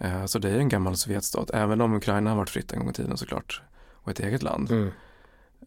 Eh, 0.00 0.24
Så 0.26 0.38
det 0.38 0.48
är 0.48 0.52
ju 0.52 0.58
en 0.58 0.68
gammal 0.68 0.96
sovjetstat, 0.96 1.50
även 1.50 1.80
om 1.80 1.94
Ukraina 1.94 2.30
har 2.30 2.36
varit 2.36 2.50
fritt 2.50 2.72
en 2.72 2.78
gång 2.78 2.90
i 2.90 2.92
tiden 2.92 3.16
såklart. 3.16 3.62
Och 3.94 4.10
ett 4.10 4.20
eget 4.20 4.42
land. 4.42 4.70
mm. 4.70 4.90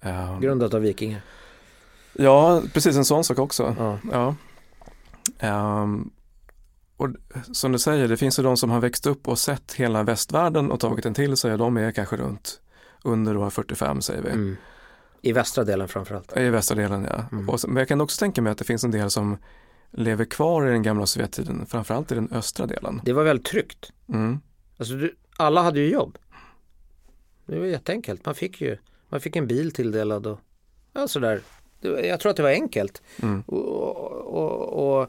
Eh, 0.01 0.39
grundat 0.39 0.74
av 0.74 0.82
vikingar. 0.82 1.22
Ja, 2.14 2.62
precis 2.74 2.95
en 2.97 3.05
sån 3.05 3.24
sak 3.24 3.39
också. 3.39 3.76
Ja. 3.80 3.97
Ja. 4.12 4.36
Ehm, 5.39 6.11
och 6.97 7.09
som 7.51 7.72
du 7.72 7.80
säger, 7.80 8.07
det 8.07 8.17
finns 8.17 8.39
ju 8.39 8.43
de 8.43 8.57
som 8.57 8.69
har 8.69 8.80
växt 8.80 9.05
upp 9.05 9.28
och 9.28 9.39
sett 9.39 9.74
hela 9.74 10.03
västvärlden 10.03 10.72
och 10.72 10.80
tagit 10.80 11.03
den 11.03 11.13
till 11.13 11.38
sig. 11.38 11.57
De 11.57 11.78
är 11.78 11.91
kanske 11.91 12.17
runt 12.17 12.61
under 13.03 13.34
då 13.34 13.49
45 13.49 14.01
säger 14.01 14.22
vi. 14.22 14.30
Mm. 14.30 14.57
I 15.22 15.32
västra 15.32 15.63
delen 15.63 15.88
framförallt. 15.88 16.38
I 16.38 16.49
västra 16.49 16.76
delen 16.76 17.07
ja. 17.09 17.26
Mm. 17.32 17.49
Och 17.49 17.59
men 17.67 17.78
jag 17.78 17.88
kan 17.88 18.01
också 18.01 18.19
tänka 18.19 18.41
mig 18.41 18.51
att 18.51 18.57
det 18.57 18.63
finns 18.63 18.84
en 18.84 18.91
del 18.91 19.09
som 19.09 19.38
lever 19.91 20.26
kvar 20.26 20.67
i 20.67 20.72
den 20.72 20.84
gamla 20.84 21.05
Sovjettiden, 21.05 21.65
framförallt 21.65 22.11
i 22.11 22.15
den 22.15 22.30
östra 22.32 22.65
delen. 22.65 23.01
Det 23.05 23.13
var 23.13 23.24
väldigt 23.24 23.45
tryggt. 23.45 23.91
Mm. 24.09 24.39
Alltså, 24.78 24.93
du, 24.93 25.15
alla 25.38 25.61
hade 25.61 25.80
ju 25.80 25.91
jobb. 25.91 26.17
Det 27.45 27.59
var 27.59 27.65
jätteenkelt. 27.65 28.26
Man 28.26 28.36
fick 28.36 28.61
ju 28.61 28.78
man 29.09 29.22
fick 29.22 29.36
en 29.36 29.47
bil 29.47 29.72
tilldelad 29.72 30.28
och 30.28 30.39
ja, 30.93 31.07
sådär. 31.07 31.41
Jag 31.82 32.19
tror 32.19 32.29
att 32.29 32.36
det 32.36 32.43
var 32.43 32.49
enkelt. 32.49 33.01
Mm. 33.21 33.43
Och, 33.47 34.21
och, 34.21 35.01
och, 35.01 35.07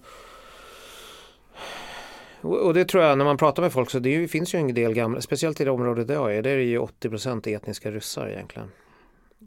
och, 2.67 2.75
det 2.75 2.85
tror 2.85 3.05
jag 3.05 3.19
när 3.19 3.25
man 3.25 3.37
pratar 3.37 3.63
med 3.63 3.73
folk 3.73 3.91
så 3.91 3.99
det 3.99 4.29
finns 4.29 4.55
ju 4.55 4.59
en 4.59 4.75
del 4.75 4.95
gamla, 4.95 5.21
speciellt 5.21 5.61
i 5.61 5.65
det 5.65 5.71
området 5.71 6.09
där 6.09 6.15
jag 6.15 6.37
är, 6.37 6.43
där 6.43 6.51
är 6.51 6.57
det 6.57 6.63
ju 6.63 6.79
80% 6.79 7.57
etniska 7.57 7.91
ryssar 7.91 8.29
egentligen. 8.29 8.69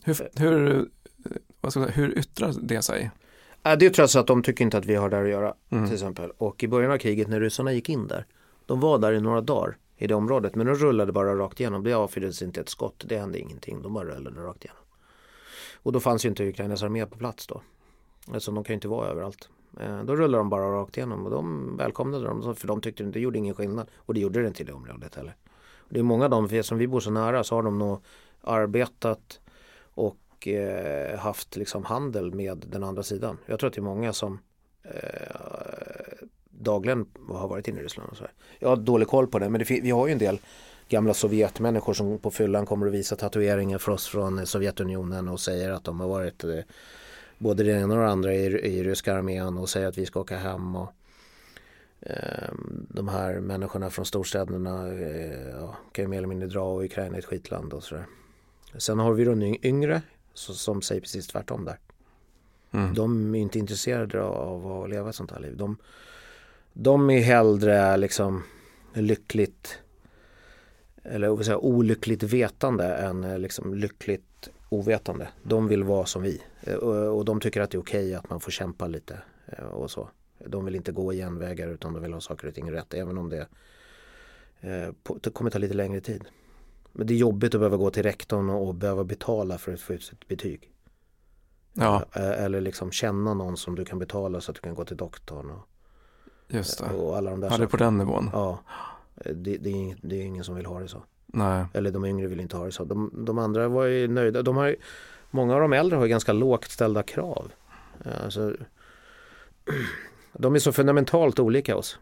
Hur, 0.04 0.16
hur, 0.36 0.86
säga, 1.70 1.86
hur 1.86 2.18
yttrar 2.18 2.54
det 2.62 2.82
sig? 2.82 3.12
Det 3.62 3.86
är 3.86 3.90
trots 3.90 4.16
att 4.16 4.28
de 4.28 4.44
tycker 4.44 4.66
inte 4.66 4.78
att 4.78 4.86
vi 4.86 4.96
har 4.96 5.10
där 5.10 5.24
att 5.24 5.30
göra 5.30 5.54
Mm. 5.70 5.86
till 5.86 5.94
exempel. 5.94 6.32
Och 6.38 6.64
i 6.64 6.68
början 6.68 6.92
av 6.92 6.98
kriget 6.98 7.28
när 7.28 7.40
ryssarna 7.40 7.74
gick 7.74 7.90
in 7.90 8.08
där, 8.08 8.26
de 8.66 8.80
var 8.80 8.98
där 8.98 9.14
i 9.14 9.22
några 9.22 9.42
dagar 9.42 9.78
i 9.98 10.08
det 10.08 10.16
området 10.16 10.56
men 10.56 10.68
de 10.68 10.76
rullade 10.76 11.12
bara 11.12 11.36
rakt 11.36 11.60
igenom. 11.60 11.84
Det 11.84 11.94
avfyrades 11.94 12.42
inte 12.42 12.62
ett 12.62 12.70
skott, 12.70 13.04
det 13.08 13.18
hände 13.18 13.40
ingenting, 13.40 13.82
de 13.82 13.94
bara 13.94 14.06
rullade 14.06 14.42
rakt 14.42 14.66
igenom. 14.66 14.82
Och 15.86 15.92
då 15.92 16.00
fanns 16.00 16.26
ju 16.26 16.30
inte 16.30 16.48
Ukrainas 16.48 16.84
armé 16.84 17.06
på 17.06 17.18
plats 17.18 17.48
då. 17.48 17.62
Alltså 18.34 18.52
de 18.52 18.64
kan 18.64 18.74
ju 18.74 18.76
inte 18.76 18.88
vara 18.88 19.08
överallt. 19.08 19.50
Eh, 19.80 20.04
då 20.04 20.16
rullade 20.16 20.38
de 20.38 20.50
bara 20.50 20.72
rakt 20.72 20.98
igenom 20.98 21.26
och 21.26 21.32
de 21.32 21.78
välkomnade 21.78 22.26
dem 22.26 22.56
för 22.56 22.68
de 22.68 22.82
tyckte 22.82 23.04
det 23.04 23.20
gjorde 23.20 23.38
ingen 23.38 23.56
skillnad. 23.56 23.88
Och 23.96 24.14
det 24.14 24.20
gjorde 24.20 24.42
det 24.42 24.48
inte 24.48 24.64
i 24.64 24.66
det 24.66 24.74
området 24.74 25.16
heller. 25.16 25.36
Det 25.90 26.00
är 26.00 26.04
många 26.04 26.24
av 26.24 26.30
dem, 26.30 26.46
eftersom 26.46 26.64
som 26.64 26.78
vi 26.78 26.88
bor 26.88 27.00
så 27.00 27.12
nära 27.12 27.44
så 27.44 27.56
har 27.56 27.64
de 27.64 27.80
nog 27.80 28.00
arbetat 28.42 29.40
och 29.84 30.48
eh, 30.48 31.20
haft 31.20 31.56
liksom 31.56 31.84
handel 31.84 32.34
med 32.34 32.66
den 32.70 32.84
andra 32.84 33.04
sidan. 33.04 33.38
Jag 33.46 33.60
tror 33.60 33.68
att 33.68 33.74
det 33.74 33.80
är 33.80 33.84
många 33.84 34.14
som 34.14 34.40
eh, 34.84 36.28
dagligen 36.50 37.06
har 37.30 37.48
varit 37.48 37.68
inne 37.68 37.80
i 37.80 37.84
Ryssland. 37.84 38.10
Och 38.10 38.18
så 38.18 38.24
här. 38.24 38.34
Jag 38.60 38.70
har 38.70 38.76
dålig 38.76 39.08
koll 39.08 39.28
på 39.28 39.40
det 39.40 39.50
men 39.50 39.60
det, 39.60 39.70
vi 39.70 39.92
har 39.92 40.08
ju 40.08 40.14
en 40.14 40.20
del 40.20 40.40
gamla 40.90 41.14
Sovjetmänniskor 41.14 41.94
som 41.94 42.20
på 42.20 42.32
fyllan 42.32 42.66
kommer 42.66 42.88
att 42.88 42.94
visa 42.94 43.16
tatueringar 43.16 43.78
för 43.78 43.92
oss 43.92 44.08
från 44.08 44.48
Sovjetunionen 44.48 45.28
och 45.28 45.40
säger 45.40 45.72
att 45.72 45.84
de 45.84 46.00
har 46.00 46.08
varit 46.08 46.44
eh, 46.44 46.60
både 47.38 47.64
det 47.64 47.72
ena 47.72 47.94
och 47.94 48.02
det 48.02 48.08
andra 48.08 48.34
i, 48.34 48.46
i 48.46 48.84
ryska 48.84 49.16
armén 49.16 49.58
och 49.58 49.70
säger 49.70 49.88
att 49.88 49.98
vi 49.98 50.06
ska 50.06 50.20
åka 50.20 50.38
hem. 50.38 50.76
Och, 50.76 50.92
eh, 52.00 52.54
de 52.90 53.08
här 53.08 53.40
människorna 53.40 53.90
från 53.90 54.06
storstäderna 54.06 54.88
eh, 54.88 55.50
ja, 55.50 55.76
kan 55.92 56.04
ju 56.04 56.10
mer 56.10 56.18
eller 56.18 56.28
mindre 56.28 56.48
dra 56.48 56.64
och 56.64 56.84
Ukraina 56.84 57.16
är 57.16 57.20
ett 57.20 57.26
skitland 57.26 57.74
och 57.74 57.84
sådär. 57.84 58.06
Sen 58.78 59.00
har 59.00 59.14
vi 59.14 59.24
de 59.24 59.44
yng- 59.44 59.66
yngre 59.66 60.02
så, 60.34 60.54
som 60.54 60.82
säger 60.82 61.02
precis 61.02 61.28
tvärtom 61.28 61.66
där. 61.66 61.80
Mm. 62.72 62.94
De 62.94 63.36
är 63.36 63.40
inte 63.40 63.60
intresserade 63.60 64.24
av 64.24 64.72
att 64.72 64.90
leva 64.90 65.10
ett 65.10 65.16
sånt 65.16 65.32
här 65.32 65.40
liv. 65.40 65.58
De, 65.58 65.78
de 66.74 67.10
är 67.10 67.22
hellre 67.22 67.98
liksom 67.98 68.44
lyckligt 68.94 69.80
eller 71.06 71.44
säga, 71.44 71.58
olyckligt 71.58 72.24
vetande 72.24 72.96
än 72.96 73.24
eh, 73.24 73.40
liksom 73.40 73.74
lyckligt 73.74 74.50
ovetande. 74.70 75.28
De 75.44 75.68
vill 75.68 75.84
vara 75.84 76.06
som 76.06 76.22
vi 76.22 76.42
Eh, 76.66 76.76
och, 76.76 77.26
de 77.26 77.40
tycker 77.40 77.62
att 77.62 77.72
det 77.72 77.78
är 77.78 77.82
okej 77.82 78.16
att 78.16 78.30
man 78.30 78.40
får 78.40 78.52
kämpa 78.52 78.88
lite 78.88 79.18
eh, 79.46 79.66
och 79.66 79.92
så. 79.92 80.10
De 80.46 80.66
vill 80.66 80.76
inte 80.76 80.92
gå 80.92 81.12
genvägar 81.12 81.68
utan 81.68 81.94
de 81.94 82.02
vill 82.02 82.14
ha 82.14 82.22
saker 82.22 82.48
och 82.48 82.56
ting 82.56 82.72
rätt 82.72 82.94
även 82.94 83.18
om 83.18 83.30
det, 83.30 83.48
det 85.22 85.30
kommer 85.34 85.52
ta 85.52 85.60
lite 85.60 85.74
längre 85.74 86.02
tid. 86.02 86.26
Men 86.92 87.08
det 87.08 87.14
är 87.14 87.18
jobbigt 87.18 87.56
att 87.56 87.62
behöva 87.62 87.78
gå 87.78 87.90
till 87.90 88.04
rektorn 88.04 88.50
och, 88.50 88.76
behöva 88.76 89.04
betala 89.04 89.58
för 89.58 89.74
att 89.74 89.80
få 89.80 89.94
ut 89.94 90.04
sitt 90.04 90.28
betyg. 90.28 90.72
Ja, 91.74 92.06
Eller 92.14 92.62
liksom 92.62 92.92
känna 92.92 93.34
någon 93.34 93.58
som 93.58 93.76
du 93.76 93.86
kan 93.86 94.00
betala 94.00 94.42
så 94.42 94.52
att 94.52 94.56
du 94.56 94.62
kan 94.62 94.76
gå 94.76 94.86
till 94.86 94.98
doktorn 94.98 95.52
och, 95.52 95.68
just 96.48 96.80
det. 96.80 96.96
och 96.96 97.18
alla 97.18 97.32
de 97.32 97.40
där 97.40 97.50
Ja, 97.52 97.58
det 97.58 97.64
är 97.64 97.68
på 97.68 97.78
den 97.78 97.98
nivån. 97.98 98.30
Ja, 98.34 98.60
det, 99.16 99.58
det, 99.58 99.70
är 99.70 99.74
ing, 99.74 99.96
det 100.02 100.16
är 100.16 100.22
ingen 100.22 100.44
som 100.44 100.56
vill 100.56 100.66
ha 100.66 100.80
det 100.80 100.88
så. 100.88 101.04
Nej. 101.26 101.66
Eller 101.74 101.92
de 101.92 102.06
yngre 102.06 102.28
vill 102.28 102.40
inte 102.40 102.58
ha 102.58 102.66
det 102.66 102.72
så. 102.72 102.84
De, 102.84 103.26
de 103.26 103.38
andra 103.38 103.68
var 103.68 103.86
ju 103.86 104.08
nöjda. 104.08 104.42
De 104.42 104.56
har, 104.58 104.76
många 105.32 105.54
av 105.56 105.60
de 105.62 105.74
äldre 105.74 105.98
har 105.98 106.06
ju 106.06 106.10
ganska 106.10 106.34
lågt 106.34 106.72
ställda 106.72 107.04
krav. 107.04 107.52
Eh, 108.06 108.24
Alltså, 108.26 108.54
de 110.34 110.56
är 110.56 110.60
så 110.60 110.72
fundamentalt 110.72 111.40
olika 111.40 111.76
oss. 111.76 112.00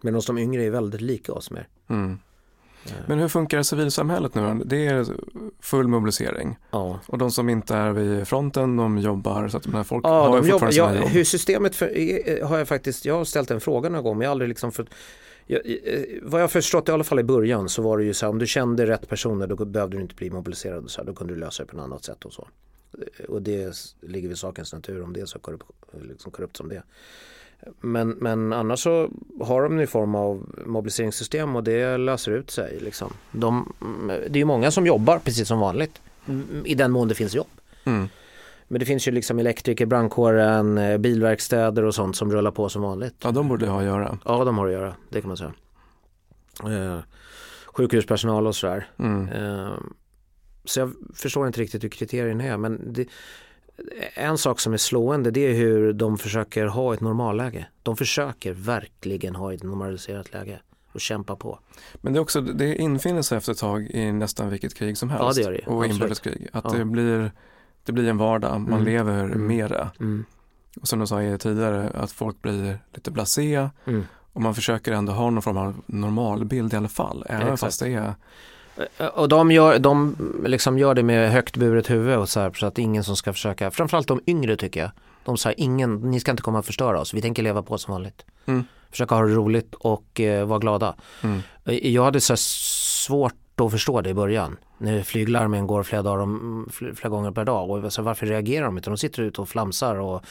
Medan 0.00 0.20
de 0.26 0.38
yngre 0.38 0.64
är 0.64 0.70
väldigt 0.70 1.00
lika 1.00 1.32
oss 1.32 1.50
mer. 1.50 1.68
Mm. 1.88 2.18
Men 3.06 3.18
hur 3.18 3.28
funkar 3.28 3.62
civilsamhället 3.62 4.34
nu? 4.34 4.60
Det 4.64 4.86
är 4.86 5.06
full 5.60 5.88
mobilisering 5.88 6.56
Ja. 6.70 7.00
och 7.06 7.18
de 7.18 7.30
som 7.30 7.48
inte 7.48 7.74
är 7.76 7.92
vid 7.92 8.28
fronten 8.28 8.76
de 8.76 8.98
jobbar 8.98 9.48
så 9.48 9.56
att 9.56 9.66
men 9.66 9.84
folk 9.84 10.04
Ja, 10.06 10.08
har 10.08 10.26
de 10.26 10.48
jobbar, 10.48 10.50
fortfarande 10.50 10.72
sina 10.74 10.94
ja, 10.94 11.00
jobb. 11.00 11.08
hur 11.08 11.24
systemet 11.24 11.76
för, 11.76 12.44
har 12.44 12.58
jag 12.58 12.68
faktiskt, 12.68 13.04
jag 13.04 13.14
har 13.14 13.24
ställt 13.24 13.50
en 13.50 13.60
fråga 13.60 13.88
någon 13.88 14.02
gång 14.04 14.16
men 14.18 14.22
jag 14.24 14.28
har 14.28 14.32
aldrig 14.32 14.48
liksom 14.48 14.72
för, 14.72 14.86
jag, 15.50 15.60
eh, 15.66 16.02
vad 16.22 16.42
jag 16.42 16.50
förstått 16.52 16.88
i 16.88 16.92
alla 16.92 17.04
fall 17.04 17.18
i 17.18 17.22
början 17.22 17.68
så 17.68 17.82
var 17.82 17.98
det 17.98 18.04
ju 18.04 18.14
så 18.14 18.26
här 18.26 18.30
om 18.30 18.38
du 18.38 18.46
kände 18.46 18.86
rätt 18.86 19.08
personer 19.08 19.46
då 19.46 19.64
behövde 19.64 19.96
du 19.96 20.02
inte 20.02 20.14
bli 20.14 20.30
mobiliserad 20.30 20.84
och 20.84 20.90
så 20.90 21.00
här, 21.00 21.06
då 21.06 21.14
kunde 21.14 21.34
du 21.34 21.40
lösa 21.40 21.62
det 21.62 21.66
på 21.66 21.76
något 21.76 21.84
annat 21.84 22.04
sätt 22.04 22.24
och 22.24 22.32
så. 22.32 22.48
Eh, 22.98 23.24
Och 23.24 23.42
det 23.42 23.76
ligger 24.00 24.28
vid 24.28 24.38
sakens 24.38 24.72
natur 24.72 25.02
om 25.02 25.12
det 25.12 25.20
är 25.20 25.26
så 25.26 25.38
korrupt, 25.38 25.64
liksom 26.02 26.30
korrupt 26.32 26.56
som 26.56 26.68
det 26.68 26.76
är. 26.76 26.82
Men, 27.80 28.10
men 28.10 28.52
annars 28.52 28.82
så 28.82 29.10
har 29.40 29.62
de 29.62 29.78
en 29.78 29.86
form 29.86 30.14
av 30.14 30.62
mobiliseringssystem 30.66 31.56
och 31.56 31.64
det 31.64 31.96
löser 31.96 32.32
ut 32.32 32.50
sig. 32.50 32.78
Liksom. 32.80 33.12
De, 33.32 33.72
det 34.30 34.40
är 34.40 34.44
många 34.44 34.70
som 34.70 34.86
jobbar 34.86 35.18
precis 35.18 35.48
som 35.48 35.58
vanligt 35.58 36.00
mm, 36.26 36.62
i 36.64 36.74
den 36.74 36.90
mån 36.92 37.08
det 37.08 37.14
finns 37.14 37.34
jobb. 37.34 37.46
Mm. 37.84 38.08
Men 38.68 38.80
det 38.80 38.86
finns 38.86 39.08
ju 39.08 39.12
liksom 39.12 39.38
elektriker, 39.38 39.86
brandkåren, 39.86 40.78
eh, 40.78 40.98
bilverkstäder 40.98 41.84
och 41.84 41.94
sånt 41.94 42.16
som 42.16 42.32
rullar 42.32 42.50
på 42.50 42.68
som 42.68 42.82
vanligt. 42.82 43.14
Ja, 43.22 43.30
de 43.30 43.48
borde 43.48 43.66
ha 43.66 43.78
att 43.78 43.84
göra. 43.84 44.18
Ja, 44.24 44.44
de 44.44 44.58
har 44.58 44.66
att 44.66 44.72
göra, 44.72 44.94
det 45.10 45.20
kan 45.20 45.28
man 45.28 45.36
säga. 45.36 45.52
Eh, 46.64 46.98
sjukhuspersonal 47.66 48.46
och 48.46 48.56
sådär. 48.56 48.86
Mm. 48.98 49.28
Eh, 49.28 49.72
så 50.64 50.80
jag 50.80 50.92
förstår 51.14 51.46
inte 51.46 51.60
riktigt 51.60 51.84
hur 51.84 51.88
kriterierna 51.88 52.44
är. 52.44 52.56
Men 52.56 52.92
det, 52.92 53.06
en 54.14 54.38
sak 54.38 54.60
som 54.60 54.72
är 54.72 54.76
slående 54.76 55.30
det 55.30 55.40
är 55.40 55.54
hur 55.54 55.92
de 55.92 56.18
försöker 56.18 56.66
ha 56.66 56.94
ett 56.94 57.00
normalläge. 57.00 57.66
De 57.82 57.96
försöker 57.96 58.52
verkligen 58.52 59.34
ha 59.36 59.54
ett 59.54 59.62
normaliserat 59.62 60.32
läge 60.32 60.60
och 60.92 61.00
kämpa 61.00 61.36
på. 61.36 61.58
Men 61.94 62.12
det 62.12 62.18
är 62.18 62.20
också, 62.20 62.40
det 62.40 62.76
infinner 62.76 63.22
sig 63.22 63.38
efter 63.38 63.52
ett 63.52 63.58
tag 63.58 63.90
i 63.90 64.12
nästan 64.12 64.50
vilket 64.50 64.74
krig 64.74 64.98
som 64.98 65.10
helst. 65.10 65.24
Ja, 65.24 65.32
det 65.32 65.40
gör 65.42 65.52
det. 65.52 65.70
Och 65.70 65.76
Absolut. 65.76 65.94
inbördeskrig. 65.94 66.48
Att 66.52 66.64
Ja. 66.64 66.78
det, 66.78 66.84
blir, 66.84 67.32
det 67.88 67.92
blir 67.92 68.08
en 68.08 68.18
vardag, 68.18 68.60
man 68.60 68.72
Mm. 68.72 68.84
lever 68.84 69.24
Mm. 69.24 69.46
mera. 69.46 69.90
Mm. 70.00 70.24
Och 70.80 70.88
som 70.88 70.98
du 70.98 71.06
sa 71.06 71.16
tidigare, 71.38 71.90
att 71.94 72.12
folk 72.12 72.42
blir 72.42 72.78
lite 72.94 73.10
blasé 73.10 73.68
Mm. 73.86 74.06
och 74.32 74.42
man 74.42 74.54
försöker 74.54 74.92
ändå 74.92 75.12
ha 75.12 75.30
någon 75.30 75.42
form 75.42 75.56
av 75.56 75.74
normalbild 75.86 76.74
i 76.74 76.76
alla 76.76 76.88
fall. 76.88 77.24
Även 77.28 77.42
Exakt. 77.42 77.60
fast 77.60 77.80
det 77.80 77.88
är, 77.94 78.14
Och 79.14 79.28
de 79.28 79.50
gör, 79.50 79.78
de 79.78 80.16
liksom 80.44 80.78
gör 80.78 80.94
det 80.94 81.02
med 81.02 81.32
högt 81.32 81.56
buret 81.56 81.90
huvud 81.90 82.16
och 82.16 82.28
så, 82.28 82.40
här, 82.40 82.52
så 82.52 82.66
att 82.66 82.78
ingen 82.78 83.04
som 83.04 83.16
ska 83.16 83.32
försöka, 83.32 83.70
framförallt 83.70 84.08
de 84.08 84.20
yngre 84.26 84.56
tycker 84.56 84.80
jag. 84.80 84.90
De 85.24 85.36
säger 85.36 85.60
ingen, 85.60 85.94
ni 86.10 86.20
ska 86.20 86.30
inte 86.30 86.42
komma 86.42 86.58
och 86.58 86.64
förstöra 86.64 87.00
oss, 87.00 87.14
vi 87.14 87.22
tänker 87.22 87.42
leva 87.42 87.62
på 87.62 87.78
som 87.78 87.92
vanligt. 87.92 88.24
Mm. 88.46 88.64
Försöka 88.90 89.14
ha 89.14 89.22
det 89.22 89.34
roligt 89.34 89.74
och 89.74 90.20
eh, 90.20 90.46
vara 90.46 90.58
glada. 90.58 90.94
mm, 91.22 91.40
Jag 91.64 92.04
hade 92.04 92.20
så 92.20 92.32
här 92.32 92.36
svårt 93.58 93.66
att 93.66 93.72
förstå 93.72 94.00
det 94.00 94.10
i 94.10 94.14
början. 94.14 94.56
När 94.78 95.02
flyglarmen 95.02 95.66
går 95.66 95.82
flera, 95.82 96.02
dagar 96.02 96.22
om, 96.22 96.66
fl- 96.70 96.94
flera 96.94 97.08
gånger 97.10 97.30
per 97.30 97.44
dag. 97.44 97.70
Och 97.70 97.92
så 97.92 98.02
varför 98.02 98.26
reagerar 98.26 98.66
de 98.66 98.76
inte? 98.76 98.90
De 98.90 98.96
sitter 98.98 99.22
ute 99.22 99.40
och 99.40 99.48
flamsar 99.48 99.96
och 99.96 100.22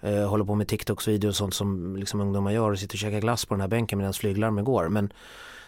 eh, 0.00 0.28
håller 0.28 0.44
på 0.44 0.54
med 0.54 0.68
TikToks 0.68 1.08
videos 1.08 1.30
och 1.34 1.36
sånt 1.36 1.54
som 1.54 1.96
liksom 1.96 2.20
ungdomar 2.20 2.50
gör 2.50 2.70
och 2.70 2.78
sitter 2.78 2.94
och 2.96 2.98
käkar 2.98 3.20
glass 3.20 3.44
på 3.46 3.54
den 3.54 3.60
här 3.60 3.68
bänken 3.68 3.98
medan 3.98 4.12
flyglarmen 4.12 4.64
går. 4.64 4.88
Men 4.88 5.12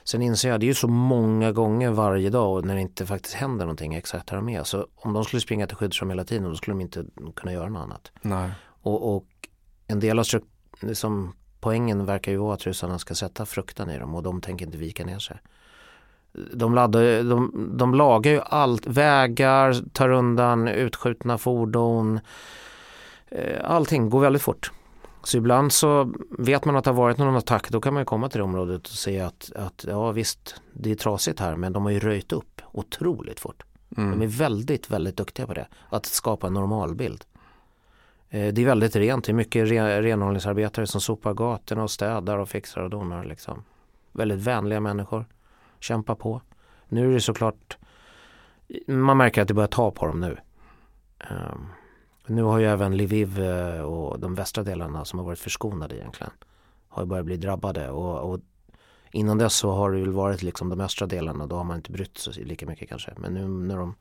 sen 0.04 0.22
inser 0.22 0.48
jag, 0.48 0.60
det 0.60 0.66
är 0.66 0.68
ju 0.68 0.74
så 0.74 0.88
många 0.88 1.52
gånger 1.52 1.90
varje 1.90 2.30
dag 2.30 2.64
när 2.64 2.74
det 2.74 2.80
inte 2.80 3.06
faktiskt 3.06 3.34
händer 3.34 3.64
någonting 3.64 3.94
exakt 3.94 4.30
här 4.30 4.40
med. 4.40 4.66
Så 4.66 4.86
om 4.96 5.12
de 5.12 5.24
skulle 5.24 5.40
springa 5.40 5.66
till 5.66 5.76
skyddsrum 5.76 6.10
hela 6.10 6.24
tiden 6.24 6.44
då 6.44 6.54
skulle 6.54 6.74
de 6.74 6.80
inte 6.80 7.04
kunna 7.36 7.52
göra 7.52 7.68
något 7.68 7.82
annat. 7.82 8.12
nej. 8.22 8.50
Och, 8.82 9.16
och 9.16 9.26
en 9.86 10.00
del 10.00 10.18
av 10.18 10.24
liksom, 10.80 11.32
poängen 11.60 12.04
verkar 12.06 12.32
ju 12.32 12.38
vara 12.38 12.54
att 12.54 12.66
ryssarna 12.66 12.98
ska 12.98 13.14
sätta 13.14 13.46
fruktan 13.46 13.90
i 13.90 13.98
dem 13.98 14.14
och 14.14 14.22
de 14.22 14.40
tänker 14.40 14.66
inte 14.66 14.78
vika 14.78 15.04
ner 15.04 15.18
sig. 15.18 15.36
De, 16.52 16.74
laddar, 16.74 17.22
de, 17.22 17.70
de 17.76 17.94
lagar 17.94 18.32
ju 18.32 18.40
allt, 18.44 18.86
vägar, 18.86 19.76
tar 19.92 20.08
undan 20.08 20.68
utskjutna 20.68 21.38
fordon. 21.38 22.20
Eh, 23.28 23.60
Allting 23.70 24.10
går 24.10 24.20
väldigt 24.20 24.42
fort. 24.42 24.70
Så 25.22 25.36
ibland 25.36 25.72
så 25.72 26.12
vet 26.38 26.64
man 26.64 26.76
att 26.76 26.84
det 26.84 26.90
har 26.90 26.96
varit 26.96 27.18
någon 27.18 27.36
attack, 27.36 27.70
då 27.70 27.80
kan 27.80 27.94
man 27.94 28.00
ju 28.00 28.04
komma 28.04 28.28
till 28.28 28.38
det 28.38 28.44
området 28.44 28.82
och 28.86 28.92
se 28.92 29.20
att, 29.20 29.52
att 29.56 29.84
ja 29.88 30.10
visst, 30.12 30.54
det 30.72 30.90
är 30.90 30.94
trasigt 30.94 31.40
här 31.40 31.56
men 31.56 31.72
de 31.72 31.84
har 31.84 31.90
ju 31.90 31.98
röjt 31.98 32.32
upp 32.32 32.62
otroligt 32.72 33.40
fort. 33.40 33.62
Mm. 33.96 34.10
De 34.18 34.24
är 34.24 34.28
väldigt, 34.30 34.90
väldigt 34.90 35.16
duktiga 35.16 35.46
på 35.46 35.54
det. 35.54 35.66
Att 35.88 36.06
skapa 36.06 36.46
en 36.46 36.54
normalbild. 36.54 37.24
Eh, 38.30 38.52
Det 38.52 38.62
är 38.62 38.66
väldigt 38.66 38.96
rent. 38.96 39.24
Det 39.24 39.32
är 39.32 39.34
mycket 39.34 39.68
re- 39.68 40.02
renhållningsarbetare 40.02 40.86
som 40.86 41.00
sopar 41.00 41.34
gatorna 41.34 41.82
och 41.82 41.90
städar 41.90 42.38
och 42.38 42.48
fixar 42.48 42.80
och 42.80 42.90
donar. 42.90 43.24
Liksom. 43.24 43.62
Väldigt 44.12 44.38
vänliga 44.38 44.80
människor. 44.80 45.24
Kämpar 45.80 46.14
på. 46.14 46.40
Nu 46.88 47.10
är 47.10 47.14
det 47.14 47.20
såklart, 47.20 47.76
man 48.86 49.16
märker 49.16 49.42
att 49.42 49.48
det 49.48 49.54
börjar 49.54 49.68
ta 49.68 49.90
på 49.90 50.06
dem 50.06 50.20
nu. 50.20 50.36
Ehm, 51.18 51.66
nu 52.26 52.42
har 52.42 52.58
ju 52.58 52.66
även 52.66 52.96
Lviv 52.96 53.40
eh, 53.40 53.80
och 53.80 54.20
de 54.20 54.34
västra 54.34 54.64
delarna 54.64 55.04
som 55.04 55.18
har 55.18 55.26
varit 55.26 55.38
förskonade 55.38 55.96
egentligen 55.96 56.32
har 56.88 57.02
ju 57.02 57.06
börjat 57.06 57.26
bli 57.26 57.36
drabbade 57.36 57.90
och, 57.90 58.30
och 58.32 58.40
innan 59.10 59.38
dess 59.38 59.54
så 59.54 59.70
har 59.72 59.92
det 59.92 60.00
väl 60.00 60.12
varit 60.12 60.42
liksom 60.42 60.68
de 60.68 60.80
östra 60.80 61.06
delarna 61.06 61.46
då 61.46 61.56
har 61.56 61.64
man 61.64 61.76
inte 61.76 61.92
brytt 61.92 62.18
sig 62.18 62.44
lika 62.44 62.66
mycket 62.66 62.88
kanske 62.88 63.12
men 63.16 63.34
nu 63.34 63.48
när 63.48 63.76
de 63.76 63.94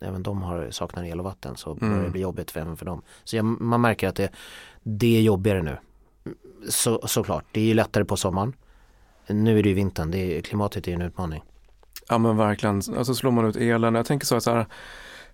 även 0.00 0.22
de 0.22 0.42
har 0.42 0.70
saknar 0.70 1.04
el 1.04 1.18
och 1.18 1.24
vatten 1.24 1.56
så 1.56 1.74
börjar 1.74 1.94
det 1.94 2.00
Mm. 2.00 2.12
bli 2.12 2.20
jobbigt 2.20 2.50
för, 2.50 2.60
även 2.60 2.76
för 2.76 2.86
dem. 2.86 3.02
Så 3.24 3.36
jag, 3.36 3.44
man 3.44 3.80
märker 3.80 4.08
att 4.08 4.16
det, 4.16 4.32
det 4.82 5.16
är 5.16 5.22
jobbigare 5.22 5.62
nu. 5.62 5.76
Så, 6.68 7.00
såklart, 7.08 7.44
det 7.52 7.60
är 7.60 7.64
ju 7.64 7.74
lättare 7.74 8.04
på 8.04 8.16
sommaren. 8.16 8.52
Nu 9.32 9.58
är 9.58 9.62
det 9.62 9.68
ju 9.68 9.74
vintern, 9.74 10.10
det 10.10 10.38
är, 10.38 10.40
klimatet 10.40 10.88
är 10.88 10.92
en 10.92 11.02
utmaning. 11.02 11.42
Ja 12.08 12.18
men 12.18 12.36
verkligen, 12.36 12.82
alltså 12.96 13.14
slår 13.14 13.30
man 13.30 13.46
ut 13.46 13.56
elen. 13.56 13.94
Jag 13.94 14.06
tänker 14.06 14.26
så 14.26 14.36
att 14.36 14.42
så 14.42 14.50
här, 14.50 14.66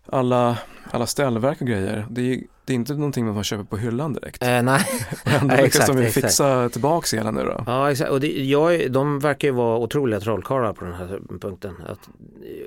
alla, 0.07 0.59
alla 0.91 1.07
ställverk 1.07 1.61
och 1.61 1.67
grejer, 1.67 2.07
det 2.11 2.21
är, 2.33 2.41
det 2.65 2.73
är 2.73 2.75
inte 2.75 2.95
någonting 2.95 3.27
man 3.35 3.45
köper 3.45 3.65
på 3.65 3.77
hyllan 3.77 4.13
direkt. 4.13 4.43
Eh, 4.43 4.63
nej, 4.63 4.63
nej, 5.25 5.41
lyckas 5.43 5.61
exakt, 5.61 5.87
de 5.87 5.99
ju 5.99 6.05
exakt. 6.05 6.27
fixa 6.27 6.69
tillbaks 6.69 7.15
elen 7.15 7.35
nu 7.35 7.45
då. 7.45 7.65
ja 7.67 7.91
exakt. 7.91 8.11
Och 8.11 8.21
det, 8.21 8.45
jag, 8.45 8.93
de 8.93 9.19
verkar 9.19 9.49
ju 9.49 9.55
vara 9.55 9.79
otroliga 9.79 10.21
trollkarlar 10.21 10.73
på 10.73 10.85
den 10.85 10.95
här 10.95 11.21
punkten. 11.41 11.75
Att, 11.87 12.09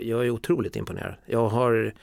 jag 0.01 0.25
är 0.25 0.29
otroligt 0.29 0.75
imponerad. 0.75 1.15
Jag 1.25 1.49
har 1.49 1.93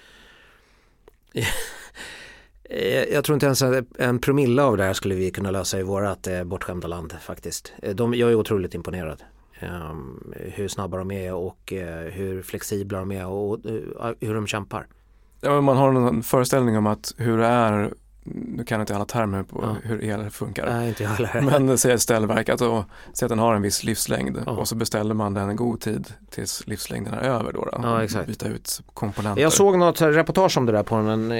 Eh, 2.71 3.05
jag 3.15 3.25
tror 3.25 3.35
inte 3.35 3.47
ens 3.47 3.63
att 3.63 3.85
en 3.99 4.19
promille 4.19 4.63
av 4.63 4.77
det 4.77 4.85
här 4.85 4.93
skulle 4.93 5.15
vi 5.15 5.31
kunna 5.31 5.51
lösa 5.51 5.79
i 5.79 5.83
vårat 5.83 6.27
eh, 6.27 6.45
bortskämda 6.45 6.89
land 6.89 7.15
faktiskt. 7.21 7.73
Eh, 7.83 7.95
de, 7.95 8.15
jag 8.15 8.31
är 8.31 8.35
otroligt 8.35 8.75
imponerad. 8.75 9.23
Um, 9.63 10.35
hur 10.37 10.69
snabba 10.69 10.97
de 10.97 11.11
är 11.11 11.35
och 11.35 11.73
hur 12.11 12.43
flexibla 12.43 12.99
de 12.99 13.13
är 13.13 13.27
och 13.27 13.59
hur 14.21 14.35
de 14.35 14.47
kämpar. 14.47 14.87
Ja, 15.41 15.61
man 15.61 15.77
har 15.77 15.93
en 15.93 16.23
föreställning 16.23 16.77
om 16.77 16.87
att 16.87 17.15
hur 17.17 17.39
det 17.39 17.47
är, 17.47 17.95
nu 18.35 18.65
kan 18.65 18.79
jag 18.79 18.83
inte 18.83 18.95
alla 18.95 19.05
termer 19.05 19.43
på 19.43 19.61
Ja. 19.63 19.77
hur 19.89 20.05
el 20.05 20.31
funkar. 20.31 20.67
Nej, 20.71 20.89
inte 20.89 21.07
heller. 21.07 21.41
Men 21.59 21.79
säg 21.79 21.93
ett 21.93 22.03
ställverk, 22.03 22.49
att 22.49 22.59
säg 22.59 23.27
att 23.27 23.29
den 23.29 23.39
har 23.39 23.55
en 23.55 23.63
viss 23.63 23.85
livslängd 23.85 24.39
Ja. 24.47 24.53
och 24.53 24.69
så 24.69 24.75
beställer 24.75 25.15
man 25.15 25.35
den 25.35 25.49
en 25.49 25.57
god 25.57 25.81
tid 25.81 26.13
tills 26.31 26.67
livslängden 26.67 27.15
är 27.15 27.19
över 27.23 27.53
då. 27.53 27.65
då 27.65 27.79
Ja, 27.83 28.03
exakt. 28.05 28.27
Byta 28.27 28.49
ut 28.49 28.81
komponenter. 28.95 29.43
Jag 29.43 29.53
såg 29.53 29.79
något 29.79 30.01
reportage 30.01 30.59
om 30.59 30.67
det 30.67 30.73
där 30.73 30.83
på 30.83 30.95
en 30.95 31.33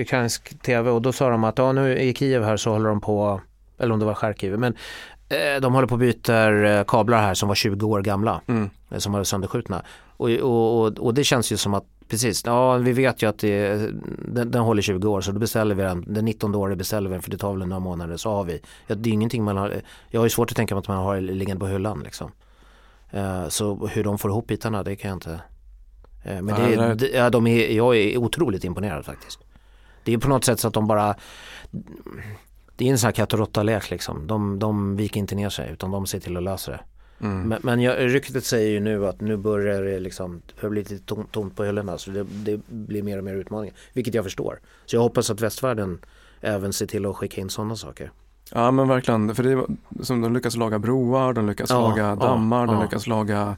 ukrainsk 0.00 0.62
tv 0.62 0.90
och 0.90 1.02
då 1.02 1.12
sa 1.12 1.28
de 1.30 1.44
att 1.44 1.58
ja, 1.58 1.72
nu 1.72 1.98
i 1.98 2.14
Kiev 2.14 2.42
här 2.44 2.56
så 2.56 2.70
håller 2.70 2.88
de 2.88 3.00
på, 3.00 3.40
eller 3.78 3.92
om 3.94 3.98
det 4.00 4.06
var 4.06 4.14
Charkiv, 4.14 4.58
men 4.58 4.74
eh, 5.28 5.60
de 5.60 5.74
håller 5.74 5.88
på 5.88 5.94
och 5.94 5.98
byter 5.98 6.64
eh, 6.64 6.84
kablar 6.84 7.20
här 7.22 7.34
som 7.34 7.48
var 7.48 7.54
20 7.54 7.86
år 7.86 8.02
gamla, 8.02 8.40
Mm. 8.46 8.70
eh, 8.90 8.98
som 8.98 9.12
var 9.12 9.24
sönderskjutna. 9.24 9.82
Och, 10.16 10.30
och, 10.30 10.80
och, 10.80 10.98
och 10.98 11.14
det 11.14 11.24
känns 11.24 11.52
ju 11.52 11.56
som 11.56 11.74
att 11.74 11.84
Precis, 12.10 12.42
ja 12.46 12.76
vi 12.76 12.92
vet 12.92 13.22
ju 13.22 13.28
att 13.28 13.38
det, 13.38 13.76
den, 14.18 14.50
den 14.50 14.62
håller 14.62 14.82
20 14.82 15.08
år 15.08 15.20
så 15.20 15.32
då 15.32 15.38
beställer 15.38 15.74
vi 15.74 15.82
den, 15.82 16.04
den 16.06 16.24
19 16.24 16.54
året 16.54 16.78
beställer 16.78 17.10
vi 17.10 17.14
den 17.14 17.22
för 17.22 17.30
det 17.30 17.38
tar 17.38 17.54
väl 17.54 17.68
några 17.68 17.80
månader 17.80 18.16
så 18.16 18.30
har 18.30 18.44
vi. 18.44 18.60
Ja, 18.86 18.94
det 18.94 19.10
är 19.10 19.12
ingenting 19.12 19.44
man 19.44 19.56
har, 19.56 19.82
jag 20.08 20.20
har 20.20 20.26
ju 20.26 20.30
svårt 20.30 20.50
att 20.50 20.56
tänka 20.56 20.74
mig 20.74 20.80
att 20.80 20.88
man 20.88 20.96
har 20.96 21.20
liggande 21.20 21.60
på 21.60 21.66
hyllan 21.66 22.00
liksom. 22.04 22.32
Eh, 23.10 23.48
så 23.48 23.86
hur 23.86 24.04
de 24.04 24.18
får 24.18 24.30
ihop 24.30 24.46
bitarna 24.46 24.82
det 24.82 24.96
kan 24.96 25.08
jag 25.08 25.16
inte. 25.16 25.40
Eh, 26.24 26.42
men 26.42 26.72
Ja, 26.72 26.94
det, 26.94 27.08
ja, 27.08 27.30
de 27.30 27.46
är, 27.46 27.68
jag 27.68 27.96
är 27.96 28.16
otroligt 28.16 28.64
imponerad 28.64 29.04
faktiskt. 29.04 29.40
Det 30.04 30.12
är 30.12 30.18
på 30.18 30.28
något 30.28 30.44
sätt 30.44 30.60
så 30.60 30.68
att 30.68 30.74
de 30.74 30.86
bara 30.86 31.14
Det 32.76 32.86
är 32.86 32.90
en 32.90 32.98
sån 32.98 33.08
här 33.08 33.12
katt 33.12 33.32
och 33.32 33.38
råtta-lek 33.38 33.90
liksom. 33.90 34.26
De, 34.26 34.58
de 34.58 34.96
viker 34.96 35.20
inte 35.20 35.34
ner 35.34 35.48
sig 35.48 35.70
utan 35.72 35.90
de 35.90 36.06
ser 36.06 36.20
till 36.20 36.36
att 36.36 36.42
lösa 36.42 36.70
det. 36.70 36.80
Mm. 37.20 37.48
Men, 37.48 37.58
men 37.62 37.80
jag, 37.80 38.14
ryktet 38.14 38.44
säger 38.44 38.70
ju 38.70 38.80
nu 38.80 39.06
att 39.06 39.20
nu 39.20 39.36
börjar 39.36 39.82
det 39.82 40.00
liksom 40.00 40.42
Det 40.46 40.60
börjar 40.60 40.70
bli 40.70 40.80
lite 40.80 40.98
tomt, 40.98 41.32
tomt 41.32 41.56
på 41.56 41.64
hyllorna 41.64 41.98
så 41.98 42.10
det, 42.10 42.22
det 42.22 42.60
blir 42.68 43.02
mer 43.02 43.18
och 43.18 43.24
mer 43.24 43.34
utmaningar. 43.34 43.76
Vilket 43.92 44.14
jag 44.14 44.24
förstår. 44.24 44.60
Så 44.86 44.96
jag 44.96 45.00
hoppas 45.00 45.30
att 45.30 45.40
västvärlden 45.40 45.98
även 46.40 46.72
ser 46.72 46.86
till 46.86 47.06
att 47.06 47.16
skicka 47.16 47.40
in 47.40 47.50
sådana 47.50 47.76
saker. 47.76 48.12
Ja 48.52 48.70
men 48.70 48.88
verkligen, 48.88 49.34
för 49.34 49.42
det 49.42 49.52
är 49.52 49.64
som 50.02 50.20
de 50.20 50.34
lyckas 50.34 50.56
laga 50.56 50.78
broar, 50.78 51.32
de 51.32 51.46
lyckas 51.46 51.70
Ja, 51.70 51.80
laga 51.80 52.02
ja, 52.02 52.14
dammar, 52.14 52.66
de 52.66 52.76
ja. 52.76 52.82
lyckas 52.82 53.06
laga 53.06 53.56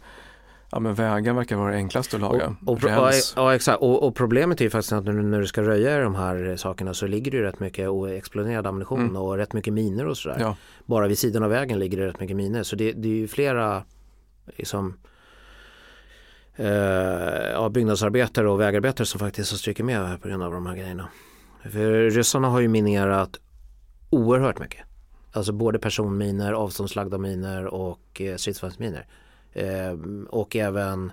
Ja 0.75 0.81
men 0.81 0.95
vägar 0.95 1.33
verkar 1.33 1.57
vara 1.57 1.71
det 1.71 1.77
enklaste 1.77 2.17
att 2.17 2.23
laga. 2.23 2.57
Och, 2.67 2.73
och, 2.73 2.83
Räls. 2.83 3.33
ja 3.37 3.55
exakt 3.55 3.83
och, 3.83 4.03
och 4.07 4.15
problemet 4.15 4.61
är 4.61 4.65
ju 4.65 4.71
faktiskt 4.71 4.93
att 4.93 5.05
nu 5.05 5.13
när 5.13 5.41
du 5.41 5.47
ska 5.47 5.63
röja 5.63 5.99
de 5.99 6.15
här 6.15 6.57
sakerna 6.57 6.95
så 6.95 7.07
ligger 7.07 7.31
det 7.31 7.37
ju 7.37 7.43
rätt 7.43 7.61
mycket 7.61 7.89
exploderad 8.13 8.67
ammunition 8.67 9.01
Mm. 9.01 9.17
och 9.17 9.37
rätt 9.37 9.53
mycket 9.53 9.73
miner 9.73 10.07
och 10.07 10.17
sådär. 10.17 10.37
Ja. 10.41 10.57
Bara 10.87 11.09
vid 11.09 11.19
sidan 11.19 11.43
av 11.43 11.51
vägen 11.51 11.79
ligger 11.79 11.99
det 11.99 12.07
rätt 12.07 12.21
mycket 12.21 12.37
miner 12.37 12.63
så 12.63 12.77
det, 12.77 12.93
det 12.93 13.09
är 13.09 13.13
ju 13.13 13.29
flera 13.29 13.85
liksom, 14.57 14.99
eh, 16.57 16.67
ja, 17.53 17.69
byggnadsarbetare 17.69 18.49
och 18.51 18.61
vägarbetare 18.61 19.07
som 19.07 19.21
faktiskt 19.21 19.51
har 19.51 19.59
strykit 19.59 19.87
med 19.87 20.23
på 20.23 20.29
grund 20.29 20.43
av 20.43 20.53
de 20.53 20.67
här 20.67 20.77
grejerna. 20.77 21.09
För 21.63 22.11
ryssarna 22.11 22.49
har 22.49 22.61
ju 22.61 22.69
minerat 22.69 23.37
oerhört 24.11 24.59
mycket. 24.59 24.81
Alltså 25.33 25.53
både 25.53 25.79
personminer, 25.79 26.53
avståndslagda 26.53 27.19
miner 27.19 27.67
och 27.67 28.21
eh, 28.21 28.37
stridsvagnsminer. 28.37 29.07
Eh, 29.53 29.93
och 30.29 30.57
även 30.57 31.13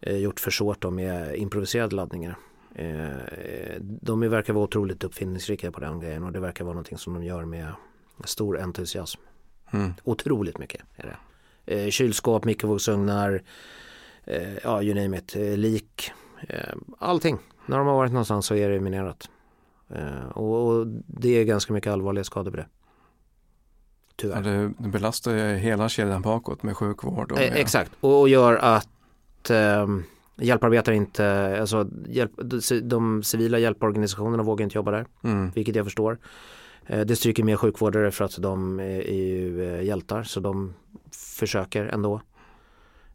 eh, 0.00 0.16
gjort 0.16 0.40
försåt 0.40 0.92
med 0.92 1.36
improviserade 1.36 1.96
laddningar. 1.96 2.36
Eh, 2.74 3.80
de 3.80 4.20
verkar 4.20 4.52
vara 4.52 4.64
otroligt 4.64 5.04
uppfinningsrika 5.04 5.72
på 5.72 5.80
den 5.80 6.00
grejen 6.00 6.22
och 6.24 6.32
det 6.32 6.40
verkar 6.40 6.64
vara 6.64 6.74
någonting 6.74 6.98
som 6.98 7.14
de 7.14 7.24
gör 7.24 7.44
med 7.44 7.72
stor 8.24 8.60
entusiasm. 8.60 9.20
Mm. 9.70 9.94
Otroligt 10.04 10.58
mycket 10.58 10.82
är 10.96 11.06
det. 11.06 11.16
Eh, 11.66 11.90
kylskåp, 11.90 12.44
mikrovågsugnar, 12.44 13.42
eh, 14.24 14.54
ja 14.64 14.82
you 14.82 14.94
name 15.02 15.18
it, 15.18 15.36
eh, 15.36 15.56
lik, 15.56 16.10
allting. 16.98 17.38
När 17.66 17.78
de 17.78 17.86
har 17.86 17.94
varit 17.94 18.12
någonstans 18.12 18.46
så 18.46 18.54
är 18.54 18.70
det 18.70 18.80
minerat. 18.80 19.30
Och, 20.32 20.66
och, 20.66 20.86
det 21.06 21.28
är 21.28 21.44
ganska 21.44 21.72
mycket 21.72 21.92
allvarliga 21.92 22.24
skador 22.24 22.50
på 22.50 22.56
det. 22.56 22.66
Tyvärr. 24.16 24.42
Ja, 24.42 24.70
det 24.78 24.88
belastar 24.88 25.54
hela 25.54 25.88
kedjan 25.88 26.22
bakåt 26.22 26.62
med 26.62 26.76
sjukvård. 26.76 27.32
Och 27.32 27.38
med... 27.38 27.52
exakt, 27.56 27.92
och, 28.00 28.28
gör 28.28 28.56
att 28.56 29.50
ehm, 29.50 30.04
hjälparbetare 30.36 30.96
inte, 30.96 31.56
alltså 31.60 31.88
hjälp, 32.06 32.32
de 32.82 33.22
civila 33.22 33.58
hjälporganisationerna 33.58 34.42
vågar 34.42 34.64
inte 34.64 34.78
jobba 34.78 34.90
där, 34.90 35.06
mm. 35.22 35.50
vilket 35.50 35.76
jag 35.76 35.86
förstår. 35.86 36.18
Eh, 36.86 37.00
det 37.00 37.16
stryker 37.16 37.44
med 37.44 37.58
sjukvårdare 37.58 38.10
för 38.10 38.24
att 38.24 38.36
de 38.38 38.80
är 38.80 39.12
ju 39.12 39.64
eh, 39.64 39.82
hjältar 39.82 40.22
så 40.22 40.40
de 40.40 40.74
försöker 41.12 41.84
ändå. 41.86 42.20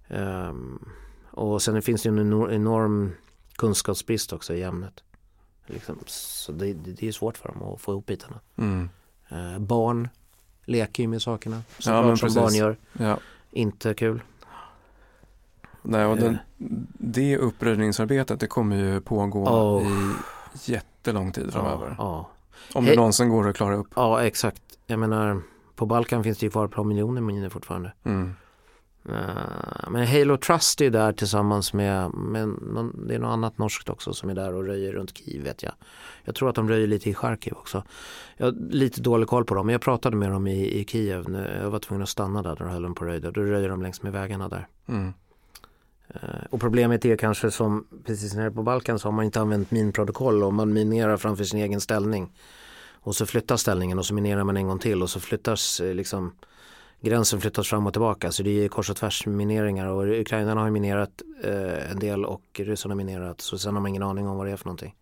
Um, 0.08 0.90
och 1.32 1.62
sen 1.62 1.82
finns 1.82 2.04
det 2.04 2.10
ju 2.10 2.20
en 2.20 2.52
enorm 2.52 3.12
kunskapsbrist 3.56 4.34
också 4.34 4.54
i 4.54 4.64
ämnet. 4.64 5.04
Liksom, 5.66 5.98
så 6.06 6.52
det, 6.52 6.74
det, 6.74 7.08
är 7.08 7.12
svårt 7.12 7.38
för 7.38 7.48
dem 7.48 7.64
att 7.64 7.82
få 7.82 7.92
ihop 7.92 8.06
bitarna. 8.06 8.40
Mm. 8.56 8.90
Uh, 9.32 9.60
barn 9.60 10.10
leker 10.72 11.04
ju 11.04 11.10
med 11.10 11.22
sakerna 11.22 11.62
såklart 11.78 12.06
ja, 12.06 12.30
som 12.30 12.34
barn 12.34 12.56
gör. 12.56 12.78
Ja. 12.94 13.18
Inte 13.52 13.94
kul. 13.94 14.22
Nej, 15.82 16.06
och 16.06 16.18
den, 16.18 16.38
det 16.98 17.38
uppröjningsarbetet 17.38 18.40
det 18.40 18.48
kommer 18.48 18.76
ju 18.76 19.02
pågå 19.02 19.48
oh. 19.48 19.88
i 19.88 20.72
jättelång 20.72 21.32
tid 21.32 21.54
framöver. 21.54 21.96
Oh, 22.00 22.20
oh. 22.20 22.26
Om 22.74 22.86
det 22.86 22.92
He 22.92 22.96
någonsin 22.96 23.30
går 23.30 23.50
att 23.50 23.56
klara 23.56 23.76
upp. 23.76 23.88
Ja, 23.96 24.24
exakt. 24.24 24.62
Jag 24.88 25.00
menar, 25.00 25.42
på 25.76 25.86
Balkan 25.86 26.24
finns 26.24 26.38
det 26.38 26.46
ju 26.46 26.50
kvar 26.52 26.66
ett 26.66 26.72
par 26.72 26.84
miljoner 26.84 27.22
miner 27.22 27.50
fortfarande. 27.50 27.94
Mm. 28.04 28.36
Uh, 29.10 29.90
men 29.90 30.08
Halo 30.08 30.38
Trust 30.38 30.82
är 30.82 30.90
där 30.90 31.14
tillsammans 31.14 31.74
med, 31.74 32.14
med 32.14 32.48
någon, 32.48 33.08
det 33.08 33.16
är 33.16 33.20
något 33.20 33.34
annat 33.34 33.58
norskt 33.58 33.90
också 33.90 34.14
som 34.14 34.30
är 34.30 34.36
där 34.36 34.54
och 34.54 34.66
röjer 34.66 34.94
runt 34.94 35.18
Kiev 35.18 35.44
vet 35.44 35.64
jag. 35.64 35.74
Jag 36.24 36.36
tror 36.36 36.50
att 36.50 36.56
de 36.56 36.70
röjer 36.70 36.88
lite 36.88 37.10
i 37.10 37.14
Charkiv 37.14 37.54
också. 37.54 37.84
Jag 38.38 38.46
har 38.46 38.54
lite 38.70 39.02
dålig 39.02 39.28
koll 39.28 39.46
på 39.46 39.56
dem 39.56 39.66
men 39.66 39.74
jag 39.74 39.82
pratade 39.82 40.18
med 40.18 40.32
dem 40.32 40.48
i, 40.48 40.80
i 40.80 40.86
Kiev. 40.86 41.30
När 41.30 41.62
jag 41.64 41.70
var 41.70 41.80
tvungen 41.80 42.04
att 42.04 42.10
stanna 42.10 42.42
där, 42.42 42.56
då 42.56 42.66
höll 42.66 42.82
de 42.82 42.96
på 42.96 43.06
röjde. 43.06 43.32
Då 43.32 43.42
röjer 43.42 43.70
de 43.70 43.82
längs 43.82 44.02
med 44.02 44.14
vägarna 44.14 44.50
där. 44.50 44.68
Mm. 44.88 45.14
Uh, 46.16 46.46
och 46.50 46.60
problemet 46.60 47.06
är 47.06 47.18
kanske 47.18 47.52
som 47.52 47.88
precis 48.06 48.34
när 48.34 48.46
är 48.46 48.50
på 48.50 48.64
Balkan 48.64 49.00
så 49.00 49.08
har 49.08 49.14
man 49.14 49.26
inte 49.26 49.42
använt 49.42 49.72
minprotokoll 49.72 50.44
och 50.44 50.54
man 50.54 50.74
minerar 50.74 51.18
framför 51.18 51.44
sin 51.44 51.60
egen 51.60 51.82
ställning. 51.82 52.32
Och 53.04 53.16
så 53.16 53.26
flyttas 53.26 53.62
ställningen 53.62 54.00
och 54.00 54.06
så 54.06 54.14
minerar 54.14 54.44
man 54.44 54.58
en 54.58 54.68
gång 54.68 54.80
till 54.80 55.02
och 55.02 55.10
så 55.10 55.20
flyttas 55.20 55.80
eh, 55.80 55.94
liksom 55.94 56.34
gränsen 57.02 57.42
flyttas 57.42 57.68
fram 57.68 57.88
och 57.88 57.94
tillbaka 57.94 58.32
så 58.32 58.44
det 58.44 58.66
är 58.66 58.68
kors 58.68 58.90
och 58.90 58.98
tvärs 58.98 59.26
mineringar 59.26 59.88
och 59.88 60.04
ukrainarna 60.04 60.62
har 60.62 60.70
minerat 60.70 61.22
eh, 61.44 61.92
en 61.92 62.00
del 62.00 62.26
och 62.26 62.44
ryssarna 62.54 62.92
har 62.92 62.98
minerat 62.98 63.42
så 63.42 63.58
sen 63.58 63.74
har 63.74 63.82
man 63.82 63.90
ingen 63.90 64.04
aning 64.04 64.28
om 64.28 64.38
vad 64.38 64.48
det 64.48 64.52
är 64.52 64.58
för 64.58 64.66
någonting. 64.66 64.96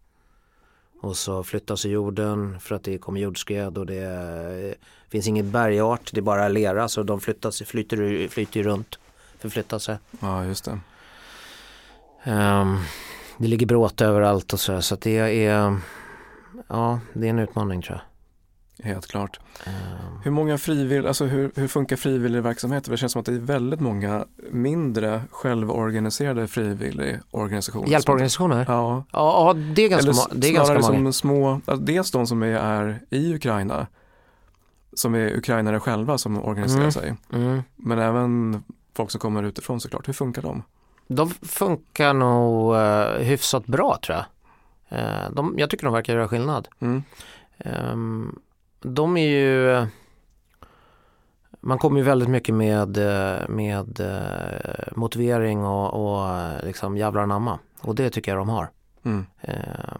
Och 1.01 1.17
så 1.17 1.43
flyttas 1.43 1.85
jorden 1.85 2.59
för 2.59 2.75
att 2.75 2.83
det 2.83 2.97
kommer 2.97 3.21
jordskred 3.21 3.77
och 3.77 3.85
det 3.85 4.03
eh, 4.03 4.87
finns 5.09 5.27
inget 5.27 5.45
bergart, 5.45 6.09
det 6.13 6.19
är 6.19 6.21
bara 6.21 6.47
lera 6.47 6.87
så 6.87 7.03
de 7.03 7.19
flyttas, 7.19 7.61
flyter, 7.61 8.27
flyter 8.27 8.63
runt, 8.63 8.99
förflyttar 9.37 9.79
sig. 9.79 9.97
Ja, 10.19 10.45
just 10.45 10.65
det. 10.65 10.79
Um, 12.31 12.83
det 13.37 13.47
ligger 13.47 13.65
bråte 13.65 14.05
överallt 14.05 14.53
och 14.53 14.59
så, 14.59 14.81
så 14.81 14.95
det 14.95 15.45
är, 15.45 15.79
ja, 16.67 16.99
det 17.13 17.27
är 17.27 17.29
en 17.29 17.39
utmaning 17.39 17.81
tror 17.81 17.97
jag. 17.97 18.08
Helt 18.83 19.07
klart. 19.07 19.39
Um. 19.67 19.73
Hur 20.23 20.31
många 20.31 20.57
frivill, 20.57 21.07
alltså 21.07 21.25
hur, 21.25 21.51
hur 21.55 21.67
funkar 21.67 21.95
frivilligverksamheter? 21.95 22.91
Det 22.91 22.97
känns 22.97 23.11
som 23.11 23.19
att 23.19 23.25
det 23.25 23.33
är 23.33 23.39
väldigt 23.39 23.79
många 23.79 24.25
mindre 24.51 25.21
självorganiserade 25.31 26.47
frivilligorganisationer. 26.47 27.87
Hjälporganisationer? 27.87 28.65
Ja. 28.67 29.03
ja, 29.11 29.55
det 29.75 29.81
är 29.81 29.89
ganska, 29.89 30.11
Eller 30.11 30.39
det 30.41 30.47
är 30.47 30.53
ganska 30.53 30.73
många. 30.73 30.83
Som 30.83 31.13
små, 31.13 31.61
alltså 31.65 31.85
dels 31.85 32.11
de 32.11 32.27
som 32.27 32.43
är, 32.43 32.47
är 32.47 32.99
i 33.09 33.35
Ukraina, 33.35 33.87
som 34.93 35.15
är 35.15 35.37
ukrainare 35.37 35.79
själva 35.79 36.17
som 36.17 36.45
organiserar 36.45 36.81
mm. 36.81 36.91
sig. 36.91 37.15
Mm. 37.33 37.63
Men 37.75 37.99
även 37.99 38.63
folk 38.93 39.11
som 39.11 39.19
kommer 39.19 39.43
utifrån 39.43 39.81
såklart. 39.81 40.07
Hur 40.07 40.13
funkar 40.13 40.41
de? 40.41 40.63
De 41.07 41.29
funkar 41.29 42.13
nog 42.13 42.75
uh, 42.75 43.23
hyfsat 43.23 43.65
bra 43.65 43.97
tror 44.05 44.17
jag. 44.17 44.25
Uh, 44.99 45.31
de, 45.31 45.55
jag 45.57 45.69
tycker 45.69 45.85
de 45.85 45.93
verkar 45.93 46.13
göra 46.13 46.27
skillnad. 46.27 46.67
Mm. 46.79 47.03
Um, 47.65 48.39
de 48.81 49.17
är 49.17 49.27
ju 49.27 49.87
man 51.61 51.77
kommer 51.77 51.97
ju 51.99 52.03
väldigt 52.03 52.29
mycket 52.29 52.55
med, 52.55 52.97
med 53.49 54.01
motivering 54.95 55.65
och, 55.65 55.93
och 55.93 56.51
liksom 56.63 56.97
jävlar 56.97 57.21
anamma 57.21 57.59
och 57.81 57.95
det 57.95 58.09
tycker 58.09 58.31
jag 58.31 58.39
de 58.39 58.49
har. 58.49 58.69
Mm. 59.03 59.25
Eh, 59.41 59.95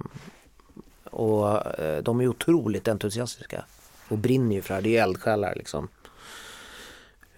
och 1.03 1.79
eh, 1.79 2.03
de 2.03 2.21
är 2.21 2.27
otroligt 2.27 2.87
entusiastiska 2.87 3.65
och 4.07 4.17
brinner 4.17 4.55
ju 4.55 4.61
för 4.61 4.69
det 4.69 4.75
här, 4.75 4.81
det 4.81 4.97
är 4.97 5.03
eldsjälar 5.03 5.55
liksom. 5.55 5.87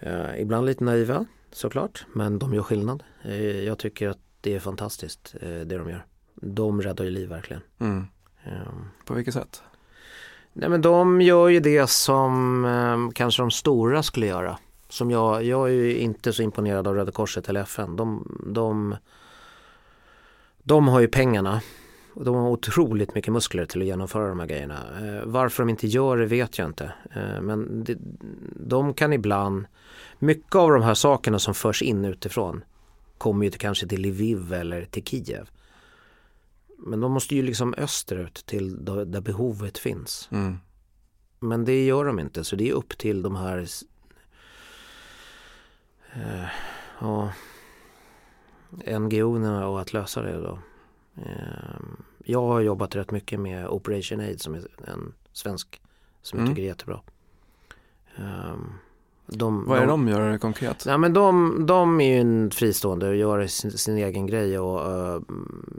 Eh, 0.00 0.40
ibland 0.40 0.66
lite 0.66 0.84
naiva 0.84 1.26
såklart 1.52 2.06
men 2.14 2.38
de 2.38 2.54
gör 2.54 2.62
skillnad. 2.62 3.02
Eh, 3.24 3.60
jag 3.64 3.78
tycker 3.78 4.08
att 4.08 4.18
det 4.40 4.54
är 4.54 4.60
fantastiskt 4.60 5.34
eh, 5.40 5.48
det 5.48 5.78
de 5.78 5.90
gör. 5.90 6.06
De 6.34 6.82
räddar 6.82 7.04
ju 7.04 7.10
liv 7.10 7.28
verkligen. 7.28 7.62
Mm. 7.78 8.06
På 9.04 9.14
vilket 9.14 9.34
sätt? 9.34 9.62
Nej 10.52 10.68
men 10.68 10.82
de 10.82 11.20
gör 11.20 11.48
ju 11.48 11.60
det 11.60 11.90
som 11.90 12.64
eh, 12.64 13.12
kanske 13.14 13.42
de 13.42 13.50
stora 13.50 14.02
skulle 14.02 14.26
göra. 14.26 14.58
Som 14.88 15.10
jag, 15.10 15.44
jag 15.44 15.68
är 15.68 15.72
ju 15.72 15.96
inte 15.96 16.32
så 16.32 16.42
imponerad 16.42 16.88
av 16.88 16.94
Röda 16.94 17.12
Korset 17.12 17.48
eller 17.48 17.60
FN. 17.60 17.96
De, 17.96 18.36
de, 18.46 18.96
de 20.62 20.88
har 20.88 21.00
ju 21.00 21.08
pengarna. 21.08 21.60
De 22.14 22.34
har 22.34 22.50
otroligt 22.50 23.14
mycket 23.14 23.32
muskler 23.32 23.66
till 23.66 23.80
att 23.80 23.86
genomföra 23.86 24.28
de 24.28 24.40
här 24.40 24.46
grejerna. 24.46 24.78
Eh, 25.00 25.26
varför 25.26 25.62
de 25.62 25.70
inte 25.70 25.86
gör 25.86 26.16
det 26.16 26.26
vet 26.26 26.58
jag 26.58 26.68
inte. 26.68 26.92
Eh, 27.14 27.40
men 27.40 27.84
det, 27.84 27.98
de 28.56 28.94
kan 28.94 29.12
ibland, 29.12 29.64
mycket 30.18 30.54
av 30.54 30.70
de 30.70 30.82
här 30.82 30.94
sakerna 30.94 31.38
som 31.38 31.54
förs 31.54 31.82
in 31.82 32.04
utifrån 32.04 32.64
kommer 33.18 33.44
ju 33.44 33.50
till, 33.50 33.60
kanske 33.60 33.86
till 33.86 34.02
Lviv 34.02 34.52
eller 34.52 34.84
till 34.84 35.04
Kiev. 35.04 35.50
Men 36.84 37.00
de 37.00 37.12
måste 37.12 37.34
ju 37.34 37.42
liksom 37.42 37.74
österut 37.78 38.34
till 38.46 38.84
där 38.84 39.20
behovet 39.20 39.78
finns. 39.78 40.28
Mm. 40.32 40.58
Men 41.38 41.64
det 41.64 41.84
gör 41.84 42.04
de 42.04 42.18
inte 42.18 42.44
så 42.44 42.56
det 42.56 42.68
är 42.68 42.72
upp 42.72 42.98
till 42.98 43.22
de 43.22 43.36
här 43.36 43.66
eh, 46.14 46.48
ja, 47.00 47.32
NGO 48.98 49.76
att 49.76 49.92
lösa 49.92 50.22
det 50.22 50.40
då. 50.40 50.58
Eh, 51.16 51.80
jag 52.24 52.42
har 52.42 52.60
jobbat 52.60 52.96
rätt 52.96 53.10
mycket 53.10 53.40
med 53.40 53.68
Operation 53.68 54.20
Aid 54.20 54.40
som 54.40 54.54
är 54.54 54.66
en 54.86 55.14
svensk 55.32 55.82
som 56.22 56.38
jag 56.38 56.44
mm. 56.44 56.54
tycker 56.54 56.62
är 56.62 56.66
jättebra. 56.66 57.00
Um, 58.16 58.72
de, 59.26 59.64
Vad 59.66 59.78
är 59.78 59.86
de, 59.86 60.06
de 60.06 60.12
gör 60.12 60.38
konkret? 60.38 60.86
Ja, 60.86 60.98
men 60.98 61.12
de, 61.12 61.66
de 61.66 62.00
är 62.00 62.14
ju 62.14 62.20
en 62.20 62.50
fristående 62.50 63.08
och 63.08 63.16
gör 63.16 63.46
sin, 63.46 63.70
sin 63.70 63.96
egen 63.96 64.26
grej 64.26 64.58
och 64.58 64.90
uh, 64.90 65.22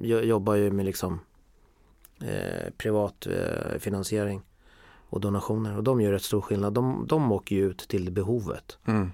jobbar 0.03 0.55
ju 0.55 0.71
med 0.71 0.85
liksom 0.85 1.19
uh, 2.21 2.71
privat 2.77 3.27
uh, 3.27 3.79
finansiering 3.79 4.41
och 5.09 5.21
donationer 5.21 5.77
och 5.77 5.83
de 5.83 6.01
gör 6.01 6.11
rätt 6.11 6.23
stor 6.23 6.41
skillnad. 6.41 6.73
De, 6.73 7.05
de 7.07 7.31
åker 7.31 7.55
ju 7.55 7.69
ut 7.69 7.87
till 7.87 8.11
behovet 8.11 8.77
mm. 8.85 9.11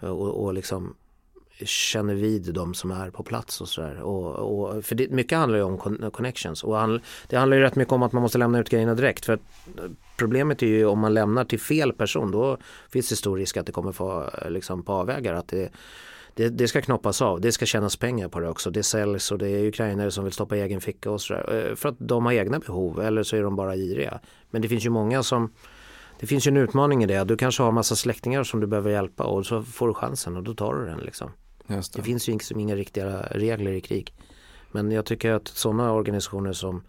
och, 0.00 0.44
och 0.44 0.54
liksom 0.54 0.94
känner 1.62 2.14
vid 2.14 2.54
de 2.54 2.74
som 2.74 2.90
är 2.90 3.10
på 3.10 3.22
plats 3.22 3.60
och 3.60 3.68
sådär. 3.68 4.00
Och, 4.00 4.34
och, 4.34 4.84
för 4.84 4.94
det, 4.94 5.10
mycket 5.10 5.38
handlar 5.38 5.58
ju 5.58 5.64
om 5.64 6.10
connections 6.10 6.64
och 6.64 6.76
handl, 6.76 6.96
det 7.28 7.36
handlar 7.36 7.56
ju 7.56 7.62
rätt 7.62 7.76
mycket 7.76 7.92
om 7.92 8.02
att 8.02 8.12
man 8.12 8.22
måste 8.22 8.38
lämna 8.38 8.58
ut 8.58 8.68
grejerna 8.68 8.94
direkt. 8.94 9.24
För 9.24 9.32
eh, 9.32 9.38
problemet 10.16 10.62
är 10.62 10.66
ju 10.66 10.86
om 10.86 10.98
man 10.98 11.14
lämnar 11.14 11.44
till 11.44 11.60
fel 11.60 11.92
person 11.92 12.30
då 12.30 12.58
finns 12.90 13.08
det 13.08 13.16
stor 13.16 13.36
risk 13.36 13.56
att 13.56 13.66
det 13.66 13.72
kommer 13.72 13.92
få 13.92 14.30
eh, 14.42 14.50
liksom 14.50 14.82
på 14.82 14.92
avvägar. 14.92 15.34
Att 15.34 15.48
det, 15.48 15.72
det, 16.34 16.48
det, 16.48 16.68
ska 16.68 16.80
knoppas 16.80 17.22
av, 17.22 17.40
det 17.40 17.52
ska 17.52 17.66
tjänas 17.66 17.96
pengar 17.96 18.28
på 18.28 18.40
det 18.40 18.48
också. 18.48 18.70
Det 18.70 18.82
säljs 18.82 19.32
och 19.32 19.38
det 19.38 19.48
är 19.48 19.66
ukrainare 19.66 20.10
som 20.10 20.24
vill 20.24 20.32
stoppa 20.32 20.56
i 20.56 20.60
egen 20.60 20.80
ficka 20.80 21.10
och 21.10 21.20
sådär. 21.20 21.68
Eh, 21.70 21.74
för 21.74 21.88
att 21.88 21.96
de 21.98 22.26
har 22.26 22.32
egna 22.32 22.58
behov 22.58 23.00
eller 23.00 23.22
så 23.22 23.36
är 23.36 23.42
de 23.42 23.56
bara 23.56 23.76
giriga. 23.76 24.20
Men 24.50 24.62
det 24.62 24.68
finns 24.68 24.86
ju 24.86 24.90
många 24.90 25.22
som 25.22 25.52
det 26.20 26.26
finns 26.26 26.46
ju 26.46 26.48
en 26.48 26.56
utmaning 26.56 27.04
i 27.04 27.06
det. 27.06 27.24
Du 27.24 27.36
kanske 27.36 27.62
har 27.62 27.72
massa 27.72 27.96
släktingar 27.96 28.44
som 28.44 28.60
du 28.60 28.66
behöver 28.66 28.90
hjälpa 28.90 29.24
och 29.24 29.46
så 29.46 29.62
får 29.62 29.88
du 29.88 29.94
chansen 29.94 30.36
och 30.36 30.42
då 30.42 30.54
tar 30.54 30.74
du 30.74 30.86
den 30.86 30.98
liksom. 30.98 31.30
Det. 31.66 31.90
det 31.94 32.02
finns 32.02 32.28
ju 32.28 32.32
liksom 32.32 32.60
inga 32.60 32.76
riktiga 32.76 33.22
regler 33.30 33.72
i 33.72 33.80
krig. 33.80 34.14
Men 34.72 34.90
jag 34.90 35.04
tycker 35.04 35.32
att 35.32 35.48
sådana 35.48 35.92
organisationer 35.92 36.52
som 36.52 36.82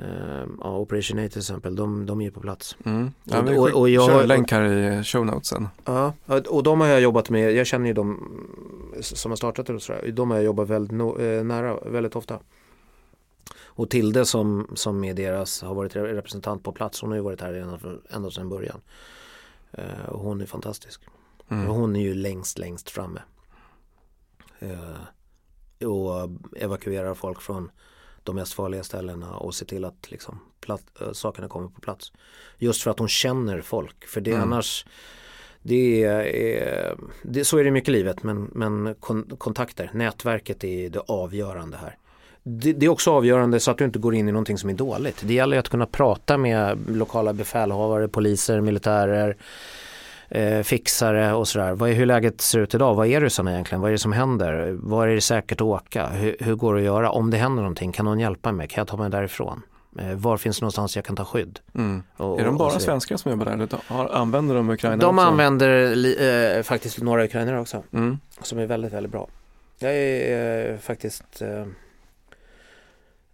Uh, 0.00 0.66
Operation 0.66 1.18
A 1.18 1.28
till 1.28 1.38
exempel, 1.38 1.76
de, 1.76 2.06
de 2.06 2.20
är 2.20 2.24
ju 2.24 2.30
på 2.30 2.40
plats. 2.40 2.76
Mm. 2.84 3.10
Ja, 3.24 3.42
och, 3.42 3.48
och, 3.48 3.80
och 3.80 3.88
jag 3.88 4.06
kör 4.06 4.22
en 4.22 4.28
länk 4.28 4.52
här 4.52 4.62
i 4.62 5.04
show 5.04 5.26
notesen. 5.26 5.68
Ja, 5.84 6.12
och 6.48 6.62
de 6.62 6.80
har 6.80 6.88
jag 6.88 7.00
jobbat 7.00 7.30
med, 7.30 7.52
jag 7.52 7.66
känner 7.66 7.86
ju 7.86 7.92
de 7.92 8.38
som 9.00 9.30
har 9.30 9.36
startat 9.36 9.66
det 9.66 9.74
och 9.74 9.82
sådär, 9.82 10.10
de 10.12 10.30
har 10.30 10.36
jag 10.36 10.44
jobbat 10.44 10.68
väldigt 10.68 10.92
no, 10.92 11.20
eh, 11.20 11.44
nära, 11.44 11.80
väldigt 11.80 12.16
ofta. 12.16 12.38
Och 13.64 13.90
Tilde 13.90 14.24
som, 14.24 14.68
som 14.74 15.04
är 15.04 15.14
deras, 15.14 15.62
har 15.62 15.74
varit 15.74 15.96
representant 15.96 16.62
på 16.62 16.72
plats, 16.72 17.00
hon 17.00 17.10
har 17.10 17.16
ju 17.16 17.22
varit 17.22 17.40
här 17.40 17.54
ända, 17.54 17.78
ända 18.10 18.30
sedan 18.30 18.48
början. 18.48 18.80
Uh, 19.78 20.08
och 20.08 20.20
hon 20.20 20.40
är 20.40 20.46
fantastisk. 20.46 21.00
Mm. 21.48 21.66
hon 21.66 21.96
är 21.96 22.00
ju 22.00 22.14
längst, 22.14 22.58
längst 22.58 22.90
framme. 22.90 23.20
Uh, 24.62 25.88
och 25.88 26.30
evakuerar 26.56 27.14
folk 27.14 27.40
från 27.40 27.70
de 28.22 28.36
mest 28.36 28.52
farliga 28.52 28.82
ställena 28.82 29.36
och 29.36 29.54
se 29.54 29.64
till 29.64 29.84
att 29.84 30.10
liksom, 30.10 30.40
platt, 30.60 30.82
äh, 31.00 31.12
sakerna 31.12 31.48
kommer 31.48 31.68
på 31.68 31.80
plats. 31.80 32.12
Just 32.58 32.82
för 32.82 32.90
att 32.90 32.98
hon 32.98 33.08
känner 33.08 33.60
folk. 33.60 34.04
För 34.04 34.20
det 34.20 34.30
mm. 34.30 34.42
annars 34.42 34.86
det 35.62 36.04
är, 36.04 36.96
det, 37.22 37.44
så 37.44 37.58
är 37.58 37.64
det 37.64 37.70
mycket 37.70 37.88
i 37.88 37.92
livet 37.92 38.22
men, 38.22 38.50
men 38.52 38.94
kon, 39.00 39.30
kontakter, 39.38 39.90
nätverket 39.94 40.64
är 40.64 40.90
det 40.90 40.98
avgörande 40.98 41.76
här. 41.76 41.96
Det, 42.42 42.72
det, 42.72 42.86
är 42.86 42.90
också 42.90 43.10
avgörande 43.10 43.60
så 43.60 43.70
att 43.70 43.78
du 43.78 43.84
inte 43.84 43.98
går 43.98 44.14
in 44.14 44.28
i 44.28 44.32
någonting 44.32 44.58
som 44.58 44.70
är 44.70 44.74
dåligt. 44.74 45.22
Det 45.26 45.34
gäller 45.34 45.58
att 45.58 45.68
kunna 45.68 45.86
prata 45.86 46.38
med 46.38 46.78
lokala 46.88 47.32
befälhavare, 47.32 48.08
poliser, 48.08 48.60
militärer, 48.60 49.36
eh, 50.28 50.62
fixare 50.62 51.32
och 51.32 51.48
sådär. 51.48 51.72
Vad 51.72 51.90
är, 51.90 51.94
hur 51.94 52.06
läget 52.06 52.40
ser 52.40 52.58
ut 52.58 52.74
idag? 52.74 52.94
Vad 52.94 53.06
är 53.06 53.20
ryssarna 53.20 53.52
egentligen? 53.52 53.80
Vad 53.80 53.88
är 53.88 53.92
det 53.92 53.98
som 53.98 54.12
händer? 54.12 54.76
Var 54.80 55.08
är 55.08 55.14
det 55.14 55.20
säkert 55.20 55.60
att 55.60 55.66
åka? 55.66 56.06
Hur, 56.06 56.36
hur 56.40 56.54
går 56.54 56.74
det 56.74 56.80
att 56.80 56.84
göra? 56.84 57.10
Om 57.10 57.30
det 57.30 57.36
händer 57.36 57.62
någonting, 57.62 57.92
kan 57.92 58.04
någon 58.04 58.20
hjälpa 58.20 58.52
mig? 58.52 58.68
Kan 58.68 58.80
jag 58.80 58.88
ta 58.88 58.96
mig 58.96 59.10
därifrån? 59.10 59.62
Eh, 59.98 60.14
var 60.14 60.36
finns 60.36 60.58
det 60.58 60.62
någonstans 60.62 60.96
jag 60.96 61.04
kan 61.04 61.16
ta 61.16 61.24
skydd? 61.24 61.60
Mm. 61.74 62.02
Och, 62.16 62.40
är 62.40 62.44
de 62.44 62.56
bara 62.56 62.78
svenskar 62.80 63.16
som 63.16 63.30
jobbar 63.30 63.44
där? 63.44 63.52
Eller 63.52 64.14
använder 64.16 64.54
de 64.54 64.70
ukrainare 64.70 65.00
De 65.00 65.18
också? 65.18 65.28
använder 65.28 66.56
eh, 66.56 66.62
faktiskt 66.62 67.02
några 67.02 67.24
ukrainare 67.24 67.60
också. 67.60 67.82
Mm. 67.92 68.18
Som 68.42 68.58
är 68.58 68.66
väldigt, 68.66 68.92
väldigt 68.92 69.12
bra. 69.12 69.28
Jag 69.78 69.92
är 69.96 70.72
eh, 70.72 70.78
faktiskt 70.78 71.42
eh, 71.42 71.64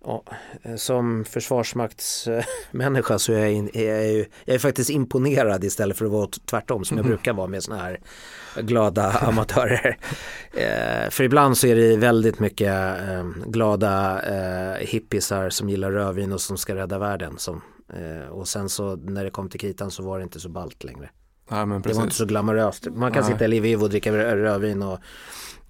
Ja, 0.07 0.25
eh, 0.63 0.77
som 0.77 1.25
försvarsmaktsmänniska 1.25 3.19
så 3.19 3.33
är 3.33 3.39
jag, 3.39 3.53
in, 3.53 3.71
är 3.75 3.95
jag, 3.95 4.07
ju, 4.07 4.27
jag 4.45 4.55
är 4.55 4.59
faktiskt 4.59 4.91
imponerad 4.91 5.65
istället 5.65 5.99
för 5.99 6.05
att 6.05 6.11
vara 6.11 6.29
tvärtom 6.45 6.85
som 6.85 6.97
jag 6.97 7.07
mm. 7.07 7.17
brukar 7.17 7.33
vara 7.33 7.47
med 7.47 7.63
sådana 7.63 7.83
här 7.83 8.01
glada 8.57 9.11
amatörer. 9.11 9.99
Eh, 10.57 11.11
för 11.11 11.25
ibland 11.25 11.57
så 11.57 11.67
är 11.67 11.75
det 11.75 11.97
väldigt 11.97 12.41
mycket 12.41 13.01
eh, 13.09 13.25
glada 13.47 14.23
eh, 14.23 14.87
hippisar 14.87 15.51
som 15.51 15.69
gillar 15.69 15.91
rödvin 15.91 16.33
och 16.33 16.41
som 16.41 16.59
ska 16.59 16.75
rädda 16.75 16.99
världen. 16.99 17.39
Som, 17.39 17.63
och 18.31 18.49
sen 18.49 18.69
så 18.69 18.97
när 18.97 19.25
det 19.25 19.31
kom 19.31 19.49
till 19.49 19.61
kritan 19.61 19.91
så 19.91 20.03
var 20.03 20.19
det 20.19 20.23
inte 20.23 20.41
så 20.41 20.49
balt 20.49 20.85
längre. 20.85 21.11
Ja, 21.51 21.81
det 21.85 21.95
var 21.95 22.03
inte 22.03 22.15
så 22.15 22.25
glamoröst. 22.25 22.87
Man 22.87 23.13
kan 23.13 23.23
Nej. 23.23 23.33
sitta 23.33 23.45
i 23.45 23.49
Lviv 23.49 23.83
och 23.83 23.91
dricka 23.91 24.13
rödvin 24.13 24.83
och 24.83 24.99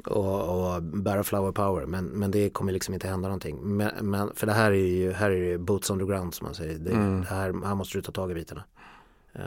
och, 0.06 0.74
och 0.74 0.82
bära 0.82 1.24
flower 1.24 1.52
power 1.52 1.86
men, 1.86 2.04
men 2.04 2.30
det 2.30 2.50
kommer 2.50 2.72
liksom 2.72 2.94
inte 2.94 3.08
hända 3.08 3.28
någonting. 3.28 3.56
Men, 3.62 3.90
men, 4.00 4.30
för 4.34 4.46
det 4.46 4.52
här 4.52 4.70
är 4.70 4.86
ju 4.86 5.12
här 5.12 5.30
är 5.30 5.50
det 5.50 5.58
boots 5.58 5.90
on 5.90 5.98
the 5.98 6.04
ground 6.04 6.34
som 6.34 6.44
man 6.44 6.54
säger. 6.54 6.78
Det, 6.78 6.90
mm. 6.90 7.20
det 7.20 7.26
här, 7.26 7.66
här 7.66 7.74
måste 7.74 7.98
du 7.98 8.02
ta 8.02 8.12
tag 8.12 8.30
i 8.30 8.34
bitarna. 8.34 8.64
Uh. 9.38 9.42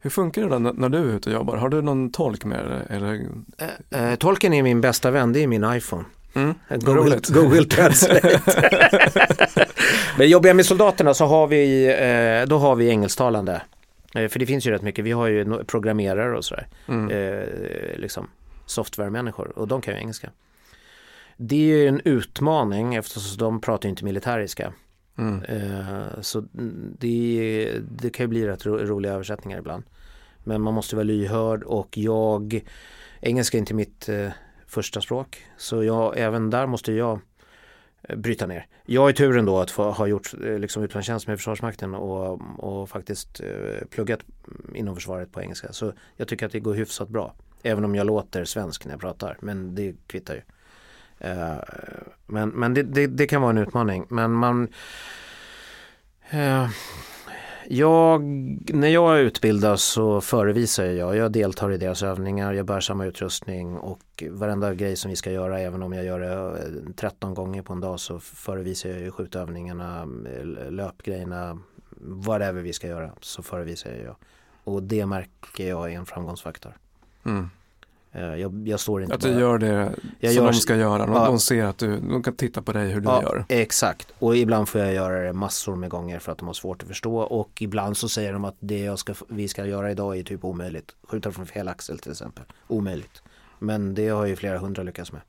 Hur 0.00 0.10
funkar 0.10 0.42
det 0.42 0.48
då 0.48 0.58
när 0.58 0.88
du 0.88 0.98
är 0.98 1.16
ute 1.16 1.30
och 1.30 1.34
jobbar? 1.34 1.56
Har 1.56 1.68
du 1.68 1.82
någon 1.82 2.10
tolk 2.10 2.44
med 2.44 2.66
dig? 2.66 2.86
Eller? 2.88 3.14
Uh, 3.14 4.10
uh, 4.10 4.14
tolken 4.14 4.52
är 4.52 4.62
min 4.62 4.80
bästa 4.80 5.10
vän, 5.10 5.32
det 5.32 5.42
är 5.42 5.46
min 5.46 5.64
iPhone. 5.74 6.04
Mm. 6.34 6.54
Google, 6.68 7.20
Google 7.28 7.64
Translate. 7.64 8.40
Men 10.18 10.28
jobbar 10.28 10.48
jag 10.48 10.56
med 10.56 10.66
soldaterna 10.66 11.14
så 11.14 11.26
har 11.26 11.46
vi, 11.46 12.46
då 12.48 12.58
har 12.58 12.76
vi 12.76 12.88
engelsktalande. 12.88 13.62
För 14.12 14.38
det 14.38 14.46
finns 14.46 14.66
ju 14.66 14.70
rätt 14.70 14.82
mycket, 14.82 15.04
vi 15.04 15.12
har 15.12 15.26
ju 15.26 15.64
programmerare 15.64 16.36
och 16.36 16.44
sådär. 16.44 16.68
Mm. 16.86 17.08
liksom 17.96 18.28
software-människor 18.72 19.58
och 19.58 19.68
de 19.68 19.80
kan 19.80 19.94
ju 19.94 20.00
engelska. 20.00 20.30
Det 21.36 21.56
är 21.56 21.76
ju 21.76 21.88
en 21.88 22.00
utmaning 22.04 22.94
eftersom 22.94 23.38
de 23.38 23.60
pratar 23.60 23.88
inte 23.88 24.04
militäriska. 24.04 24.72
Mm. 25.18 25.42
Uh, 25.44 26.20
så 26.20 26.44
det, 26.98 27.72
det 27.90 28.10
kan 28.10 28.24
ju 28.24 28.28
bli 28.28 28.46
rätt 28.46 28.66
ro, 28.66 28.76
roliga 28.76 29.12
översättningar 29.12 29.58
ibland. 29.58 29.84
Men 30.44 30.62
man 30.62 30.74
måste 30.74 30.96
vara 30.96 31.04
lyhörd 31.04 31.62
och 31.62 31.98
jag, 31.98 32.64
engelska 33.20 33.56
är 33.56 33.58
inte 33.58 33.74
mitt 33.74 34.08
uh, 34.08 34.30
första 34.66 35.00
språk. 35.00 35.46
Så 35.56 35.84
jag, 35.84 36.18
även 36.18 36.50
där 36.50 36.66
måste 36.66 36.92
jag 36.92 37.20
uh, 38.10 38.16
bryta 38.16 38.46
ner. 38.46 38.66
Jag 38.86 39.00
har 39.00 39.12
turen 39.12 39.44
då 39.44 39.58
att 39.58 39.70
få, 39.70 39.90
ha 39.90 40.06
gjort 40.06 40.32
liksom 40.32 40.82
utlandstjänst 40.82 41.26
med 41.26 41.38
Försvarsmakten 41.38 41.94
och, 41.94 42.40
och 42.58 42.88
faktiskt 42.88 43.40
pluggat 43.90 44.20
inom 44.74 44.94
försvaret 44.94 45.32
på 45.32 45.42
engelska. 45.42 45.72
Så 45.72 45.92
jag 46.16 46.28
tycker 46.28 46.46
att 46.46 46.52
det 46.52 46.60
går 46.60 46.74
hyfsat 46.74 47.08
bra. 47.08 47.34
Även 47.62 47.84
om 47.84 47.94
jag 47.94 48.06
låter 48.06 48.44
svensk 48.44 48.84
när 48.84 48.92
jag 48.92 49.00
pratar, 49.00 49.38
men 49.40 49.74
det 49.74 49.94
kvittar 50.06 50.34
ju. 50.34 50.42
Uh, 51.30 51.56
men 52.26 52.48
men 52.48 52.74
det, 52.74 52.82
det, 52.82 53.06
det, 53.06 53.26
kan 53.26 53.42
vara 53.42 53.50
en 53.50 53.58
utmaning. 53.58 54.06
Men 54.08 54.32
man... 54.32 54.68
Uh, 56.34 56.68
jag, 57.68 58.22
när 58.74 58.88
jag 58.88 59.20
utbildas 59.20 59.82
så 59.82 60.20
förevisar 60.20 60.84
jag. 60.84 61.16
Jag 61.16 61.32
deltar 61.32 61.72
i 61.72 61.76
deras 61.76 62.02
övningar, 62.02 62.52
jag 62.52 62.66
bär 62.66 62.80
samma 62.80 63.06
utrustning 63.06 63.76
och 63.76 64.24
varenda 64.30 64.74
grej 64.74 64.96
som 64.96 65.10
vi 65.10 65.16
ska 65.16 65.30
göra, 65.32 65.60
även 65.60 65.82
om 65.82 65.92
jag 65.92 66.04
gör 66.04 66.20
det 66.20 66.32
eh, 66.32 66.94
13 66.96 67.34
gånger 67.34 67.62
på 67.62 67.72
en 67.72 67.80
dag 67.80 68.00
så 68.00 68.20
förevisar 68.20 68.90
jag 68.90 69.00
ju 69.00 69.10
skjutövningarna, 69.10 70.04
löpgrejerna, 70.70 71.58
whatever 72.00 72.62
vi 72.62 72.72
ska 72.72 72.86
göra 72.86 73.10
så 73.20 73.42
förevisar 73.42 73.90
jag. 73.90 74.16
Och 74.64 74.82
det 74.82 75.06
märker 75.06 75.68
jag 75.68 75.92
är 75.92 75.96
en 75.96 76.06
framgångsfaktor. 76.06 76.76
Mm. 77.24 77.50
Eh, 78.12 78.22
jag, 78.22 78.68
jag, 78.68 78.80
står 78.80 79.02
inte 79.02 79.14
Att 79.14 79.20
du 79.20 79.30
bara, 79.32 79.40
gör 79.40 79.58
det 79.58 79.94
jag 80.20 80.34
som 80.34 80.44
gör, 80.44 80.52
de 80.52 80.58
ska 80.58 80.76
göra. 80.76 81.06
De, 81.06 81.12
ja, 81.12 81.26
de 81.26 81.40
ser 81.40 81.64
att 81.64 81.78
du, 81.78 82.00
de 82.00 82.22
kan 82.22 82.36
titta 82.36 82.62
på 82.62 82.72
dig 82.72 82.90
hur 82.90 83.00
du 83.00 83.08
ja, 83.08 83.22
gör. 83.22 83.44
Exakt, 83.48 84.12
och 84.18 84.36
ibland 84.36 84.68
får 84.68 84.80
jag 84.80 84.94
göra 84.94 85.22
det 85.22 85.32
massor 85.32 85.76
med 85.76 85.90
gånger 85.90 86.18
för 86.18 86.32
att 86.32 86.38
de 86.38 86.46
har 86.46 86.54
svårt 86.54 86.82
att 86.82 86.88
förstå. 86.88 87.16
Och 87.16 87.62
ibland 87.62 87.96
så 87.96 88.08
säger 88.08 88.32
de 88.32 88.44
att 88.44 88.56
det 88.60 88.78
jag 88.78 88.98
ska, 88.98 89.14
vi 89.28 89.48
ska 89.48 89.66
göra 89.66 89.90
idag 89.90 90.18
är 90.18 90.22
typ 90.22 90.44
omöjligt. 90.44 90.94
Skjuta 91.02 91.32
från 91.32 91.46
fel 91.46 91.68
axel 91.68 91.98
till 91.98 92.10
exempel. 92.10 92.44
Omöjligt. 92.68 93.22
Men 93.58 93.94
det 93.94 94.08
har 94.08 94.26
ju 94.26 94.36
flera 94.36 94.58
hundra 94.58 94.82
lyckats 94.82 95.12
med 95.12 95.20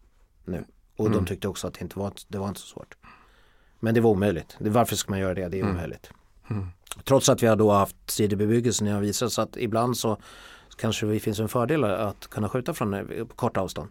nu. 0.45 0.63
Och 0.95 1.05
mm. 1.05 1.17
de 1.17 1.25
tyckte 1.25 1.47
också 1.47 1.67
att 1.67 1.73
det 1.73 1.81
inte 1.81 1.99
var, 1.99 2.11
det 2.27 2.37
var 2.37 2.47
inte 2.47 2.59
så 2.59 2.67
svårt. 2.67 2.97
Men 3.79 3.93
det 3.93 4.01
var 4.01 4.09
omöjligt. 4.09 4.55
Varför 4.59 4.95
ska 4.95 5.11
man 5.11 5.19
göra 5.19 5.33
det? 5.33 5.47
Det 5.47 5.57
är 5.57 5.63
mm. 5.63 5.75
omöjligt. 5.75 6.09
Mm. 6.49 6.67
Trots 7.03 7.29
att 7.29 7.43
vi 7.43 7.47
har 7.47 7.55
då 7.55 7.71
haft 7.71 7.95
sidobebyggelsen, 8.05 8.87
jag 8.87 8.95
har 8.95 9.01
visat 9.01 9.31
så 9.31 9.41
att 9.41 9.57
ibland 9.57 9.97
så 9.97 10.17
kanske 10.75 11.05
det 11.05 11.19
finns 11.19 11.39
en 11.39 11.49
fördel 11.49 11.83
att 11.83 12.27
kunna 12.27 12.49
skjuta 12.49 12.73
från 12.73 12.93
eh, 12.93 13.25
kort 13.35 13.57
avstånd. 13.57 13.89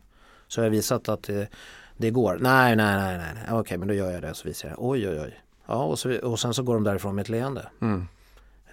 Så 0.48 0.60
jag 0.60 0.64
har 0.64 0.70
visat 0.70 1.08
att 1.08 1.22
det, 1.22 1.48
det 1.96 2.10
går. 2.10 2.38
Nej, 2.40 2.76
nej, 2.76 2.96
nej, 2.96 3.18
nej, 3.34 3.44
okej, 3.50 3.78
men 3.78 3.88
då 3.88 3.94
gör 3.94 4.10
jag 4.10 4.22
det. 4.22 4.34
Så 4.34 4.48
visar 4.48 4.68
jag. 4.68 4.76
Oj, 4.80 5.08
oj, 5.08 5.20
oj. 5.20 5.40
Ja, 5.66 5.84
och, 5.84 5.98
så, 5.98 6.18
och 6.18 6.40
sen 6.40 6.54
så 6.54 6.62
går 6.62 6.74
de 6.74 6.84
därifrån 6.84 7.14
med 7.14 7.22
ett 7.22 7.28
leende. 7.28 7.68
Mm. 7.80 8.06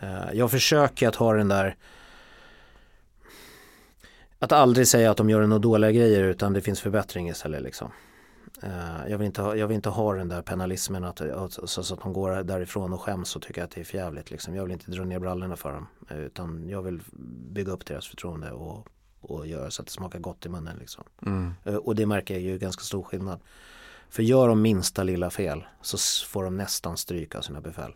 Uh, 0.04 0.34
jag 0.34 0.52
försöker 0.52 1.08
att 1.08 1.16
ha 1.16 1.34
den 1.34 1.48
där 1.48 1.76
att 4.40 4.52
aldrig 4.52 4.88
säga 4.88 5.12
att 5.12 5.18
de 5.18 5.30
gör 5.30 5.42
några 5.42 5.60
dåliga 5.60 5.92
grejer 5.92 6.24
utan 6.24 6.54
det 6.54 6.62
finns 6.62 6.82
förbättring 6.82 7.30
istället 7.30 7.62
liksom. 7.62 7.92
Uh, 8.64 9.10
jag, 9.10 9.18
vill 9.18 9.26
inte 9.26 9.42
ha, 9.42 9.56
jag 9.56 9.68
vill 9.68 9.76
inte 9.76 9.90
ha 9.90 10.14
den 10.14 10.28
där 10.28 10.42
penalismen 10.42 11.04
att, 11.04 11.22
så, 11.50 11.84
så, 11.84 11.94
att 11.94 12.02
de 12.02 12.14
går 12.14 12.44
därifrån 12.44 12.94
och 12.94 13.02
skäms 13.02 13.36
och 13.36 13.42
tycker 13.42 13.64
att 13.64 13.72
det 13.72 13.82
är 13.82 13.86
förjävligt. 13.86 14.32
Liksom. 14.32 14.56
Jag 14.56 14.64
vill 14.64 14.72
inte 14.72 14.92
dra 14.92 15.04
ner 15.04 15.20
brallorna 15.20 15.56
för 15.56 15.74
dem. 15.74 15.88
Utan 16.10 16.70
jag 16.70 16.82
vill 16.82 17.02
bygga 17.52 17.72
upp 17.72 17.86
deras 17.86 18.08
förtroende 18.08 18.52
och, 18.52 18.88
och 19.22 19.48
göra 19.48 19.72
så 19.72 19.82
att 19.82 19.88
det 19.88 19.94
smakar 19.94 20.20
gott 20.20 20.46
i 20.46 20.50
munnen. 20.50 20.78
Liksom. 20.78 21.04
Mm. 21.26 21.54
Uh, 21.68 21.76
och 21.76 21.96
det 21.96 22.06
märker 22.06 22.34
jag 22.34 22.44
ju 22.44 22.58
ganska 22.58 22.82
stor 22.82 23.04
skillnad. 23.04 23.40
För 24.10 24.24
gör 24.24 24.48
de 24.48 24.62
minsta 24.62 25.04
lilla 25.04 25.30
fel 25.30 25.64
så 25.82 25.98
får 26.28 26.44
de 26.44 26.58
nästan 26.58 26.98
stryka 26.98 27.38
av 27.38 27.42
sina 27.42 27.62
befäl. 27.62 27.94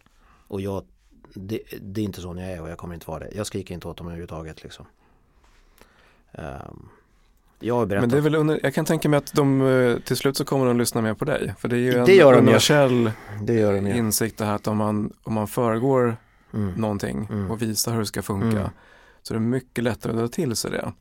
Och 0.48 0.62
jag, 0.62 0.86
det, 1.34 1.62
det, 1.82 2.02
är 2.02 2.06
inte 2.06 2.22
så 2.22 2.36
jag 2.38 2.52
är 2.52 2.62
och 2.62 2.70
jag 2.70 2.78
kommer 2.78 2.94
inte 2.94 3.08
vara 3.08 3.20
det. 3.20 3.32
Jag 3.36 3.48
skriker 3.48 3.74
inte 3.74 3.88
åt 3.88 3.98
dem 3.98 4.08
överhuvudtaget. 4.08 4.64
Liksom. 4.64 4.86
Um, 6.32 6.90
jag. 7.68 7.90
Men 7.90 8.10
det 8.10 8.18
är 8.18 8.22
väl 8.22 8.36
under, 8.36 8.60
jag 8.64 8.74
kan 8.74 8.86
tänka 8.86 9.10
mig 9.10 9.18
att 9.18 9.34
de 9.34 9.62
eh, 9.62 9.98
till 9.98 10.18
slut 10.18 10.38
så 10.38 10.46
kommer 10.46 10.66
de 10.66 10.78
lyssna 10.78 11.02
mer 11.02 11.14
på 11.14 11.26
dig. 11.26 11.54
För 11.60 11.68
det 11.68 11.76
är 11.76 11.80
ju 11.80 11.98
en 11.98 12.06
det 12.06 12.16
gör 12.16 12.34
universell 12.34 13.12
det 13.42 13.54
gör 13.54 13.74
de, 13.74 13.88
insikt 13.88 14.38
det 14.38 14.46
här 14.46 14.56
att 14.56 14.68
om 14.68 14.78
man, 14.78 15.14
om 15.24 15.34
man 15.34 15.48
föregår 15.48 16.18
mm. 16.54 16.74
någonting 16.74 17.28
mm. 17.32 17.52
och 17.52 17.62
visar 17.62 17.92
hur 17.92 18.00
det 18.00 18.06
ska 18.06 18.22
funka 18.22 18.60
mm. 18.60 18.70
så 19.24 19.34
är 19.34 19.38
det 19.38 19.46
mycket 19.46 19.84
lättare 19.84 20.12
att 20.12 20.20
dra 20.20 20.28
till 20.28 20.56
sig 20.56 20.72
det. 20.72 20.92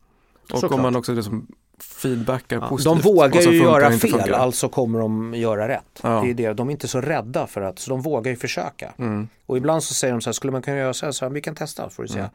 Och 0.51 0.59
Såklart. 0.59 0.71
om 0.71 0.81
man 0.81 0.95
också 0.95 1.13
liksom 1.13 1.47
feedbackar 1.79 2.55
ja, 2.55 2.67
positivt. 2.67 3.03
De 3.03 3.09
vågar 3.09 3.41
ju 3.41 3.57
göra 3.57 3.89
fel, 3.91 3.99
funkar. 3.99 4.31
alltså 4.31 4.69
kommer 4.69 4.99
de 4.99 5.33
göra 5.33 5.67
rätt. 5.67 5.99
Ja. 6.03 6.21
Det 6.21 6.29
är 6.29 6.33
det. 6.33 6.53
De 6.53 6.67
är 6.67 6.71
inte 6.71 6.87
så 6.87 7.01
rädda 7.01 7.47
för 7.47 7.61
att, 7.61 7.79
så 7.79 7.89
de 7.89 8.01
vågar 8.01 8.31
ju 8.31 8.37
försöka. 8.37 8.93
Mm. 8.97 9.27
Och 9.45 9.57
ibland 9.57 9.83
så 9.83 9.93
säger 9.93 10.13
de 10.13 10.21
så 10.21 10.29
här, 10.29 10.33
skulle 10.33 10.51
man 10.51 10.61
kunna 10.61 10.77
göra 10.77 10.93
så 10.93 11.05
här, 11.05 11.11
så 11.11 11.25
här 11.25 11.29
vi 11.29 11.41
kan 11.41 11.55
testa, 11.55 11.89
får 11.89 12.03
du 12.03 12.09
säga. 12.09 12.23
Mm. 12.23 12.33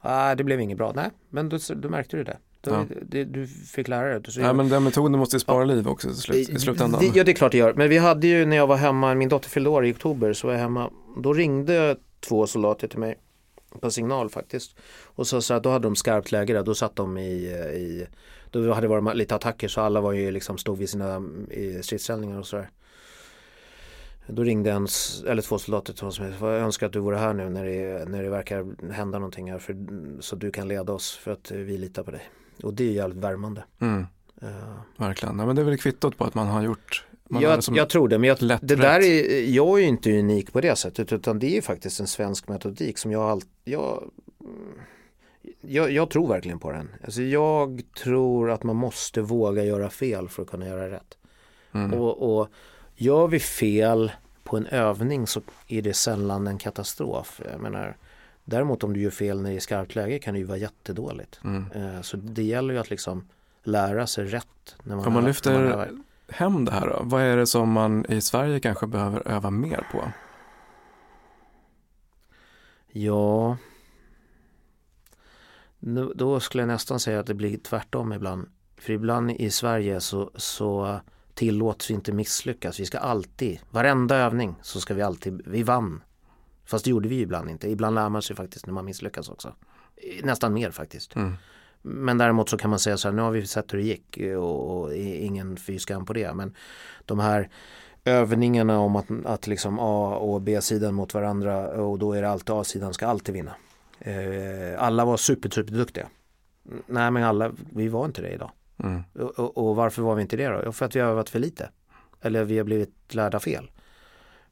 Ah, 0.00 0.34
det 0.34 0.44
blev 0.44 0.60
inget 0.60 0.78
bra, 0.78 0.92
nej, 0.94 1.10
men 1.30 1.48
då, 1.48 1.58
då 1.74 1.88
märkte 1.88 2.16
du 2.16 2.24
det. 2.24 2.36
Du, 2.64 2.70
Ja. 2.70 2.86
det, 3.02 3.24
du 3.24 3.46
fick 3.46 3.88
lära 3.88 4.18
dig. 4.18 4.32
Så 4.32 4.40
Nej, 4.40 4.54
men 4.54 4.68
den 4.68 4.84
metoden 4.84 5.18
måste 5.18 5.36
ju 5.36 5.40
spara 5.40 5.64
liv 5.64 5.88
också 5.88 6.08
i, 6.10 6.14
slut, 6.14 6.48
i 6.48 6.58
slutändan. 6.58 7.00
Det, 7.00 7.06
ja 7.06 7.24
det 7.24 7.32
är 7.32 7.34
klart 7.34 7.52
det 7.52 7.58
gör. 7.58 7.74
Men 7.74 7.88
vi 7.88 7.98
hade 7.98 8.26
ju 8.26 8.46
när 8.46 8.56
jag 8.56 8.66
var 8.66 8.76
hemma, 8.76 9.14
min 9.14 9.28
dotter 9.28 9.48
fyllde 9.48 9.70
år 9.70 9.86
i 9.86 9.92
oktober 9.92 10.32
så 10.32 10.46
var 10.46 10.54
jag 10.54 10.60
hemma. 10.60 10.90
Då 11.16 11.32
ringde 11.32 11.96
två 12.20 12.46
soldater 12.46 12.88
till 12.88 12.98
mig 12.98 13.18
på 13.80 13.90
signal 13.90 14.30
faktiskt. 14.30 14.76
Och 15.02 15.26
så, 15.26 15.42
så 15.42 15.54
att 15.54 15.62
då 15.62 15.70
hade 15.70 15.86
de 15.86 15.96
skarpt 15.96 16.32
läge 16.32 16.52
där, 16.52 16.62
då 16.62 16.74
satt 16.74 16.96
de 16.96 17.18
i, 17.18 17.32
i 17.74 18.06
då 18.50 18.72
hade 18.72 18.86
det 18.86 19.00
varit 19.00 19.16
lite 19.16 19.34
attacker 19.34 19.68
så 19.68 19.80
alla 19.80 20.00
var 20.00 20.12
ju 20.12 20.30
liksom 20.30 20.58
stod 20.58 20.78
vid 20.78 20.88
sina 20.88 21.22
stridsställningar 21.82 22.38
och 22.38 22.46
sådär. 22.46 22.70
Då 24.26 24.42
ringde 24.42 24.70
en, 24.70 24.88
eller 25.28 25.42
två 25.42 25.58
soldater 25.58 25.92
till 25.92 26.04
och 26.04 26.14
sa, 26.14 26.24
jag 26.24 26.60
önskar 26.60 26.86
att 26.86 26.92
du 26.92 26.98
vore 26.98 27.16
här 27.16 27.32
nu 27.32 27.48
när 27.50 27.64
det, 27.64 28.08
när 28.08 28.22
det 28.22 28.30
verkar 28.30 28.92
hända 28.92 29.18
någonting 29.18 29.50
här 29.52 29.58
för, 29.58 29.76
så 30.20 30.36
du 30.36 30.50
kan 30.50 30.68
leda 30.68 30.92
oss 30.92 31.16
för 31.16 31.30
att 31.30 31.50
vi 31.50 31.78
litar 31.78 32.02
på 32.02 32.10
dig. 32.10 32.22
Och 32.64 32.74
det 32.74 32.84
är 32.84 32.92
jävligt 32.92 33.18
värmande. 33.18 33.64
Mm, 33.80 34.06
Uh, 34.42 34.48
verkligen. 34.96 35.36
Nej, 35.36 35.46
men 35.46 35.56
det 35.56 35.62
är 35.62 35.66
väl 35.66 35.78
kvittot 35.78 36.18
på 36.18 36.24
att 36.24 36.34
man 36.34 36.46
har 36.46 36.62
gjort 36.62 37.04
man 37.32 37.42
jag, 37.42 37.56
liksom 37.56 37.74
jag 37.74 37.88
tror 37.88 38.08
det, 38.08 38.18
men 38.18 38.28
jag, 38.28 38.42
lätt 38.42 38.60
det 38.62 38.76
där 38.76 39.00
är, 39.00 39.40
jag 39.50 39.78
är 39.78 39.82
ju 39.82 39.88
inte 39.88 40.18
unik 40.18 40.52
på 40.52 40.60
det 40.60 40.76
sättet 40.76 41.12
utan 41.12 41.38
det 41.38 41.56
är 41.56 41.62
faktiskt 41.62 42.00
en 42.00 42.06
svensk 42.06 42.48
metodik 42.48 42.98
som 42.98 43.12
jag 43.12 43.22
alltid, 43.22 43.50
jag, 43.64 44.10
jag, 45.60 45.90
jag 45.90 46.10
tror 46.10 46.28
verkligen 46.28 46.58
på 46.58 46.72
den. 46.72 46.88
Alltså 47.04 47.22
jag 47.22 47.82
tror 48.02 48.50
att 48.50 48.62
man 48.62 48.76
måste 48.76 49.20
våga 49.20 49.64
göra 49.64 49.90
fel 49.90 50.28
för 50.28 50.42
att 50.42 50.48
kunna 50.48 50.66
göra 50.66 50.90
rätt. 50.90 51.18
Mm. 51.72 51.94
Och, 51.94 52.40
och 52.40 52.48
gör 52.94 53.28
vi 53.28 53.40
fel 53.40 54.12
på 54.44 54.56
en 54.56 54.66
övning 54.66 55.26
så 55.26 55.40
är 55.68 55.82
det 55.82 55.94
sällan 55.94 56.46
en 56.46 56.58
katastrof. 56.58 57.40
Jag 57.52 57.60
menar, 57.60 57.96
däremot 58.44 58.84
om 58.84 58.92
du 58.92 59.00
gör 59.02 59.10
fel 59.10 59.42
när 59.42 59.50
det 59.50 59.56
är 59.56 59.60
skarpt 59.60 59.94
läge 59.94 60.18
kan 60.18 60.34
det 60.34 60.38
ju 60.40 60.46
vara 60.46 60.58
jättedåligt. 60.58 61.40
Mm. 61.44 61.72
Eh, 61.74 62.00
Så 62.02 62.16
det 62.16 62.42
gäller 62.42 62.74
ju 62.74 62.80
att 62.80 62.90
liksom 62.90 63.28
lära 63.62 64.06
sig 64.06 64.24
rätt. 64.24 64.76
När 64.82 64.96
man, 64.96 65.06
Om 65.06 65.12
man 65.12 65.24
lyfter 65.24 65.52
övar. 65.62 65.90
hem 66.28 66.64
det 66.64 66.72
här 66.72 66.86
då, 66.88 67.00
vad 67.04 67.22
är 67.22 67.36
det 67.36 67.46
som 67.46 67.72
man 67.72 68.06
i 68.08 68.20
Sverige 68.20 68.60
kanske 68.60 68.86
behöver 68.86 69.28
öva 69.28 69.50
mer 69.50 69.86
på? 69.92 70.12
Ja, 72.94 73.56
nu, 75.78 76.12
då 76.14 76.40
skulle 76.40 76.62
jag 76.62 76.68
nästan 76.68 77.00
säga 77.00 77.20
att 77.20 77.26
det 77.26 77.34
blir 77.34 77.56
tvärtom 77.58 78.12
ibland. 78.12 78.48
För 78.76 78.92
ibland 78.92 79.30
i 79.30 79.50
Sverige 79.50 80.00
så, 80.00 80.30
så 80.34 81.00
tillåts 81.34 81.90
vi 81.90 81.94
inte 81.94 82.12
misslyckas. 82.12 82.80
Vi 82.80 82.84
ska 82.86 82.98
alltid, 82.98 83.60
varenda 83.70 84.16
övning 84.16 84.54
så 84.62 84.80
ska 84.80 84.94
vi 84.94 85.02
alltid, 85.02 85.42
vi 85.46 85.62
vann. 85.62 86.02
Fast 86.72 86.84
det 86.84 86.90
gjorde 86.90 87.08
vi 87.08 87.20
ibland 87.20 87.50
inte. 87.50 87.70
Ibland 87.70 87.94
lär 87.94 88.08
man 88.08 88.22
sig 88.22 88.36
faktiskt 88.36 88.66
när 88.66 88.72
man 88.72 88.84
misslyckas 88.84 89.28
också. 89.28 89.54
Nästan 90.22 90.54
mer 90.54 90.70
faktiskt. 90.70 91.16
Mm. 91.16 91.34
Men 91.82 92.18
däremot 92.18 92.48
så 92.48 92.58
kan 92.58 92.70
man 92.70 92.78
säga 92.78 92.96
så 92.96 93.08
här, 93.08 93.14
nu 93.14 93.22
har 93.22 93.30
vi 93.30 93.46
sett 93.46 93.72
hur 93.72 93.78
det 93.78 93.84
gick 93.84 94.18
och, 94.36 94.80
och 94.80 94.94
ingen 94.96 95.56
fy 95.56 95.78
skam 95.78 96.06
på 96.06 96.12
det. 96.12 96.34
Men 96.34 96.54
de 97.04 97.18
här 97.18 97.48
övningarna 98.04 98.78
om 98.78 98.96
att, 98.96 99.06
att 99.24 99.46
liksom 99.46 99.78
A 99.80 100.16
och 100.16 100.40
B-sidan 100.40 100.94
mot 100.94 101.14
varandra 101.14 101.68
och 101.68 101.98
då 101.98 102.12
är 102.12 102.22
det 102.22 102.30
alltid 102.30 102.50
A-sidan 102.50 102.94
ska 102.94 103.06
alltid 103.06 103.34
vinna. 103.34 103.52
Eh, 103.98 104.82
alla 104.82 105.04
var 105.04 105.16
super, 105.16 105.50
super 105.50 105.72
duktiga. 105.72 106.08
Nej 106.86 107.10
men 107.10 107.24
alla, 107.24 107.52
vi 107.70 107.88
var 107.88 108.04
inte 108.04 108.22
det 108.22 108.30
idag. 108.30 108.50
Mm. 108.78 109.02
Och, 109.14 109.38
och, 109.38 109.58
och 109.58 109.76
varför 109.76 110.02
var 110.02 110.14
vi 110.14 110.22
inte 110.22 110.36
det 110.36 110.48
då? 110.48 110.62
Jo, 110.64 110.72
För 110.72 110.86
att 110.86 110.96
vi 110.96 111.00
har 111.00 111.08
övat 111.08 111.30
för 111.30 111.38
lite. 111.38 111.70
Eller 112.20 112.44
vi 112.44 112.58
har 112.58 112.64
blivit 112.64 113.14
lärda 113.14 113.40
fel. 113.40 113.70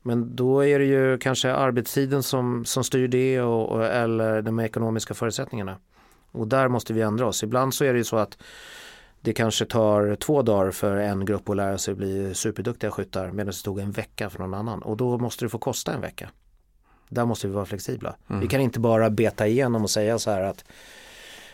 Men 0.02 0.36
då 0.36 0.64
är 0.64 0.78
det 0.78 0.84
ju 0.84 1.18
kanske 1.18 1.52
arbetstiden 1.52 2.22
som, 2.22 2.64
som 2.64 2.84
styr 2.84 3.08
det 3.08 3.40
och, 3.40 3.68
och, 3.68 3.84
eller 3.84 4.42
de 4.42 4.60
ekonomiska 4.60 5.14
förutsättningarna. 5.14 5.76
Och 6.32 6.48
där 6.48 6.68
måste 6.68 6.92
vi 6.92 7.00
ändra 7.00 7.26
oss. 7.26 7.42
Ibland 7.42 7.74
så 7.74 7.84
är 7.84 7.92
det 7.92 7.98
ju 7.98 8.04
så 8.04 8.16
att 8.16 8.38
det 9.20 9.32
kanske 9.32 9.64
tar 9.64 10.14
två 10.14 10.42
dagar 10.42 10.70
för 10.70 10.96
en 10.96 11.24
grupp 11.24 11.48
att 11.48 11.56
lära 11.56 11.78
sig 11.78 11.94
bli 11.94 12.34
superduktiga 12.34 12.90
skyttar 12.90 13.30
medan 13.30 13.46
det 13.46 13.62
tog 13.64 13.78
en 13.78 13.90
vecka 13.90 14.30
för 14.30 14.38
någon 14.38 14.54
annan. 14.54 14.82
Och 14.82 14.96
då 14.96 15.18
måste 15.18 15.44
det 15.44 15.48
få 15.48 15.58
kosta 15.58 15.92
en 15.92 16.00
vecka. 16.00 16.30
Där 17.08 17.24
måste 17.24 17.46
vi 17.46 17.52
vara 17.52 17.66
flexibla. 17.66 18.16
Vi 18.40 18.46
kan 18.46 18.60
inte 18.60 18.80
bara 18.80 19.10
beta 19.10 19.46
igenom 19.46 19.82
och 19.82 19.90
säga 19.90 20.18
så 20.18 20.30
här 20.30 20.42
att 20.42 20.64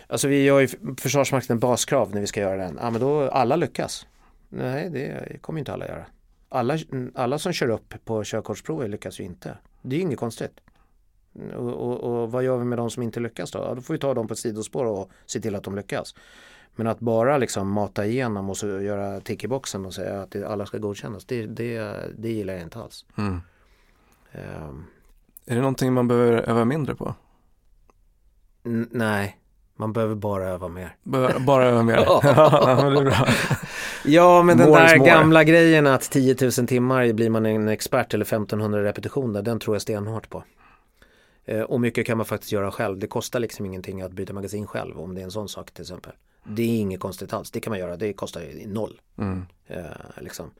Alltså 0.08 0.28
vi 0.28 0.44
gör 0.44 0.60
ju 0.60 0.68
Försvarsmakten 0.98 1.58
baskrav 1.58 2.14
när 2.14 2.20
vi 2.20 2.26
ska 2.26 2.40
göra 2.40 2.56
den. 2.56 2.78
Ja 2.82 2.90
men 2.90 3.00
då 3.00 3.28
alla 3.28 3.56
lyckas. 3.56 4.06
Nej 4.48 4.90
det 4.90 5.38
kommer 5.40 5.58
inte 5.58 5.72
alla 5.72 5.86
göra. 5.86 6.04
Alla, 6.48 6.78
alla 7.14 7.38
som 7.38 7.52
kör 7.52 7.68
upp 7.68 7.94
på 8.04 8.24
körkortsprovet 8.24 8.90
lyckas 8.90 9.20
ju 9.20 9.24
inte. 9.24 9.58
Det 9.82 9.96
är 9.96 9.98
ju 9.98 10.02
inget 10.02 10.18
konstigt. 10.18 10.60
Och, 11.56 11.72
och, 11.72 12.00
och 12.22 12.32
vad 12.32 12.44
gör 12.44 12.58
vi 12.58 12.64
med 12.64 12.78
de 12.78 12.90
som 12.90 13.02
inte 13.02 13.20
lyckas 13.20 13.50
då? 13.50 13.58
Ja, 13.58 13.74
då 13.74 13.80
får 13.82 13.94
vi 13.94 14.00
ta 14.00 14.14
dem 14.14 14.28
på 14.28 14.32
ett 14.32 14.38
sidospår 14.38 14.84
och 14.84 15.10
se 15.26 15.40
till 15.40 15.54
att 15.54 15.62
de 15.62 15.76
lyckas. 15.76 16.14
Men 16.76 16.86
att 16.86 17.00
bara 17.00 17.38
liksom 17.38 17.70
mata 17.70 18.06
igenom 18.06 18.50
och 18.50 18.56
så 18.56 18.66
göra 18.66 19.20
tick 19.20 19.44
i 19.44 19.48
boxen 19.48 19.86
och 19.86 19.94
säga 19.94 20.22
att 20.22 20.36
alla 20.42 20.66
ska 20.66 20.78
godkännas, 20.78 21.24
det, 21.24 21.46
det, 21.46 21.96
det 22.18 22.28
gillar 22.28 22.54
jag 22.54 22.62
inte 22.62 22.78
alls. 22.78 23.04
Mm. 23.18 23.40
Ehm, 24.32 24.84
Är 25.46 25.54
det 25.54 25.60
någonting 25.60 25.92
man 25.92 26.08
behöver 26.08 26.32
öva 26.32 26.64
mindre 26.64 26.94
på? 26.94 27.14
nej, 28.90 29.40
man 29.76 29.92
behöver 29.92 30.14
bara 30.14 30.48
öva 30.48 30.68
mer. 30.68 30.96
Bara, 31.02 31.38
bara 31.38 31.64
öva 31.64 31.82
mer? 31.82 31.96
Ja. 32.06 32.20
det 32.22 33.00
är 33.00 33.04
bra. 33.04 33.26
Ja, 34.06 34.42
men 34.42 34.58
den 34.58 34.68
More 34.68 34.80
där 34.80 34.96
gamla 34.96 35.44
grejen 35.44 35.86
att 35.86 36.10
10 36.10 36.36
000 36.40 36.50
timmar 36.52 37.12
blir 37.12 37.30
man 37.30 37.46
en 37.46 37.68
expert 37.68 38.14
eller 38.14 38.24
1500 38.24 38.84
repetitioner, 38.84 39.42
den 39.42 39.58
tror 39.58 39.74
jag 39.74 39.82
stenhårt 39.82 40.30
på. 40.30 40.44
Eh, 41.44 41.60
och 41.60 41.80
mycket 41.80 42.06
kan 42.06 42.16
man 42.16 42.26
faktiskt 42.26 42.52
göra 42.52 42.70
själv. 42.70 42.98
Det 42.98 43.06
kostar 43.06 43.40
liksom 43.40 43.66
ingenting 43.66 44.02
att 44.02 44.12
byta 44.12 44.32
magasin 44.32 44.66
själv 44.66 45.00
om 45.00 45.14
det 45.14 45.20
är 45.20 45.24
en 45.24 45.30
sån 45.30 45.48
sak 45.48 45.70
till 45.70 45.82
exempel. 45.82 46.12
Det 46.44 46.62
är 46.62 46.80
inget 46.80 47.00
konstigt 47.00 47.32
alls, 47.32 47.50
det 47.50 47.60
kan 47.60 47.70
man 47.70 47.78
göra, 47.78 47.96
det 47.96 48.12
kostar 48.12 48.42
noll. 48.66 49.00
Mm. 49.18 49.46
Eh, 49.66 49.84
liksom. 50.20 50.50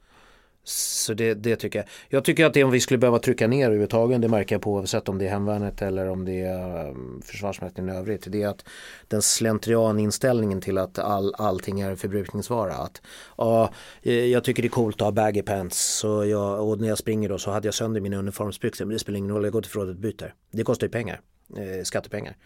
Så 0.69 1.15
det, 1.15 1.35
det 1.35 1.57
tycker 1.57 1.79
jag. 1.79 1.89
Jag 2.09 2.25
tycker 2.25 2.45
att 2.45 2.55
det 2.55 2.65
om 2.65 2.71
vi 2.71 2.81
skulle 2.81 2.99
behöva 2.99 3.19
trycka 3.19 3.47
ner 3.47 3.67
överhuvudtaget, 3.67 4.23
det 4.23 4.29
märker 4.29 4.55
jag 4.55 4.63
på 4.63 4.73
oavsett 4.73 5.09
om 5.09 5.19
det 5.19 5.27
är 5.27 5.31
hemvärnet 5.31 5.83
eller 5.83 6.09
om 6.09 6.25
det 6.25 6.41
är 6.41 6.89
um, 6.89 7.23
försvarsmakten 7.25 7.89
i 7.89 7.93
övrigt. 7.93 8.25
Det 8.27 8.43
är 8.43 8.49
att 8.49 8.65
den 9.09 9.23
slentrianinställningen 9.23 10.61
till 10.61 10.79
att 10.79 10.99
all, 10.99 11.35
allting 11.39 11.81
är 11.81 11.91
en 11.91 11.97
förbrukningsvara. 11.97 12.73
Att 12.73 13.03
ja, 13.37 13.71
eh, 14.03 14.25
jag 14.25 14.45
tycker 14.45 14.63
det 14.63 14.69
är 14.69 14.71
coolt 14.71 14.97
att 14.97 15.05
ha 15.05 15.13
baggy 15.13 15.43
pants 15.43 15.99
så 15.99 16.25
jag, 16.25 16.69
och 16.69 16.81
när 16.81 16.89
jag 16.89 16.99
springer 16.99 17.29
då 17.29 17.39
så 17.39 17.51
hade 17.51 17.67
jag 17.67 17.75
sönder 17.75 18.01
mina 18.01 18.17
uniformsbyxor 18.17 18.85
men 18.85 18.93
det 18.93 18.99
spelar 18.99 19.19
ingen 19.19 19.31
roll, 19.31 19.45
jag 19.45 19.53
går 19.53 19.63
till 19.63 19.71
förrådet 19.71 19.95
och 19.95 20.01
byter. 20.01 20.35
Det 20.51 20.63
kostar 20.63 20.87
ju 20.87 20.91
pengar, 20.91 21.21
eh, 21.57 21.83
skattepengar 21.85 22.37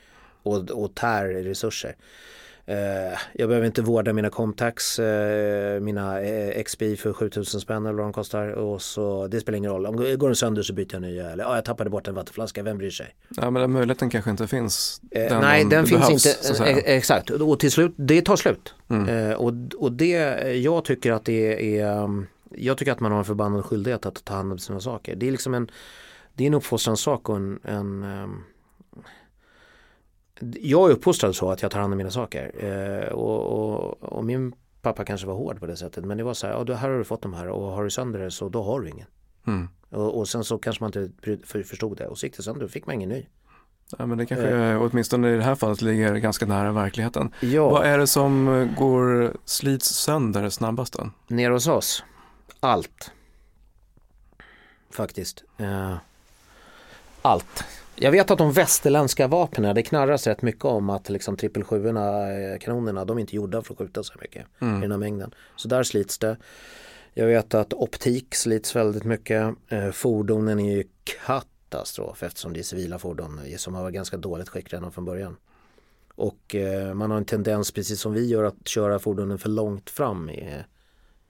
och, 0.42 0.70
och 0.70 0.94
tär 0.94 1.24
resurser. 1.24 1.96
Eh, 2.66 3.18
jag 3.32 3.48
behöver 3.48 3.66
inte 3.66 3.82
vårda 3.82 4.12
mina 4.12 4.30
Comtax, 4.30 4.98
eh, 4.98 5.80
mina 5.80 6.20
eh, 6.20 6.62
XP 6.62 6.82
för 6.98 7.12
7000 7.12 7.60
spänn 7.60 7.86
eller 7.86 7.96
vad 7.96 8.06
de 8.06 8.12
kostar. 8.12 8.48
Och 8.48 8.82
så, 8.82 9.26
det 9.26 9.40
spelar 9.40 9.56
ingen 9.58 9.70
roll. 9.70 9.86
Om 9.86 9.96
går 9.96 10.28
den 10.28 10.36
sönder 10.36 10.62
så 10.62 10.72
byter 10.72 10.92
jag 10.92 11.02
nya. 11.02 11.30
Eller 11.30 11.44
ja, 11.44 11.54
jag 11.54 11.64
tappade 11.64 11.90
bort 11.90 12.08
en 12.08 12.14
vattenflaska, 12.14 12.62
vem 12.62 12.78
bryr 12.78 12.90
sig? 12.90 13.14
Ja, 13.28 13.50
men 13.50 13.62
den 13.62 13.72
möjligheten 13.72 14.10
kanske 14.10 14.30
inte 14.30 14.46
finns. 14.46 15.00
Eh, 15.10 15.40
nej, 15.40 15.64
den 15.64 15.86
finns 15.86 16.00
behövs, 16.00 16.60
inte. 16.60 16.80
exakt, 16.80 17.30
och 17.30 17.60
till 17.60 17.70
slut, 17.70 17.92
det 17.96 18.22
tar 18.22 18.36
slut. 18.36 18.74
Mm. 18.88 19.36
Och, 19.36 19.52
och 19.78 19.92
det, 19.92 20.16
jag 20.56 20.84
tycker 20.84 21.12
att 21.12 21.24
det 21.24 21.78
är, 21.78 22.02
um, 22.02 22.26
jag 22.50 22.78
tycker 22.78 22.92
att 22.92 23.00
man 23.00 23.12
har 23.12 23.18
en 23.18 23.24
förbannad 23.24 23.64
skyldighet 23.64 24.06
att 24.06 24.24
ta 24.24 24.34
hand 24.34 24.52
om 24.52 24.58
sina 24.58 24.80
saker. 24.80 25.16
Det 25.16 25.28
är 25.28 25.32
liksom 25.32 25.54
en, 25.54 25.70
det 26.34 26.44
är 26.44 26.46
en 26.46 26.54
uppfostranssak 26.54 27.28
och 27.28 27.36
en, 27.36 27.60
en 27.64 28.02
um, 28.02 28.44
jag 30.60 30.90
är 30.90 30.94
uppfostrad 30.94 31.36
så 31.36 31.50
att 31.50 31.62
jag 31.62 31.70
tar 31.70 31.80
hand 31.80 31.92
om 31.92 31.98
mina 31.98 32.10
saker. 32.10 32.52
Eh, 32.58 33.12
och, 33.12 33.40
och, 33.40 34.02
och 34.02 34.24
min 34.24 34.52
pappa 34.82 35.04
kanske 35.04 35.26
var 35.26 35.34
hård 35.34 35.60
på 35.60 35.66
det 35.66 35.76
sättet. 35.76 36.04
Men 36.04 36.18
det 36.18 36.24
var 36.24 36.34
så 36.34 36.46
här, 36.46 36.64
ja, 36.68 36.74
här 36.74 36.88
har 36.88 36.98
du 36.98 37.04
fått 37.04 37.22
de 37.22 37.34
här 37.34 37.48
och 37.48 37.72
har 37.72 37.84
du 37.84 37.90
sönder 37.90 38.20
det 38.20 38.30
så 38.30 38.48
då 38.48 38.62
har 38.62 38.80
du 38.80 38.88
ingen. 38.88 39.06
Mm. 39.46 39.68
Och, 39.90 40.18
och 40.18 40.28
sen 40.28 40.44
så 40.44 40.58
kanske 40.58 40.84
man 40.84 40.92
inte 40.96 41.46
förstod 41.64 41.96
det 41.96 42.06
och 42.06 42.18
så 42.18 42.26
gick 42.26 42.36
det 42.36 42.42
sönder, 42.42 42.60
då 42.60 42.68
fick 42.68 42.86
man 42.86 42.94
ingen 42.94 43.08
ny. 43.08 43.26
Ja, 43.98 44.06
men 44.06 44.18
det 44.18 44.26
kanske 44.26 44.76
åtminstone 44.76 45.34
i 45.34 45.36
det 45.36 45.42
här 45.42 45.54
fallet 45.54 45.82
ligger 45.82 46.14
ganska 46.14 46.46
nära 46.46 46.72
verkligheten. 46.72 47.34
Ja. 47.40 47.70
Vad 47.70 47.86
är 47.86 47.98
det 47.98 48.06
som 48.06 48.48
eh, 48.48 48.74
går 48.78 49.36
slits 49.44 49.86
sönder 49.86 50.48
snabbast 50.48 50.92
då? 50.92 51.10
Nere 51.28 51.52
hos 51.52 51.66
oss, 51.66 52.04
allt. 52.60 53.12
Faktiskt. 54.90 55.44
Eh, 55.58 55.96
allt. 57.22 57.64
Jag 58.02 58.10
vet 58.10 58.30
att 58.30 58.38
de 58.38 58.52
västerländska 58.52 59.26
vapnen, 59.26 59.74
det 59.74 59.82
knarras 59.82 60.26
rätt 60.26 60.42
mycket 60.42 60.64
om 60.64 60.90
att 60.90 61.08
liksom 61.08 61.36
trippel 61.36 61.62
eh, 61.62 62.58
kanonerna, 62.60 63.04
de 63.04 63.16
är 63.16 63.20
inte 63.20 63.36
gjorda 63.36 63.62
för 63.62 63.74
att 63.74 63.78
skjuta 63.78 64.02
så 64.02 64.14
mycket 64.20 64.46
i 64.60 64.64
den 64.64 64.90
här 64.90 64.98
mängden. 64.98 65.34
Så 65.56 65.68
där 65.68 65.82
slits 65.82 66.18
det. 66.18 66.36
Jag 67.14 67.26
vet 67.26 67.54
att 67.54 67.72
optik 67.72 68.34
slits 68.34 68.76
väldigt 68.76 69.04
mycket. 69.04 69.54
Eh, 69.68 69.90
fordonen 69.90 70.60
är 70.60 70.76
ju 70.76 70.84
katastrof 71.22 72.22
eftersom 72.22 72.52
det 72.52 72.58
är 72.60 72.62
civila 72.62 72.98
fordon 72.98 73.40
som 73.56 73.74
har 73.74 73.82
varit 73.82 73.94
ganska 73.94 74.16
dåligt 74.16 74.48
skick 74.48 74.72
redan 74.72 74.92
från 74.92 75.04
början. 75.04 75.36
Och 76.14 76.54
eh, 76.54 76.94
man 76.94 77.10
har 77.10 77.18
en 77.18 77.24
tendens, 77.24 77.72
precis 77.72 78.00
som 78.00 78.12
vi 78.12 78.26
gör, 78.26 78.44
att 78.44 78.68
köra 78.68 78.98
fordonen 78.98 79.38
för 79.38 79.48
långt 79.48 79.90
fram 79.90 80.30
i, 80.30 80.62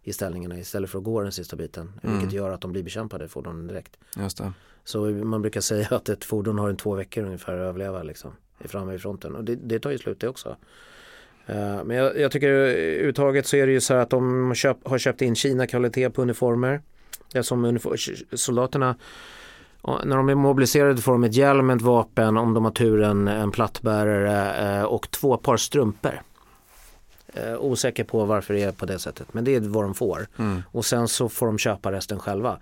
i 0.02 0.12
ställningarna 0.12 0.58
istället 0.58 0.90
för 0.90 0.98
att 0.98 1.04
gå 1.04 1.22
den 1.22 1.32
sista 1.32 1.56
biten. 1.56 2.00
Vilket 2.02 2.32
gör 2.32 2.50
att 2.50 2.60
de 2.60 2.72
blir 2.72 2.82
bekämpade 2.82 3.28
fordonen 3.28 3.66
direkt. 3.66 3.96
Just 4.16 4.38
det. 4.38 4.52
Så 4.84 5.00
man 5.00 5.42
brukar 5.42 5.60
säga 5.60 5.88
att 5.90 6.08
ett 6.08 6.24
fordon 6.24 6.58
har 6.58 6.68
en 6.68 6.76
två 6.76 6.94
veckor 6.94 7.24
ungefär 7.24 7.52
att 7.52 7.68
överleva 7.68 8.02
liksom. 8.02 8.30
i 8.64 8.68
Framme 8.68 8.94
i 8.94 8.98
fronten. 8.98 9.34
Och 9.34 9.44
det, 9.44 9.54
det 9.54 9.78
tar 9.78 9.90
ju 9.90 9.98
slut 9.98 10.20
det 10.20 10.28
också. 10.28 10.56
Eh, 11.46 11.84
men 11.84 11.96
jag, 11.96 12.18
jag 12.18 12.32
tycker 12.32 12.48
överhuvudtaget 12.48 13.46
så 13.46 13.56
är 13.56 13.66
det 13.66 13.72
ju 13.72 13.80
så 13.80 13.94
här 13.94 14.00
att 14.00 14.10
de 14.10 14.54
köp, 14.54 14.88
har 14.88 14.98
köpt 14.98 15.22
in 15.22 15.34
Kina-kvalitet 15.34 16.10
på 16.10 16.22
uniformer. 16.22 16.80
Det 17.32 17.42
som 17.42 17.64
uniform, 17.64 17.96
soldaterna 18.32 18.96
när 20.04 20.16
de 20.16 20.28
är 20.28 20.34
mobiliserade 20.34 21.02
får 21.02 21.12
de 21.12 21.24
ett 21.24 21.34
hjälm, 21.34 21.70
ett 21.70 21.82
vapen, 21.82 22.36
om 22.36 22.54
de 22.54 22.64
har 22.64 22.72
turen 22.72 23.28
en 23.28 23.50
plattbärare 23.50 24.78
eh, 24.78 24.84
och 24.84 25.10
två 25.10 25.36
par 25.36 25.56
strumpor. 25.56 26.22
Eh, 27.34 27.56
osäker 27.58 28.04
på 28.04 28.24
varför 28.24 28.54
det 28.54 28.62
är 28.62 28.72
på 28.72 28.86
det 28.86 28.98
sättet 28.98 29.34
men 29.34 29.44
det 29.44 29.54
är 29.54 29.60
vad 29.60 29.84
de 29.84 29.94
får. 29.94 30.26
Mm. 30.36 30.62
Och 30.72 30.84
sen 30.84 31.08
så 31.08 31.28
får 31.28 31.46
de 31.46 31.58
köpa 31.58 31.92
resten 31.92 32.18
själva. 32.18 32.58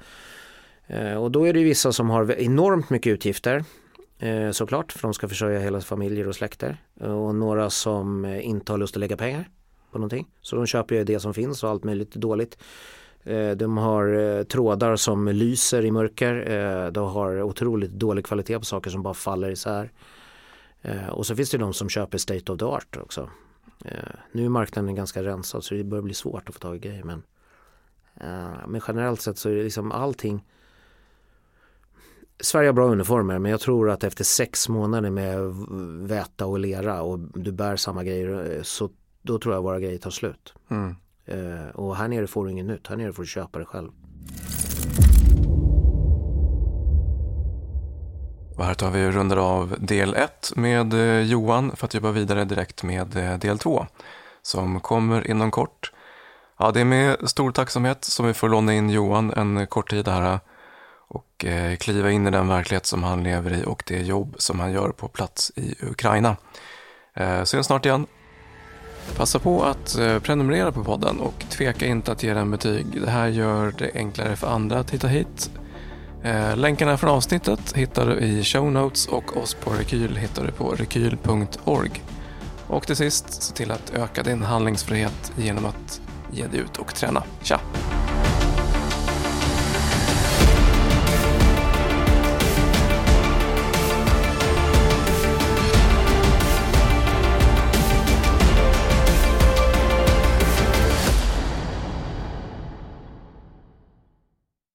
Eh, 0.88 1.14
och 1.14 1.30
då 1.30 1.46
är 1.46 1.52
det 1.52 1.64
vissa 1.64 1.92
som 1.92 2.10
har 2.10 2.32
enormt 2.32 2.90
mycket 2.90 3.10
utgifter 3.10 3.64
eh, 4.18 4.50
såklart, 4.50 4.92
för 4.92 5.02
de 5.02 5.14
ska 5.14 5.28
försörja 5.28 5.60
hela 5.60 5.80
familjer 5.80 6.28
och 6.28 6.34
släkter. 6.34 6.76
Eh, 7.00 7.12
och 7.12 7.34
några 7.34 7.70
som 7.70 8.24
inte 8.24 8.72
har 8.72 8.78
lust 8.78 8.96
att 8.96 9.00
lägga 9.00 9.16
pengar 9.16 9.48
på 9.92 9.98
någonting. 9.98 10.28
Så 10.40 10.56
de 10.56 10.66
köper 10.66 10.94
ju 10.94 11.04
det 11.04 11.20
som 11.20 11.34
finns 11.34 11.64
och 11.64 11.70
allt 11.70 11.84
möjligt 11.84 12.14
dåligt. 12.14 12.58
De 13.56 13.78
har 13.78 14.44
trådar 14.44 14.96
som 14.96 15.28
lyser 15.28 15.84
i 15.84 15.90
mörker. 15.90 16.90
De 16.90 17.08
har 17.08 17.42
otroligt 17.42 17.90
dålig 17.90 18.26
kvalitet 18.26 18.58
på 18.58 18.64
saker 18.64 18.90
som 18.90 19.02
bara 19.02 19.14
faller 19.14 19.50
isär. 19.50 19.92
Och 21.10 21.26
så 21.26 21.36
finns 21.36 21.50
det 21.50 21.58
de 21.58 21.72
som 21.72 21.88
köper 21.88 22.18
state 22.18 22.52
of 22.52 22.58
the 22.58 22.64
art 22.64 22.96
också. 22.96 23.30
Nu 24.32 24.44
är 24.44 24.48
marknaden 24.48 24.94
ganska 24.94 25.22
rensad 25.22 25.64
så 25.64 25.74
det 25.74 25.84
börjar 25.84 26.02
bli 26.02 26.14
svårt 26.14 26.48
att 26.48 26.54
få 26.54 26.60
tag 26.60 26.76
i 26.76 26.78
grejer. 26.78 27.04
Men, 27.04 27.22
men 28.66 28.80
generellt 28.88 29.20
sett 29.20 29.38
så 29.38 29.48
är 29.48 29.54
det 29.54 29.62
liksom 29.62 29.92
allting 29.92 30.44
Sverige 32.40 32.68
har 32.68 32.72
bra 32.72 32.86
uniformer 32.86 33.38
men 33.38 33.50
jag 33.50 33.60
tror 33.60 33.90
att 33.90 34.04
efter 34.04 34.24
sex 34.24 34.68
månader 34.68 35.10
med 35.10 35.38
väta 36.08 36.46
och 36.46 36.58
lera 36.58 37.02
och 37.02 37.18
du 37.18 37.52
bär 37.52 37.76
samma 37.76 38.04
grejer 38.04 38.56
eh, 38.56 38.62
så 38.62 38.90
då 39.22 39.38
tror 39.38 39.54
jag 39.54 39.62
våra 39.62 39.80
grejer 39.80 39.98
tar 39.98 40.10
slut. 40.10 40.54
Mm. 40.70 40.96
Uh, 41.32 41.68
och 41.68 41.96
här 41.96 42.08
nere 42.08 42.26
får 42.26 42.44
du 42.44 42.50
inget 42.50 42.66
nytt, 42.66 42.86
här 42.86 42.96
nere 42.96 43.12
får 43.12 43.22
du 43.22 43.26
köpa 43.26 43.58
det 43.58 43.64
själv. 43.64 43.90
Och 48.56 48.64
här 48.64 48.74
tar 48.74 48.90
vi 48.90 49.08
och 49.08 49.12
rundar 49.12 49.36
av 49.36 49.74
del 49.78 50.14
1 50.14 50.52
med 50.56 50.94
eh, 50.94 51.20
Johan 51.20 51.76
för 51.76 51.86
att 51.86 51.94
jobba 51.94 52.10
vidare 52.10 52.44
direkt 52.44 52.82
med 52.82 53.06
del 53.40 53.58
2 53.58 53.86
som 54.42 54.80
kommer 54.80 55.30
inom 55.30 55.50
kort. 55.50 55.92
Ja, 56.58 56.70
det 56.70 56.80
är 56.80 56.84
med 56.84 57.30
stor 57.30 57.52
tacksamhet 57.52 58.04
som 58.04 58.26
vi 58.26 58.34
får 58.34 58.48
låna 58.48 58.74
in 58.74 58.90
Johan 58.90 59.32
en 59.36 59.66
kort 59.66 59.90
tid 59.90 60.08
här 60.08 60.40
och 61.08 61.44
eh, 61.44 61.76
kliva 61.76 62.10
in 62.10 62.26
i 62.26 62.30
den 62.30 62.48
verklighet 62.48 62.86
som 62.86 63.02
han 63.02 63.22
lever 63.22 63.52
i 63.52 63.64
och 63.64 63.82
det 63.86 64.02
jobb 64.02 64.34
som 64.38 64.60
han 64.60 64.72
gör 64.72 64.88
på 64.88 65.08
plats 65.08 65.52
i 65.56 65.74
Ukraina. 65.80 66.36
Eh, 67.14 67.44
syns 67.44 67.66
snart 67.66 67.86
igen. 67.86 68.06
Passa 69.16 69.38
på 69.38 69.62
att 69.62 69.98
eh, 69.98 70.18
prenumerera 70.18 70.72
på 70.72 70.84
podden 70.84 71.20
och 71.20 71.44
tveka 71.50 71.86
inte 71.86 72.12
att 72.12 72.22
ge 72.22 72.34
den 72.34 72.50
betyg. 72.50 72.86
Det 73.00 73.10
här 73.10 73.28
gör 73.28 73.74
det 73.78 73.90
enklare 73.94 74.36
för 74.36 74.46
andra 74.46 74.78
att 74.78 74.90
hitta 74.90 75.08
hit. 75.08 75.50
Eh, 76.22 76.56
länkarna 76.56 76.96
från 76.96 77.10
avsnittet 77.10 77.72
hittar 77.72 78.06
du 78.06 78.18
i 78.18 78.44
show 78.44 78.72
notes 78.72 79.06
och 79.06 79.36
oss 79.36 79.54
på 79.54 79.70
Rekyl 79.70 80.16
hittar 80.16 80.46
du 80.46 80.52
på 80.52 80.70
rekyl.org. 80.70 82.02
Och 82.66 82.86
till 82.86 82.96
sist, 82.96 83.42
se 83.42 83.54
till 83.54 83.70
att 83.70 83.90
öka 83.94 84.22
din 84.22 84.42
handlingsfrihet 84.42 85.32
genom 85.36 85.66
att 85.66 86.00
ge 86.32 86.46
dig 86.46 86.60
ut 86.60 86.76
och 86.76 86.94
träna. 86.94 87.22
Tja! 87.42 87.60